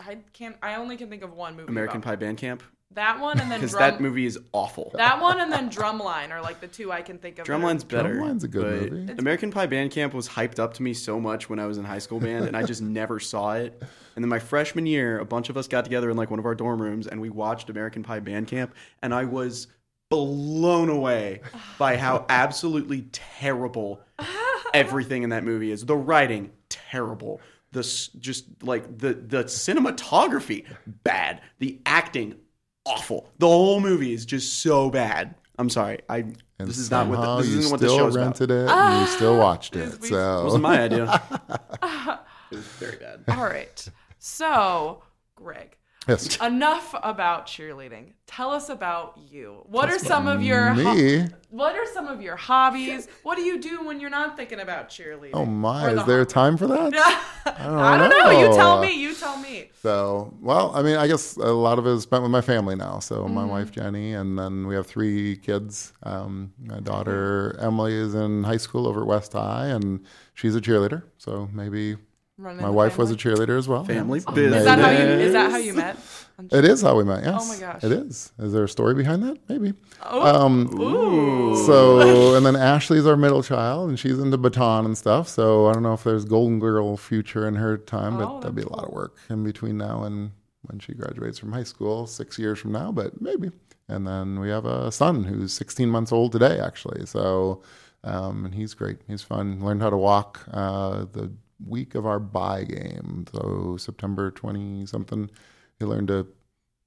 [0.00, 1.68] I can't I only can think of one movie.
[1.68, 2.62] American about- Pie Band Camp
[2.92, 4.90] That one and then because that movie is awful.
[4.94, 7.46] That one and then Drumline are like the two I can think of.
[7.46, 8.14] Drumline's better.
[8.16, 9.12] Drumline's a good movie.
[9.18, 11.84] American Pie Band Camp was hyped up to me so much when I was in
[11.84, 13.82] high school band, and I just never saw it.
[14.16, 16.46] And then my freshman year, a bunch of us got together in like one of
[16.46, 19.66] our dorm rooms, and we watched American Pie Band Camp, and I was
[20.14, 21.40] blown away
[21.78, 24.00] by how absolutely terrible
[24.72, 25.84] everything in that movie is.
[25.84, 27.40] The writing terrible.
[27.72, 27.82] The
[28.20, 31.40] just like the the cinematography bad.
[31.58, 32.36] The acting
[32.86, 33.30] awful.
[33.38, 35.34] The whole movie is just so bad.
[35.58, 36.00] I'm sorry.
[36.08, 38.24] I And this is not what the, this you isn't what the still show's about.
[38.26, 40.00] rented it and you still watched it.
[40.00, 41.22] we- It So wasn't my idea.
[42.50, 43.22] it was very bad.
[43.28, 43.88] All right.
[44.18, 45.02] So,
[45.36, 45.76] Greg,
[46.08, 46.36] Yes.
[46.40, 48.12] enough about cheerleading.
[48.34, 49.62] Tell us about you.
[49.66, 51.26] What are some of your Me?
[51.50, 53.06] What are some of your hobbies?
[53.22, 55.30] What do you do when you're not thinking about cheerleading?
[55.34, 56.30] Oh my, Or is there hobby?
[56.32, 56.92] time for that?
[57.46, 58.30] I don't know.
[58.40, 58.92] You tell me.
[58.92, 59.70] You tell me.
[59.82, 62.74] So, well, I mean, I guess a lot of it is spent with my family
[62.74, 62.98] now.
[62.98, 63.34] So, Mm-hmm.
[63.34, 65.92] my wife Jenny, and then we have three kids.
[66.02, 70.00] Um, my daughter Emily is in high school over at West High, and
[70.34, 71.04] she's a cheerleader.
[71.18, 71.98] So maybe
[72.36, 73.84] Running my the wife was a cheerleader as well.
[73.84, 74.58] Family business.
[74.58, 74.98] Is that how you?
[74.98, 75.96] Is that how you met?
[76.50, 77.22] It is how we met.
[77.24, 77.40] Yes.
[77.42, 77.84] Oh my gosh.
[77.84, 78.32] It is.
[78.38, 79.38] Is there a story behind that?
[79.48, 79.72] Maybe.
[80.02, 80.44] Oh.
[80.44, 80.68] Um,
[81.66, 85.28] So, and then Ashley's our middle child, and she's into baton and stuff.
[85.28, 88.56] So I don't know if there's Golden Girl future in her time, but Oh, that'd
[88.56, 90.32] be a lot of work in between now and
[90.62, 93.50] when she graduates from high school, six years from now, but maybe.
[93.88, 97.04] And then we have a son who's 16 months old today, actually.
[97.06, 97.62] So,
[98.02, 98.98] um, and he's great.
[99.06, 99.62] He's fun.
[99.62, 101.30] Learned how to walk uh, the
[101.66, 103.26] week of our bye game.
[103.34, 105.30] So September 20 something,
[105.78, 106.26] he learned to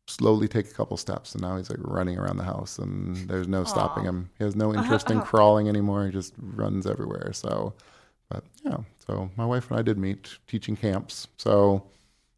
[0.08, 3.48] slowly take a couple steps and now he's like running around the house and there's
[3.48, 7.74] no stopping him he has no interest in crawling anymore he just runs everywhere so
[8.30, 11.84] but yeah so my wife and i did meet teaching camps so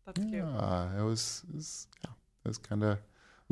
[0.07, 0.43] That's cute.
[0.43, 2.11] uh, it was, it was yeah
[2.43, 2.97] it was kind of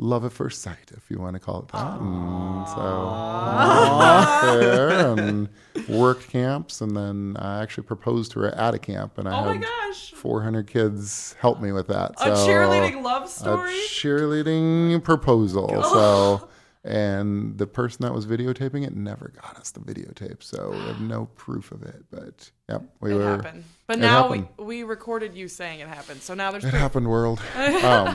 [0.00, 5.48] love at first sight if you want to call it that and so there and
[5.88, 9.52] worked camps and then i actually proposed to her at a camp and i Oh
[9.52, 10.12] had gosh.
[10.12, 13.72] 400 kids help me with that A cheerleading love story.
[13.72, 15.82] a cheerleading proposal.
[15.82, 16.48] So,
[16.84, 21.00] and the person that was videotaping it never got us the videotape, so we have
[21.00, 22.02] no proof of it.
[22.10, 23.36] But yep, we it were.
[23.42, 23.64] happened.
[23.86, 24.48] But now happened.
[24.58, 26.20] we we recorded you saying it happened.
[26.22, 26.80] So now there's It proof.
[26.80, 27.40] happened, world.
[27.56, 28.14] Um,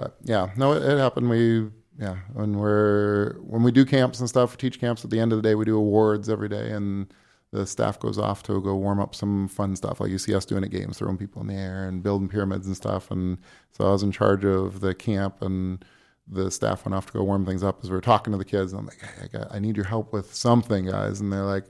[0.00, 1.28] but yeah, no, it, it happened.
[1.28, 1.68] We
[1.98, 5.04] yeah, when we're when we do camps and stuff, teach camps.
[5.04, 7.12] At the end of the day, we do awards every day, and
[7.52, 10.44] the staff goes off to go warm up some fun stuff, like you see us
[10.44, 13.10] doing at games, throwing people in the air and building pyramids and stuff.
[13.10, 13.38] And
[13.72, 15.84] so I was in charge of the camp, and
[16.28, 18.44] the staff went off to go warm things up as we were talking to the
[18.44, 18.72] kids.
[18.72, 21.20] And I'm like, hey, I, got, I need your help with something, guys.
[21.20, 21.64] And they're like,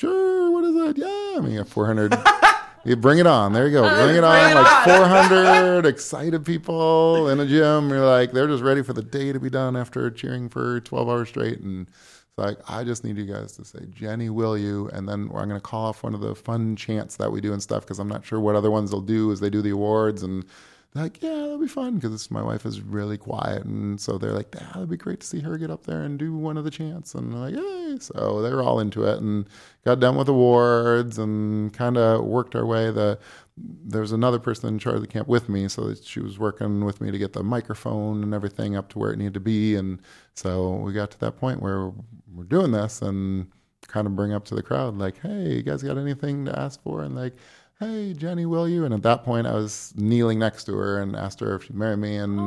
[0.00, 0.98] sure, what is it?
[0.98, 2.12] Yeah, I mean, you have 400.
[2.86, 3.52] You bring it on.
[3.52, 3.84] There you go.
[3.84, 4.50] Oh, bring it on.
[4.52, 4.96] it like on.
[5.08, 7.90] 400 excited people in a gym.
[7.90, 11.08] You're like, they're just ready for the day to be done after cheering for 12
[11.08, 11.60] hours straight.
[11.60, 14.88] And it's like, I just need you guys to say, Jenny, will you?
[14.92, 17.52] And then I'm going to call off one of the fun chants that we do
[17.52, 19.70] and stuff because I'm not sure what other ones they'll do as they do the
[19.70, 20.22] awards.
[20.22, 20.44] And
[20.92, 23.64] they're like, yeah, that'll be fun because my wife is really quiet.
[23.64, 26.18] And so they're like, yeah, it'd be great to see her get up there and
[26.18, 27.14] do one of the chants.
[27.14, 27.98] And they're like, yay.
[28.00, 29.46] So they were all into it and
[29.84, 32.90] got done with awards and kind of worked our way.
[32.90, 33.18] The
[33.58, 36.84] there was another person in charge of the camp with me, so she was working
[36.84, 39.76] with me to get the microphone and everything up to where it needed to be.
[39.76, 40.00] And
[40.34, 41.92] so we got to that point where
[42.34, 43.50] we're doing this and
[43.88, 46.82] kind of bring up to the crowd, like, hey, you guys got anything to ask
[46.82, 47.02] for?
[47.02, 47.36] And like,
[47.78, 48.84] hey, Jenny, will you?
[48.84, 51.76] And at that point, I was kneeling next to her and asked her if she'd
[51.76, 52.38] marry me, and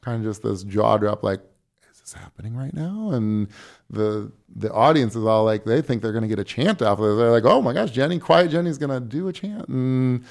[0.00, 1.40] kind of just this jaw drop, like,
[1.90, 3.10] is this happening right now?
[3.10, 3.48] And
[3.90, 6.98] the the audience is all like, they think they're going to get a chant off
[6.98, 7.16] of this.
[7.16, 10.24] They're like, oh my gosh, Jenny, quiet Jenny's going to do a chant, and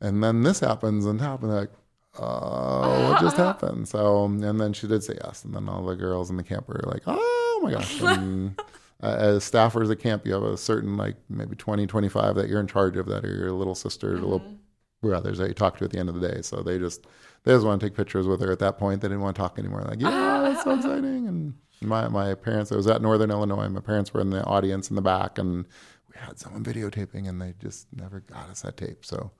[0.00, 1.70] and then this happens on top, and like.
[2.18, 3.88] Oh, what just happened?
[3.88, 6.66] So, and then she did say yes, and then all the girls in the camp
[6.66, 8.58] were like, "Oh my gosh!" And
[9.02, 12.60] uh, as staffers at camp, you have a certain like maybe 20, 25 that you're
[12.60, 14.58] in charge of that are your little sisters, or little
[15.02, 16.42] brothers that you talk to at the end of the day.
[16.42, 17.06] So they just
[17.44, 19.00] they just want to take pictures with her at that point.
[19.02, 19.82] They didn't want to talk anymore.
[19.82, 21.28] Like, yeah, that's so exciting.
[21.28, 23.68] And my my parents, I was at Northern Illinois.
[23.68, 25.66] My parents were in the audience in the back, and
[26.08, 29.04] we had someone videotaping, and they just never got us that tape.
[29.04, 29.30] So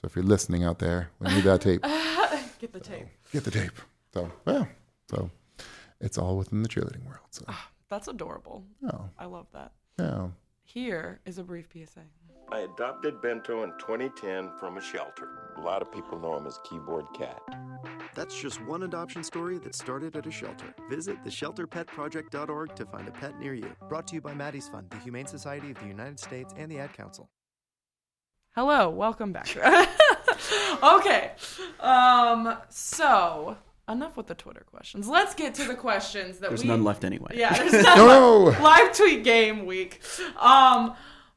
[0.00, 1.82] so if you're listening out there, we need that tape.
[2.58, 3.06] Get the tape.
[3.32, 3.72] Get the tape.
[4.12, 4.66] So yeah,
[5.10, 5.30] so
[6.00, 7.26] it's all within the cheerleading world.
[7.30, 7.44] So
[7.88, 8.64] That's adorable.
[8.82, 9.72] yeah, I love that.
[9.98, 10.28] yeah.
[10.64, 12.00] Here is a brief PSA.
[12.50, 15.52] I adopted Bento in 2010 from a shelter.
[15.56, 17.40] A lot of people know him as Keyboard Cat.
[18.14, 20.74] That's just one adoption story that started at a shelter.
[20.88, 23.74] Visit theshelterpetproject.org to find a pet near you.
[23.88, 26.78] Brought to you by Maddie's Fund, the Humane Society of the United States, and the
[26.78, 27.28] Ad Council.
[28.54, 29.48] Hello, welcome back.
[30.82, 31.32] okay.
[31.80, 33.56] Um so
[33.88, 35.08] enough with the Twitter questions.
[35.08, 37.32] Let's get to the questions that we There's we none left anyway.
[37.34, 38.38] Yeah, there's none No.
[38.60, 40.00] live tweet game week.
[40.38, 40.94] Um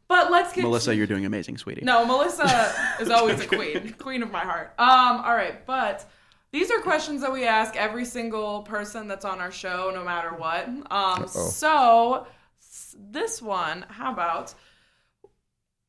[0.08, 1.84] but let's get Melissa, to- you're doing amazing, sweetie.
[1.86, 4.74] No, Melissa is always a queen, queen of my heart.
[4.80, 6.10] Um, all right, but
[6.52, 10.30] these are questions that we ask every single person that's on our show, no matter
[10.32, 10.68] what.
[10.92, 12.26] Um, so
[12.60, 14.56] s- this one, how about?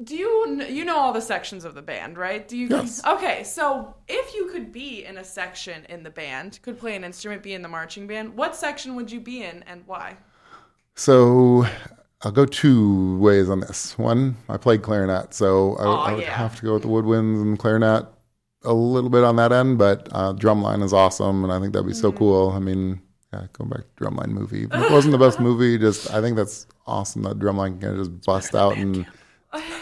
[0.03, 2.47] Do you you know all the sections of the band, right?
[2.49, 2.69] Do you?
[2.69, 3.05] Yes.
[3.05, 7.05] Okay, so if you could be in a section in the band, could play an
[7.05, 10.17] instrument, be in the marching band, what section would you be in, and why?
[10.95, 11.67] So
[12.23, 13.99] I'll go two ways on this.
[13.99, 16.31] One, I played clarinet, so I, Aw, I would yeah.
[16.37, 18.07] have to go with the woodwinds and clarinet.
[18.65, 21.87] a little bit on that end, but uh, Drumline is awesome, and I think that'd
[21.87, 22.01] be Mm-hmm.
[22.01, 22.51] so cool.
[22.51, 23.01] I mean,
[23.33, 24.65] yeah, going back to Drumline movie.
[24.65, 25.79] It wasn't the best movie.
[25.79, 29.07] Just I think that's awesome that Drumline can just bust out and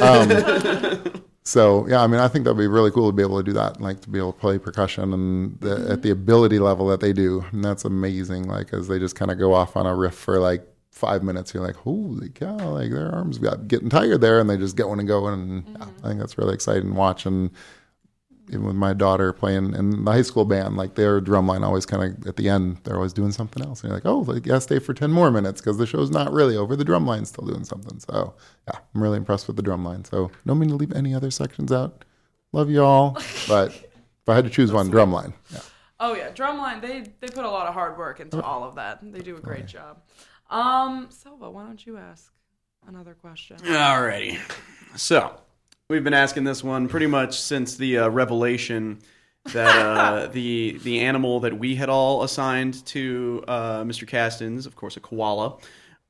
[0.00, 3.44] um, so yeah, I mean, I think that'd be really cool to be able to
[3.44, 6.86] do that, like to be able to play percussion and the, at the ability level
[6.88, 8.44] that they do, and that's amazing.
[8.44, 11.52] Like as they just kind of go off on a riff for like five minutes,
[11.52, 12.56] you're like, holy cow!
[12.56, 15.26] Like their arms got getting tired there, and they just get one and go.
[15.26, 17.26] And yeah, I think that's really exciting to watch.
[17.26, 17.50] And
[18.48, 21.86] even with my daughter playing in the high school band, like their drum line always
[21.86, 23.82] kind of at the end, they're always doing something else.
[23.82, 26.32] And you're like, oh, like, yeah, stay for 10 more minutes because the show's not
[26.32, 26.76] really over.
[26.76, 27.98] The drum line's still doing something.
[27.98, 28.34] So,
[28.68, 30.04] yeah, I'm really impressed with the drum line.
[30.04, 32.04] So, no mean to leave any other sections out.
[32.52, 33.18] Love you all.
[33.48, 35.34] But if I had to choose one, drum line.
[35.52, 35.60] Yeah.
[35.98, 36.82] Oh yeah, drumline.
[36.82, 38.98] They they put a lot of hard work into all of that.
[39.02, 40.02] They do a great job.
[40.50, 42.32] Um, Selva, why don't you ask
[42.86, 43.56] another question?
[43.58, 44.38] Alrighty.
[44.96, 45.40] So,
[45.88, 48.98] we've been asking this one pretty much since the uh, revelation
[49.52, 54.06] that uh, the the animal that we had all assigned to uh, Mr.
[54.06, 55.58] Kastens, of course, a koala,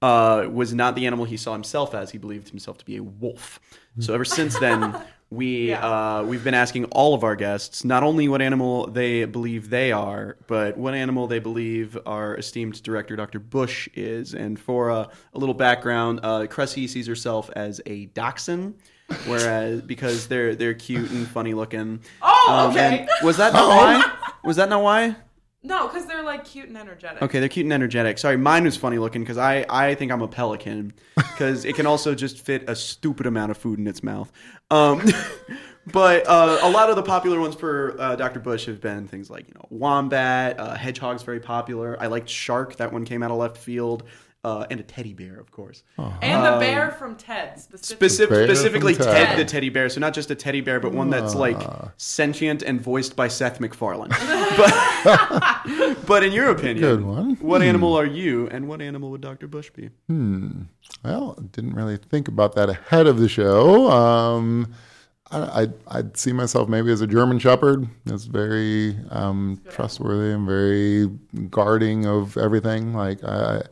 [0.02, 2.10] uh, was not the animal he saw himself as.
[2.10, 3.60] He believed himself to be a wolf.
[3.98, 4.98] So ever since then,
[5.30, 9.68] we uh, we've been asking all of our guests not only what animal they believe
[9.68, 13.40] they are, but what animal they believe our esteemed director Dr.
[13.40, 14.34] Bush is.
[14.34, 18.76] And for uh, a little background, uh, Cressy sees herself as a dachshund.
[19.26, 22.00] Whereas, because they're they're cute and funny looking.
[22.22, 23.00] Oh, okay.
[23.00, 24.12] and was that not why?
[24.44, 25.16] Was that not why?
[25.66, 27.20] No, because they're like cute and energetic.
[27.22, 28.18] Okay, they're cute and energetic.
[28.18, 31.86] Sorry, mine was funny looking because I, I think I'm a pelican because it can
[31.86, 34.30] also just fit a stupid amount of food in its mouth.
[34.70, 35.02] Um,
[35.92, 38.38] but uh, a lot of the popular ones for uh, Dr.
[38.38, 41.96] Bush have been things like you know wombat, uh, hedgehog's very popular.
[42.00, 42.76] I liked shark.
[42.76, 44.04] That one came out of left field.
[44.46, 45.82] Uh, and a teddy bear, of course.
[45.98, 48.08] And the bear from Ted specifically.
[48.08, 49.26] Specific, specifically from Ted.
[49.26, 49.38] Ted.
[49.40, 49.88] the teddy bear.
[49.88, 51.60] So not just a teddy bear, but one that's like
[51.96, 54.10] sentient and voiced by Seth MacFarlane.
[54.10, 57.34] but, but in your opinion, Good one.
[57.40, 59.48] what animal are you, and what animal would Dr.
[59.48, 59.90] Bush be?
[60.06, 60.62] Hmm.
[61.02, 63.90] Well, didn't really think about that ahead of the show.
[63.90, 64.72] Um,
[65.32, 67.88] I, I'd, I'd see myself maybe as a German Shepherd.
[68.04, 71.08] It's very um, trustworthy and very
[71.50, 72.94] guarding of everything.
[72.94, 73.62] Like I, I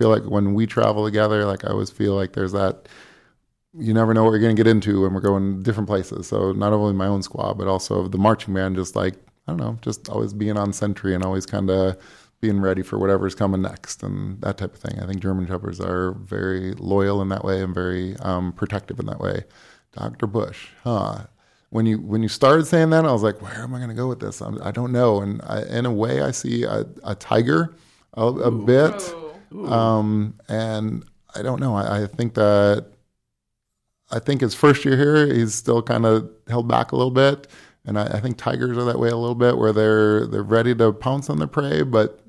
[0.00, 2.88] feel like when we travel together, like I always feel like there's that.
[3.78, 6.26] You never know what you're going to get into when we're going different places.
[6.26, 8.76] So not only my own squad, but also the marching band.
[8.76, 9.14] Just like
[9.46, 11.98] I don't know, just always being on sentry and always kind of
[12.40, 14.98] being ready for whatever's coming next and that type of thing.
[14.98, 19.04] I think German Shepherds are very loyal in that way and very um, protective in
[19.04, 19.44] that way.
[19.92, 20.26] Dr.
[20.26, 21.26] Bush, huh?
[21.68, 23.94] When you when you started saying that, I was like, where am I going to
[23.94, 24.40] go with this?
[24.40, 25.20] I'm, I don't know.
[25.20, 27.74] And I, in a way, I see a, a tiger
[28.14, 29.14] a, a bit,
[29.66, 31.04] um, and
[31.34, 31.74] I don't know.
[31.74, 32.86] I, I think that
[34.10, 37.46] I think his first year here, he's still kind of held back a little bit.
[37.84, 40.74] And I, I think tigers are that way a little bit, where they're they're ready
[40.76, 42.20] to pounce on their prey, but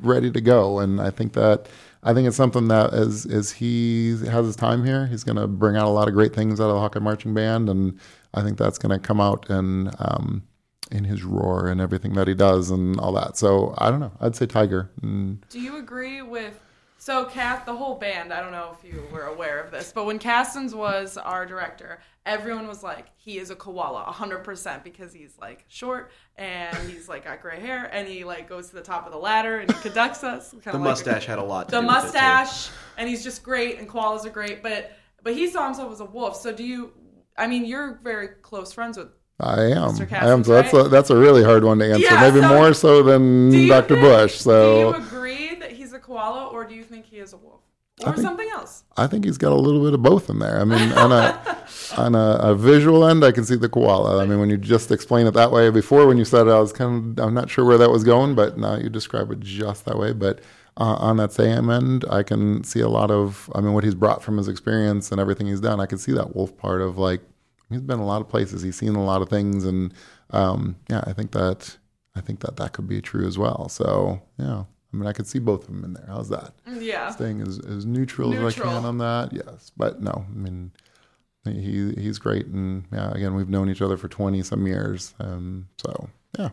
[0.00, 0.78] ready to go.
[0.78, 1.68] And I think that
[2.02, 5.46] I think it's something that as as he has his time here, he's going to
[5.46, 7.98] bring out a lot of great things out of the Hawkeye Marching Band, and
[8.32, 10.42] I think that's going to come out in um,
[10.94, 13.36] in his roar and everything that he does and all that.
[13.36, 14.12] So I don't know.
[14.20, 14.90] I'd say tiger.
[15.02, 16.58] And Do you agree with
[16.96, 20.06] so Cath the whole band, I don't know if you were aware of this, but
[20.06, 25.12] when Kastens was our director, everyone was like, he is a koala, hundred percent, because
[25.12, 28.80] he's like short and he's like got gray hair and he like goes to the
[28.80, 30.52] top of the ladder and he conducts us.
[30.52, 32.04] kinda The like- mustache had a lot to the do with it, too.
[32.04, 34.92] mustache and he's just great and koalas are great, but
[35.22, 36.36] but he saw himself as a wolf.
[36.40, 36.92] So do you
[37.36, 39.08] I mean you're very close friends with
[39.40, 39.96] I am.
[40.12, 40.44] I am.
[40.44, 40.86] So that's right?
[40.86, 42.00] a, that's a really hard one to answer.
[42.02, 43.94] Yeah, Maybe so- more so than Dr.
[43.94, 44.34] think- Bush.
[44.36, 47.36] So do you agree that he's a koala or do you think he is a
[47.36, 47.60] wolf?
[48.04, 48.84] Or think- something else?
[48.96, 50.60] I think he's got a little bit of both in there.
[50.60, 51.58] I mean, on a
[51.96, 54.22] on a, a visual end, I can see the koala.
[54.22, 56.60] I mean, when you just explain it that way, before when you said it, I
[56.60, 59.40] was kind of I'm not sure where that was going, but now you describe it
[59.40, 60.12] just that way.
[60.12, 60.40] But
[60.76, 63.50] uh, on that same end, I can see a lot of.
[63.54, 65.80] I mean, what he's brought from his experience and everything he's done.
[65.80, 67.20] I can see that wolf part of like
[67.74, 68.62] he's been a lot of places.
[68.62, 69.92] He's seen a lot of things, and
[70.30, 71.76] um, yeah, I think that
[72.14, 73.68] I think that that could be true as well.
[73.68, 74.64] So yeah.
[74.92, 76.06] I mean, I could see both of them in there.
[76.06, 76.54] How's that?
[76.68, 77.10] Yeah.
[77.10, 79.72] Staying as, as neutral, as I can on that, yes.
[79.76, 80.70] But no, I mean,
[81.44, 85.68] he he's great, and yeah, again, we've known each other for twenty some years, um,
[85.78, 86.50] so yeah.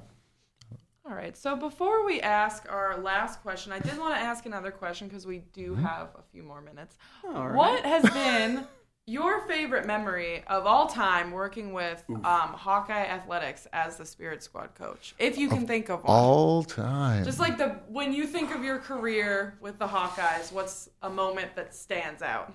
[1.12, 1.36] All right.
[1.36, 5.28] So before we ask our last question, I did want to ask another question because
[5.28, 6.98] we do have a few more minutes.
[7.22, 8.66] What has been
[9.12, 14.74] your favorite memory of all time working with um, Hawkeye Athletics as the Spirit Squad
[14.74, 16.18] coach, if you can think of one?
[16.18, 17.26] All time.
[17.26, 21.56] Just like the when you think of your career with the Hawkeyes, what's a moment
[21.56, 22.54] that stands out?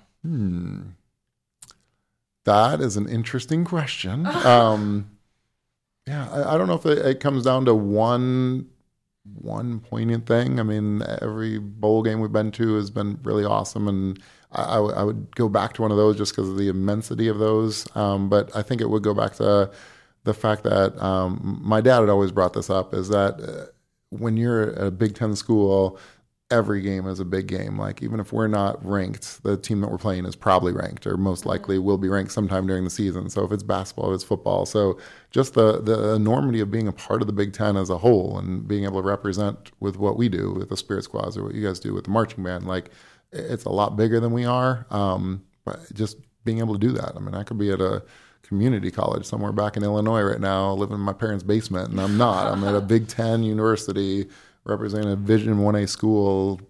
[2.44, 4.26] That is an interesting question.
[4.46, 5.10] Um,
[6.06, 8.68] yeah, I, I don't know if it, it comes down to one
[9.34, 10.60] one poignant thing.
[10.60, 14.22] I mean, every bowl game we've been to has been really awesome, and
[14.56, 17.38] I, I would- go back to one of those just because of the immensity of
[17.38, 17.86] those.
[17.96, 19.70] Um, but I think it would go back to
[20.24, 23.66] the fact that um, my dad had always brought this up: is that uh,
[24.10, 25.98] when you're at a Big Ten school,
[26.50, 27.78] every game is a big game.
[27.78, 31.16] Like even if we're not ranked, the team that we're playing is probably ranked, or
[31.16, 33.28] most likely will be ranked sometime during the season.
[33.30, 34.98] So if it's basketball, if it's football, so
[35.30, 38.38] just the the enormity of being a part of the Big Ten as a whole
[38.38, 41.54] and being able to represent with what we do with the Spirit Squads or what
[41.54, 42.90] you guys do with the marching band, like
[43.36, 44.86] it's a lot bigger than we are.
[44.90, 48.02] Um, but just being able to do that, I mean, I could be at a
[48.42, 52.16] community college somewhere back in Illinois right now, living in my parents' basement, and I'm
[52.16, 52.46] not.
[52.46, 54.26] I'm at a Big Ten university
[54.64, 56.60] representing a Division 1A school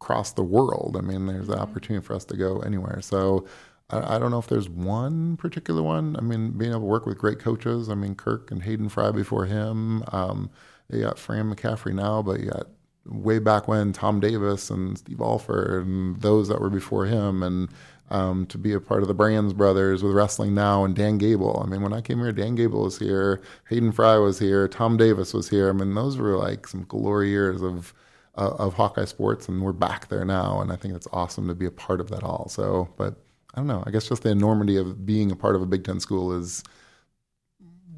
[0.00, 0.96] across the world.
[0.98, 3.00] I mean, there's an opportunity for us to go anywhere.
[3.02, 3.46] So
[3.90, 6.16] I, I don't know if there's one particular one.
[6.16, 7.88] I mean, being able to work with great coaches.
[7.88, 10.02] I mean, Kirk and Hayden Fry before him.
[10.12, 10.50] Um,
[10.90, 12.66] you got Fran McCaffery now, but you got
[13.06, 17.68] way back when Tom Davis and Steve Alford and those that were before him and
[18.10, 21.62] um, to be a part of the Brands brothers with wrestling now and Dan Gable.
[21.64, 24.96] I mean, when I came here, Dan Gable was here, Hayden Fry was here, Tom
[24.96, 25.68] Davis was here.
[25.68, 27.94] I mean, those were like some glory years of
[28.36, 30.60] uh, of Hawkeye sports, and we're back there now.
[30.60, 32.48] And I think it's awesome to be a part of that all.
[32.48, 33.16] So, but
[33.54, 33.82] I don't know.
[33.86, 36.62] I guess just the enormity of being a part of a Big Ten school is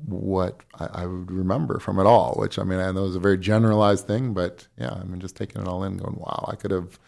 [0.07, 2.35] what I, I would remember from it all.
[2.35, 5.37] Which I mean, I know is a very generalized thing, but yeah, I mean, just
[5.37, 6.99] taking it all in, going, wow, I could have.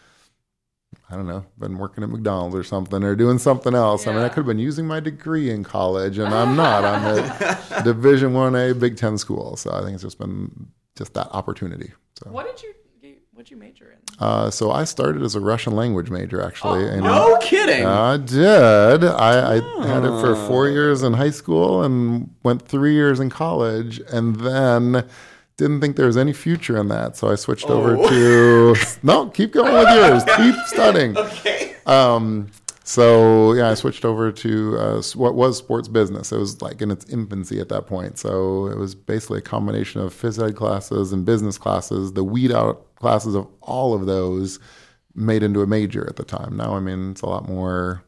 [1.09, 4.07] I don't know, been working at McDonald's or something, or doing something else.
[4.07, 6.83] I mean, I could have been using my degree in college, and I'm not.
[6.83, 11.13] I'm at Division One A Big Ten school, so I think it's just been just
[11.13, 11.91] that opportunity.
[12.17, 12.73] So, What did you
[13.51, 14.23] you major in?
[14.23, 16.87] uh, so I started as a Russian language major, actually.
[16.87, 17.85] and no kidding.
[17.85, 19.03] I did.
[19.03, 23.29] I, I had it for four years in high school and went three years in
[23.29, 25.05] college, and then
[25.57, 29.27] didn't think there was any future in that, so I switched over to no.
[29.29, 30.23] Keep going with yours.
[30.37, 31.15] keep studying.
[31.25, 31.75] Okay.
[31.85, 32.47] Um,
[32.87, 36.31] so yeah, I switched over to uh, what was sports business.
[36.31, 38.19] It was like in its infancy at that point.
[38.19, 42.13] So it was basically a combination of phys ed classes and business classes.
[42.13, 44.59] The weed out classes of all of those
[45.15, 46.55] made into a major at the time.
[46.55, 48.03] Now, I mean, it's a lot more.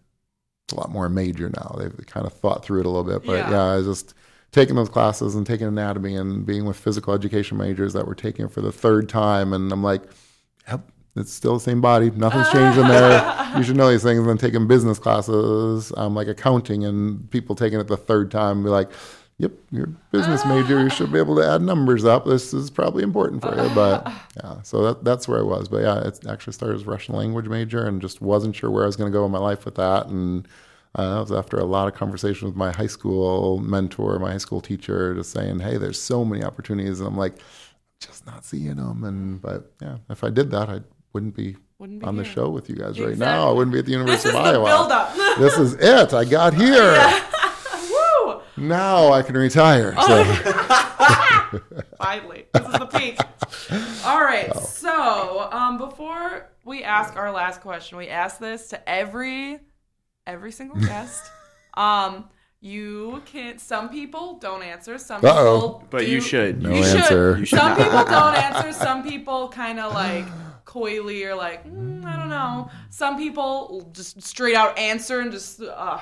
[0.68, 1.76] It's a lot more major now.
[1.80, 3.50] They've kind of thought through it a little bit, but Yeah.
[3.50, 4.14] yeah, I was just
[4.52, 8.46] taking those classes and taking anatomy and being with physical education majors that were taking
[8.46, 10.04] it for the third time, and I'm like,
[10.68, 10.88] yep,
[11.20, 12.10] it's still the same body.
[12.12, 13.54] Nothing's changed in there.
[13.58, 14.20] You should know these things.
[14.20, 18.64] And then taking business classes, um, like accounting, and people taking it the third time,
[18.64, 18.90] be like,
[19.38, 20.82] yep, you're business major.
[20.82, 22.26] You should be able to add numbers up.
[22.26, 23.70] This is probably important for you.
[23.76, 24.12] But
[24.44, 25.68] yeah, so that, that's where I was.
[25.68, 28.88] But yeah, it actually started as Russian language major and just wasn't sure where I
[28.88, 30.08] was going to go in my life with that.
[30.08, 30.48] And
[30.96, 34.38] uh, that was after a lot of conversation with my high school mentor, my high
[34.40, 37.00] school teacher, just saying, hey, there's so many opportunities.
[37.00, 37.36] And I'm like,
[38.00, 39.04] just not seeing them.
[39.04, 40.82] And but yeah, if I did that, I
[41.18, 43.50] wouldn't be, Wouldn't be on the show with you guys right now.
[43.50, 45.36] I wouldn't be at the This University is of the Iowa.
[45.40, 46.14] this is it.
[46.14, 46.94] I got here.
[47.92, 48.42] Woo!
[48.58, 49.96] Now I can retire.
[49.98, 50.08] Oh.
[50.08, 51.64] So.
[51.98, 53.18] Finally, this is the peak.
[54.06, 59.60] All right, so um, before we ask our last question, we ask this to every
[60.28, 61.24] every single guest.
[61.76, 62.26] um,
[62.60, 63.58] you can.
[63.58, 64.98] Some people don't answer.
[65.00, 65.56] Some Uh-oh.
[65.56, 66.62] people, But do- you should.
[66.62, 66.96] No you should.
[66.98, 67.38] answer.
[67.40, 67.78] You should Some not.
[67.78, 68.74] people don't answer.
[68.74, 70.26] Some people kind of like
[70.78, 72.70] coyly or like mm, I don't know.
[72.90, 76.00] Some people just straight out answer and just uh,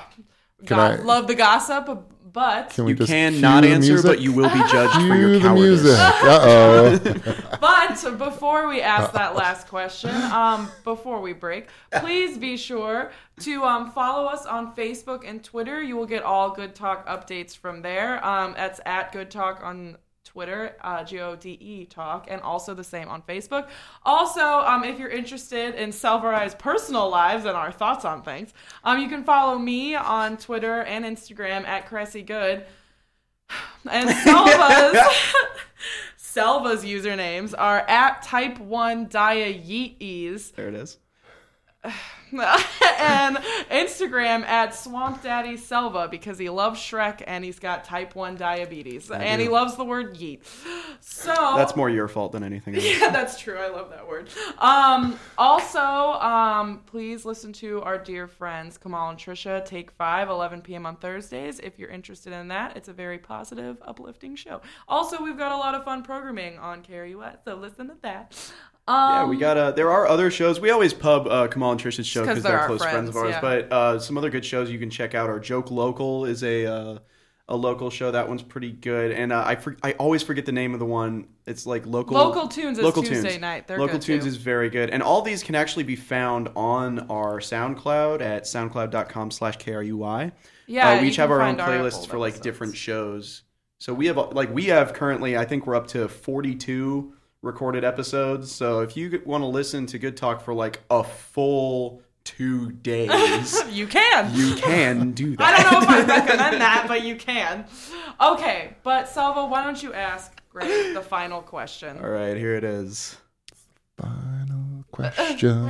[0.58, 1.88] Can God, I- love the gossip.
[2.32, 4.10] But Can we You just can cue not the answer, music?
[4.10, 5.82] but you will be judged for Cue your the cowardice.
[5.82, 5.98] music.
[5.98, 7.58] Uh oh.
[7.60, 11.68] But before we ask that last question, um, before we break,
[12.00, 15.82] please be sure to um, follow us on Facebook and Twitter.
[15.82, 18.22] You will get all Good Talk updates from there.
[18.22, 19.96] Um, that's at Good Talk on
[20.36, 23.68] Twitter, uh, G O D E Talk, and also the same on Facebook.
[24.02, 28.52] Also, um, if you're interested in Salvari's personal lives and our thoughts on things,
[28.84, 32.66] um, you can follow me on Twitter and Instagram at Cressy Good.
[33.90, 35.00] And Selva's
[36.16, 40.98] Selva's usernames are at type one dia yeeties There it is.
[42.32, 43.36] and
[43.70, 49.10] Instagram at Swamp Daddy Selva because he loves Shrek and he's got type one diabetes
[49.10, 50.40] and he loves the word yeet.
[51.00, 52.84] So That's more your fault than anything else.
[52.84, 53.58] yeah, that's true.
[53.58, 54.28] I love that word.
[54.58, 60.62] Um, also, um, please listen to our dear friends Kamal and Trisha Take 5, 11
[60.62, 60.86] p.m.
[60.86, 61.60] on Thursdays.
[61.60, 64.60] If you're interested in that, it's a very positive, uplifting show.
[64.88, 68.34] Also, we've got a lot of fun programming on KRUI, so listen to that.
[68.88, 69.56] Um, Yeah, we got.
[69.56, 70.60] Uh, there are other shows.
[70.60, 73.16] We always pub uh, Kamal and Trish's show because they're they're, close friends, friends, of
[73.16, 73.30] ours.
[73.30, 73.40] yeah.
[73.40, 76.66] But uh, some other good shows you can check out are Joke Local is a
[76.66, 76.98] uh,
[77.48, 78.10] a local show.
[78.10, 79.12] That one's pretty good.
[79.12, 81.26] And uh, I for, I always forget the name of the one.
[81.46, 83.40] It's like local Local Tunes is local Tuesday tunes.
[83.40, 83.68] night.
[83.68, 84.28] They're local tunes too.
[84.28, 84.90] is very good.
[84.90, 90.32] And all these can actually be found on our SoundCloud at soundcloud.com slash KRUI.
[90.66, 92.44] Yeah, uh, we each have our own find our playlists for like episodes.
[92.44, 93.42] different shows.
[93.78, 98.50] So we have like we have currently I think we're up to 42 recorded episodes.
[98.50, 103.62] So if you want to listen to Good Talk for like a full 2 days,
[103.70, 104.34] You can.
[104.34, 105.54] you can do that.
[105.58, 107.66] I don't know if I recommend that, but you can.
[108.20, 111.98] Okay, but Selva, why don't you ask Greg the final question?
[111.98, 113.16] All right, here it is.
[114.00, 115.62] Final question.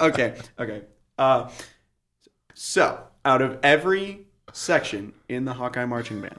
[0.00, 0.82] okay, okay.
[1.18, 1.48] Uh,
[2.54, 6.38] so, out of every section in the Hawkeye marching band,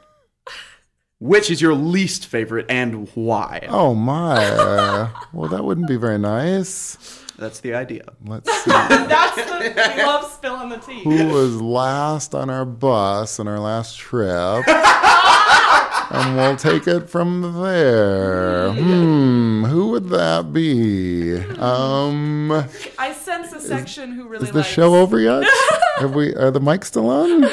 [1.20, 3.68] which is your least favorite and why?
[3.70, 5.10] oh my.
[5.34, 6.98] Well, that wouldn't be very nice.
[7.38, 8.04] That's the idea.
[8.26, 8.70] Let's see.
[8.72, 11.04] That's the we love spilling the tea.
[11.04, 14.68] Who was last on our bus on our last trip?
[16.12, 18.74] and we'll take it from there.
[18.74, 21.38] Hmm, who would that be?
[21.60, 22.52] Um,
[22.98, 24.70] I sense a section who really is the likes.
[24.70, 25.44] show over yet?
[26.00, 26.36] Have we?
[26.36, 27.44] Are the mics still on?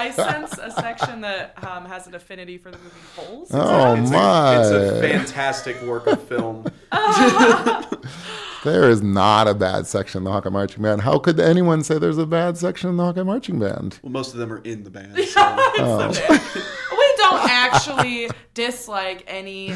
[0.00, 3.48] I sense a section that um, has an affinity for the movie Holes.
[3.52, 4.54] Oh It's my!
[4.54, 6.66] a, it's a fantastic work of film.
[8.62, 11.00] There is not a bad section in the Hawkeye Marching Band.
[11.00, 13.98] How could anyone say there's a bad section in the Hawkeye Marching Band?
[14.02, 15.16] Well, most of them are in the band.
[15.80, 16.08] So.
[16.10, 19.72] we don't actually dislike any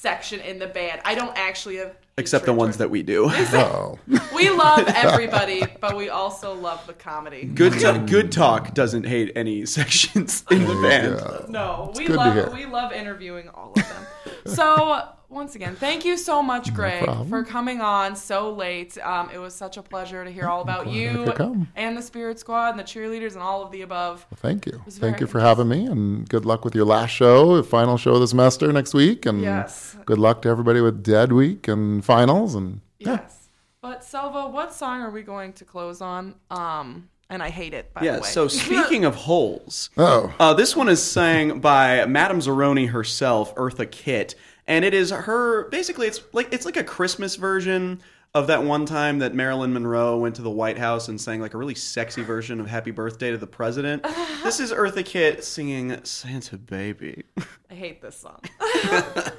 [0.00, 1.02] section in the band.
[1.04, 1.94] I don't actually have.
[2.16, 3.30] Except the ones that we do.
[3.52, 3.98] Oh,
[4.34, 7.44] We love everybody, but we also love the comedy.
[7.44, 8.08] Good, mm.
[8.08, 11.20] good talk doesn't hate any sections in the band.
[11.20, 11.46] yeah.
[11.48, 12.42] No, we good to hear.
[12.44, 14.06] love we love interviewing all of them.
[14.46, 17.28] so once again, thank you so much, Greg, problem.
[17.28, 18.98] for coming on so late.
[18.98, 22.38] Um, it was such a pleasure to hear all about you could and the Spirit
[22.38, 24.26] Squad and the cheerleaders and all of the above.
[24.36, 24.82] Thank you.
[24.88, 28.20] Thank you for having me, and good luck with your last show, final show of
[28.20, 29.96] the semester next week, and Yes.
[30.04, 32.54] good luck to everybody with Dead Week and finals.
[32.54, 33.48] And Yes.
[33.80, 36.34] But Selva, what song are we going to close on?
[36.50, 37.94] Um, and I hate it.
[37.94, 38.28] By Yeah, the way.
[38.28, 43.90] so speaking of holes, oh, uh, this one is sang by Madame Zeroni herself, Eartha
[43.90, 44.34] Kitt,
[44.70, 45.68] and it is her.
[45.68, 48.00] Basically, it's like it's like a Christmas version
[48.32, 51.54] of that one time that Marilyn Monroe went to the White House and sang like
[51.54, 54.02] a really sexy version of "Happy Birthday" to the President.
[54.44, 57.24] this is Eartha Kitt singing "Santa Baby."
[57.68, 58.40] I hate this song.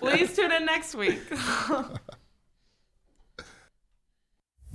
[0.01, 1.21] Please tune in next week.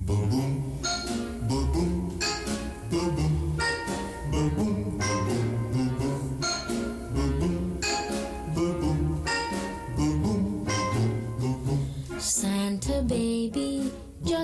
[0.07, 0.76] Santa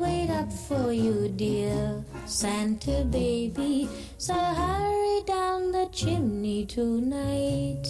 [0.00, 3.88] Wait up for you, dear Santa baby.
[4.16, 7.82] So hurry down the chimney tonight.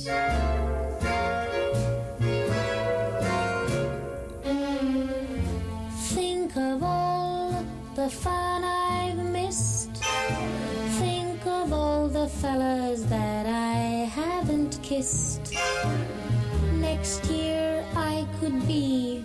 [6.14, 7.62] Think of all
[7.94, 9.94] the fun I've missed.
[11.00, 15.52] Think of all the fellas that I haven't kissed.
[16.76, 19.24] Next year I could be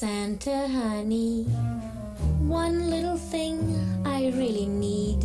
[0.00, 1.42] Santa honey,
[2.48, 3.60] one little thing
[4.06, 5.20] I really need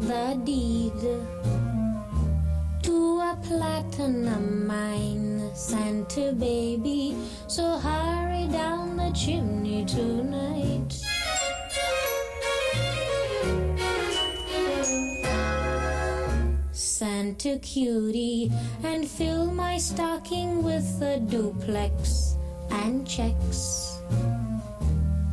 [0.00, 1.00] the deed
[2.82, 7.16] to a platinum mine, Santa baby.
[7.46, 10.92] So hurry down the chimney tonight.
[16.72, 18.52] Santa cutie,
[18.84, 22.36] and fill my stocking with a duplex
[22.70, 23.87] and checks.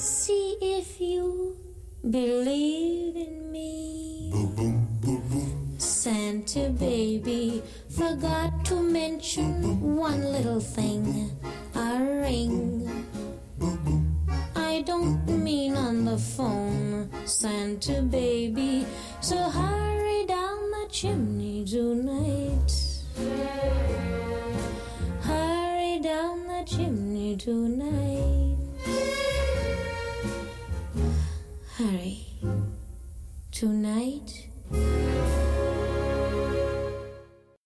[0.00, 1.58] See if you
[2.08, 4.32] believe in me.
[5.76, 11.38] Santa baby forgot to mention one little thing
[11.74, 13.06] a ring.
[14.56, 18.86] I don't mean on the phone, Santa baby.
[19.20, 22.72] So hurry down the chimney tonight.
[25.20, 28.49] Hurry down the chimney tonight.
[31.80, 32.26] hurry.
[33.50, 34.48] Tonight.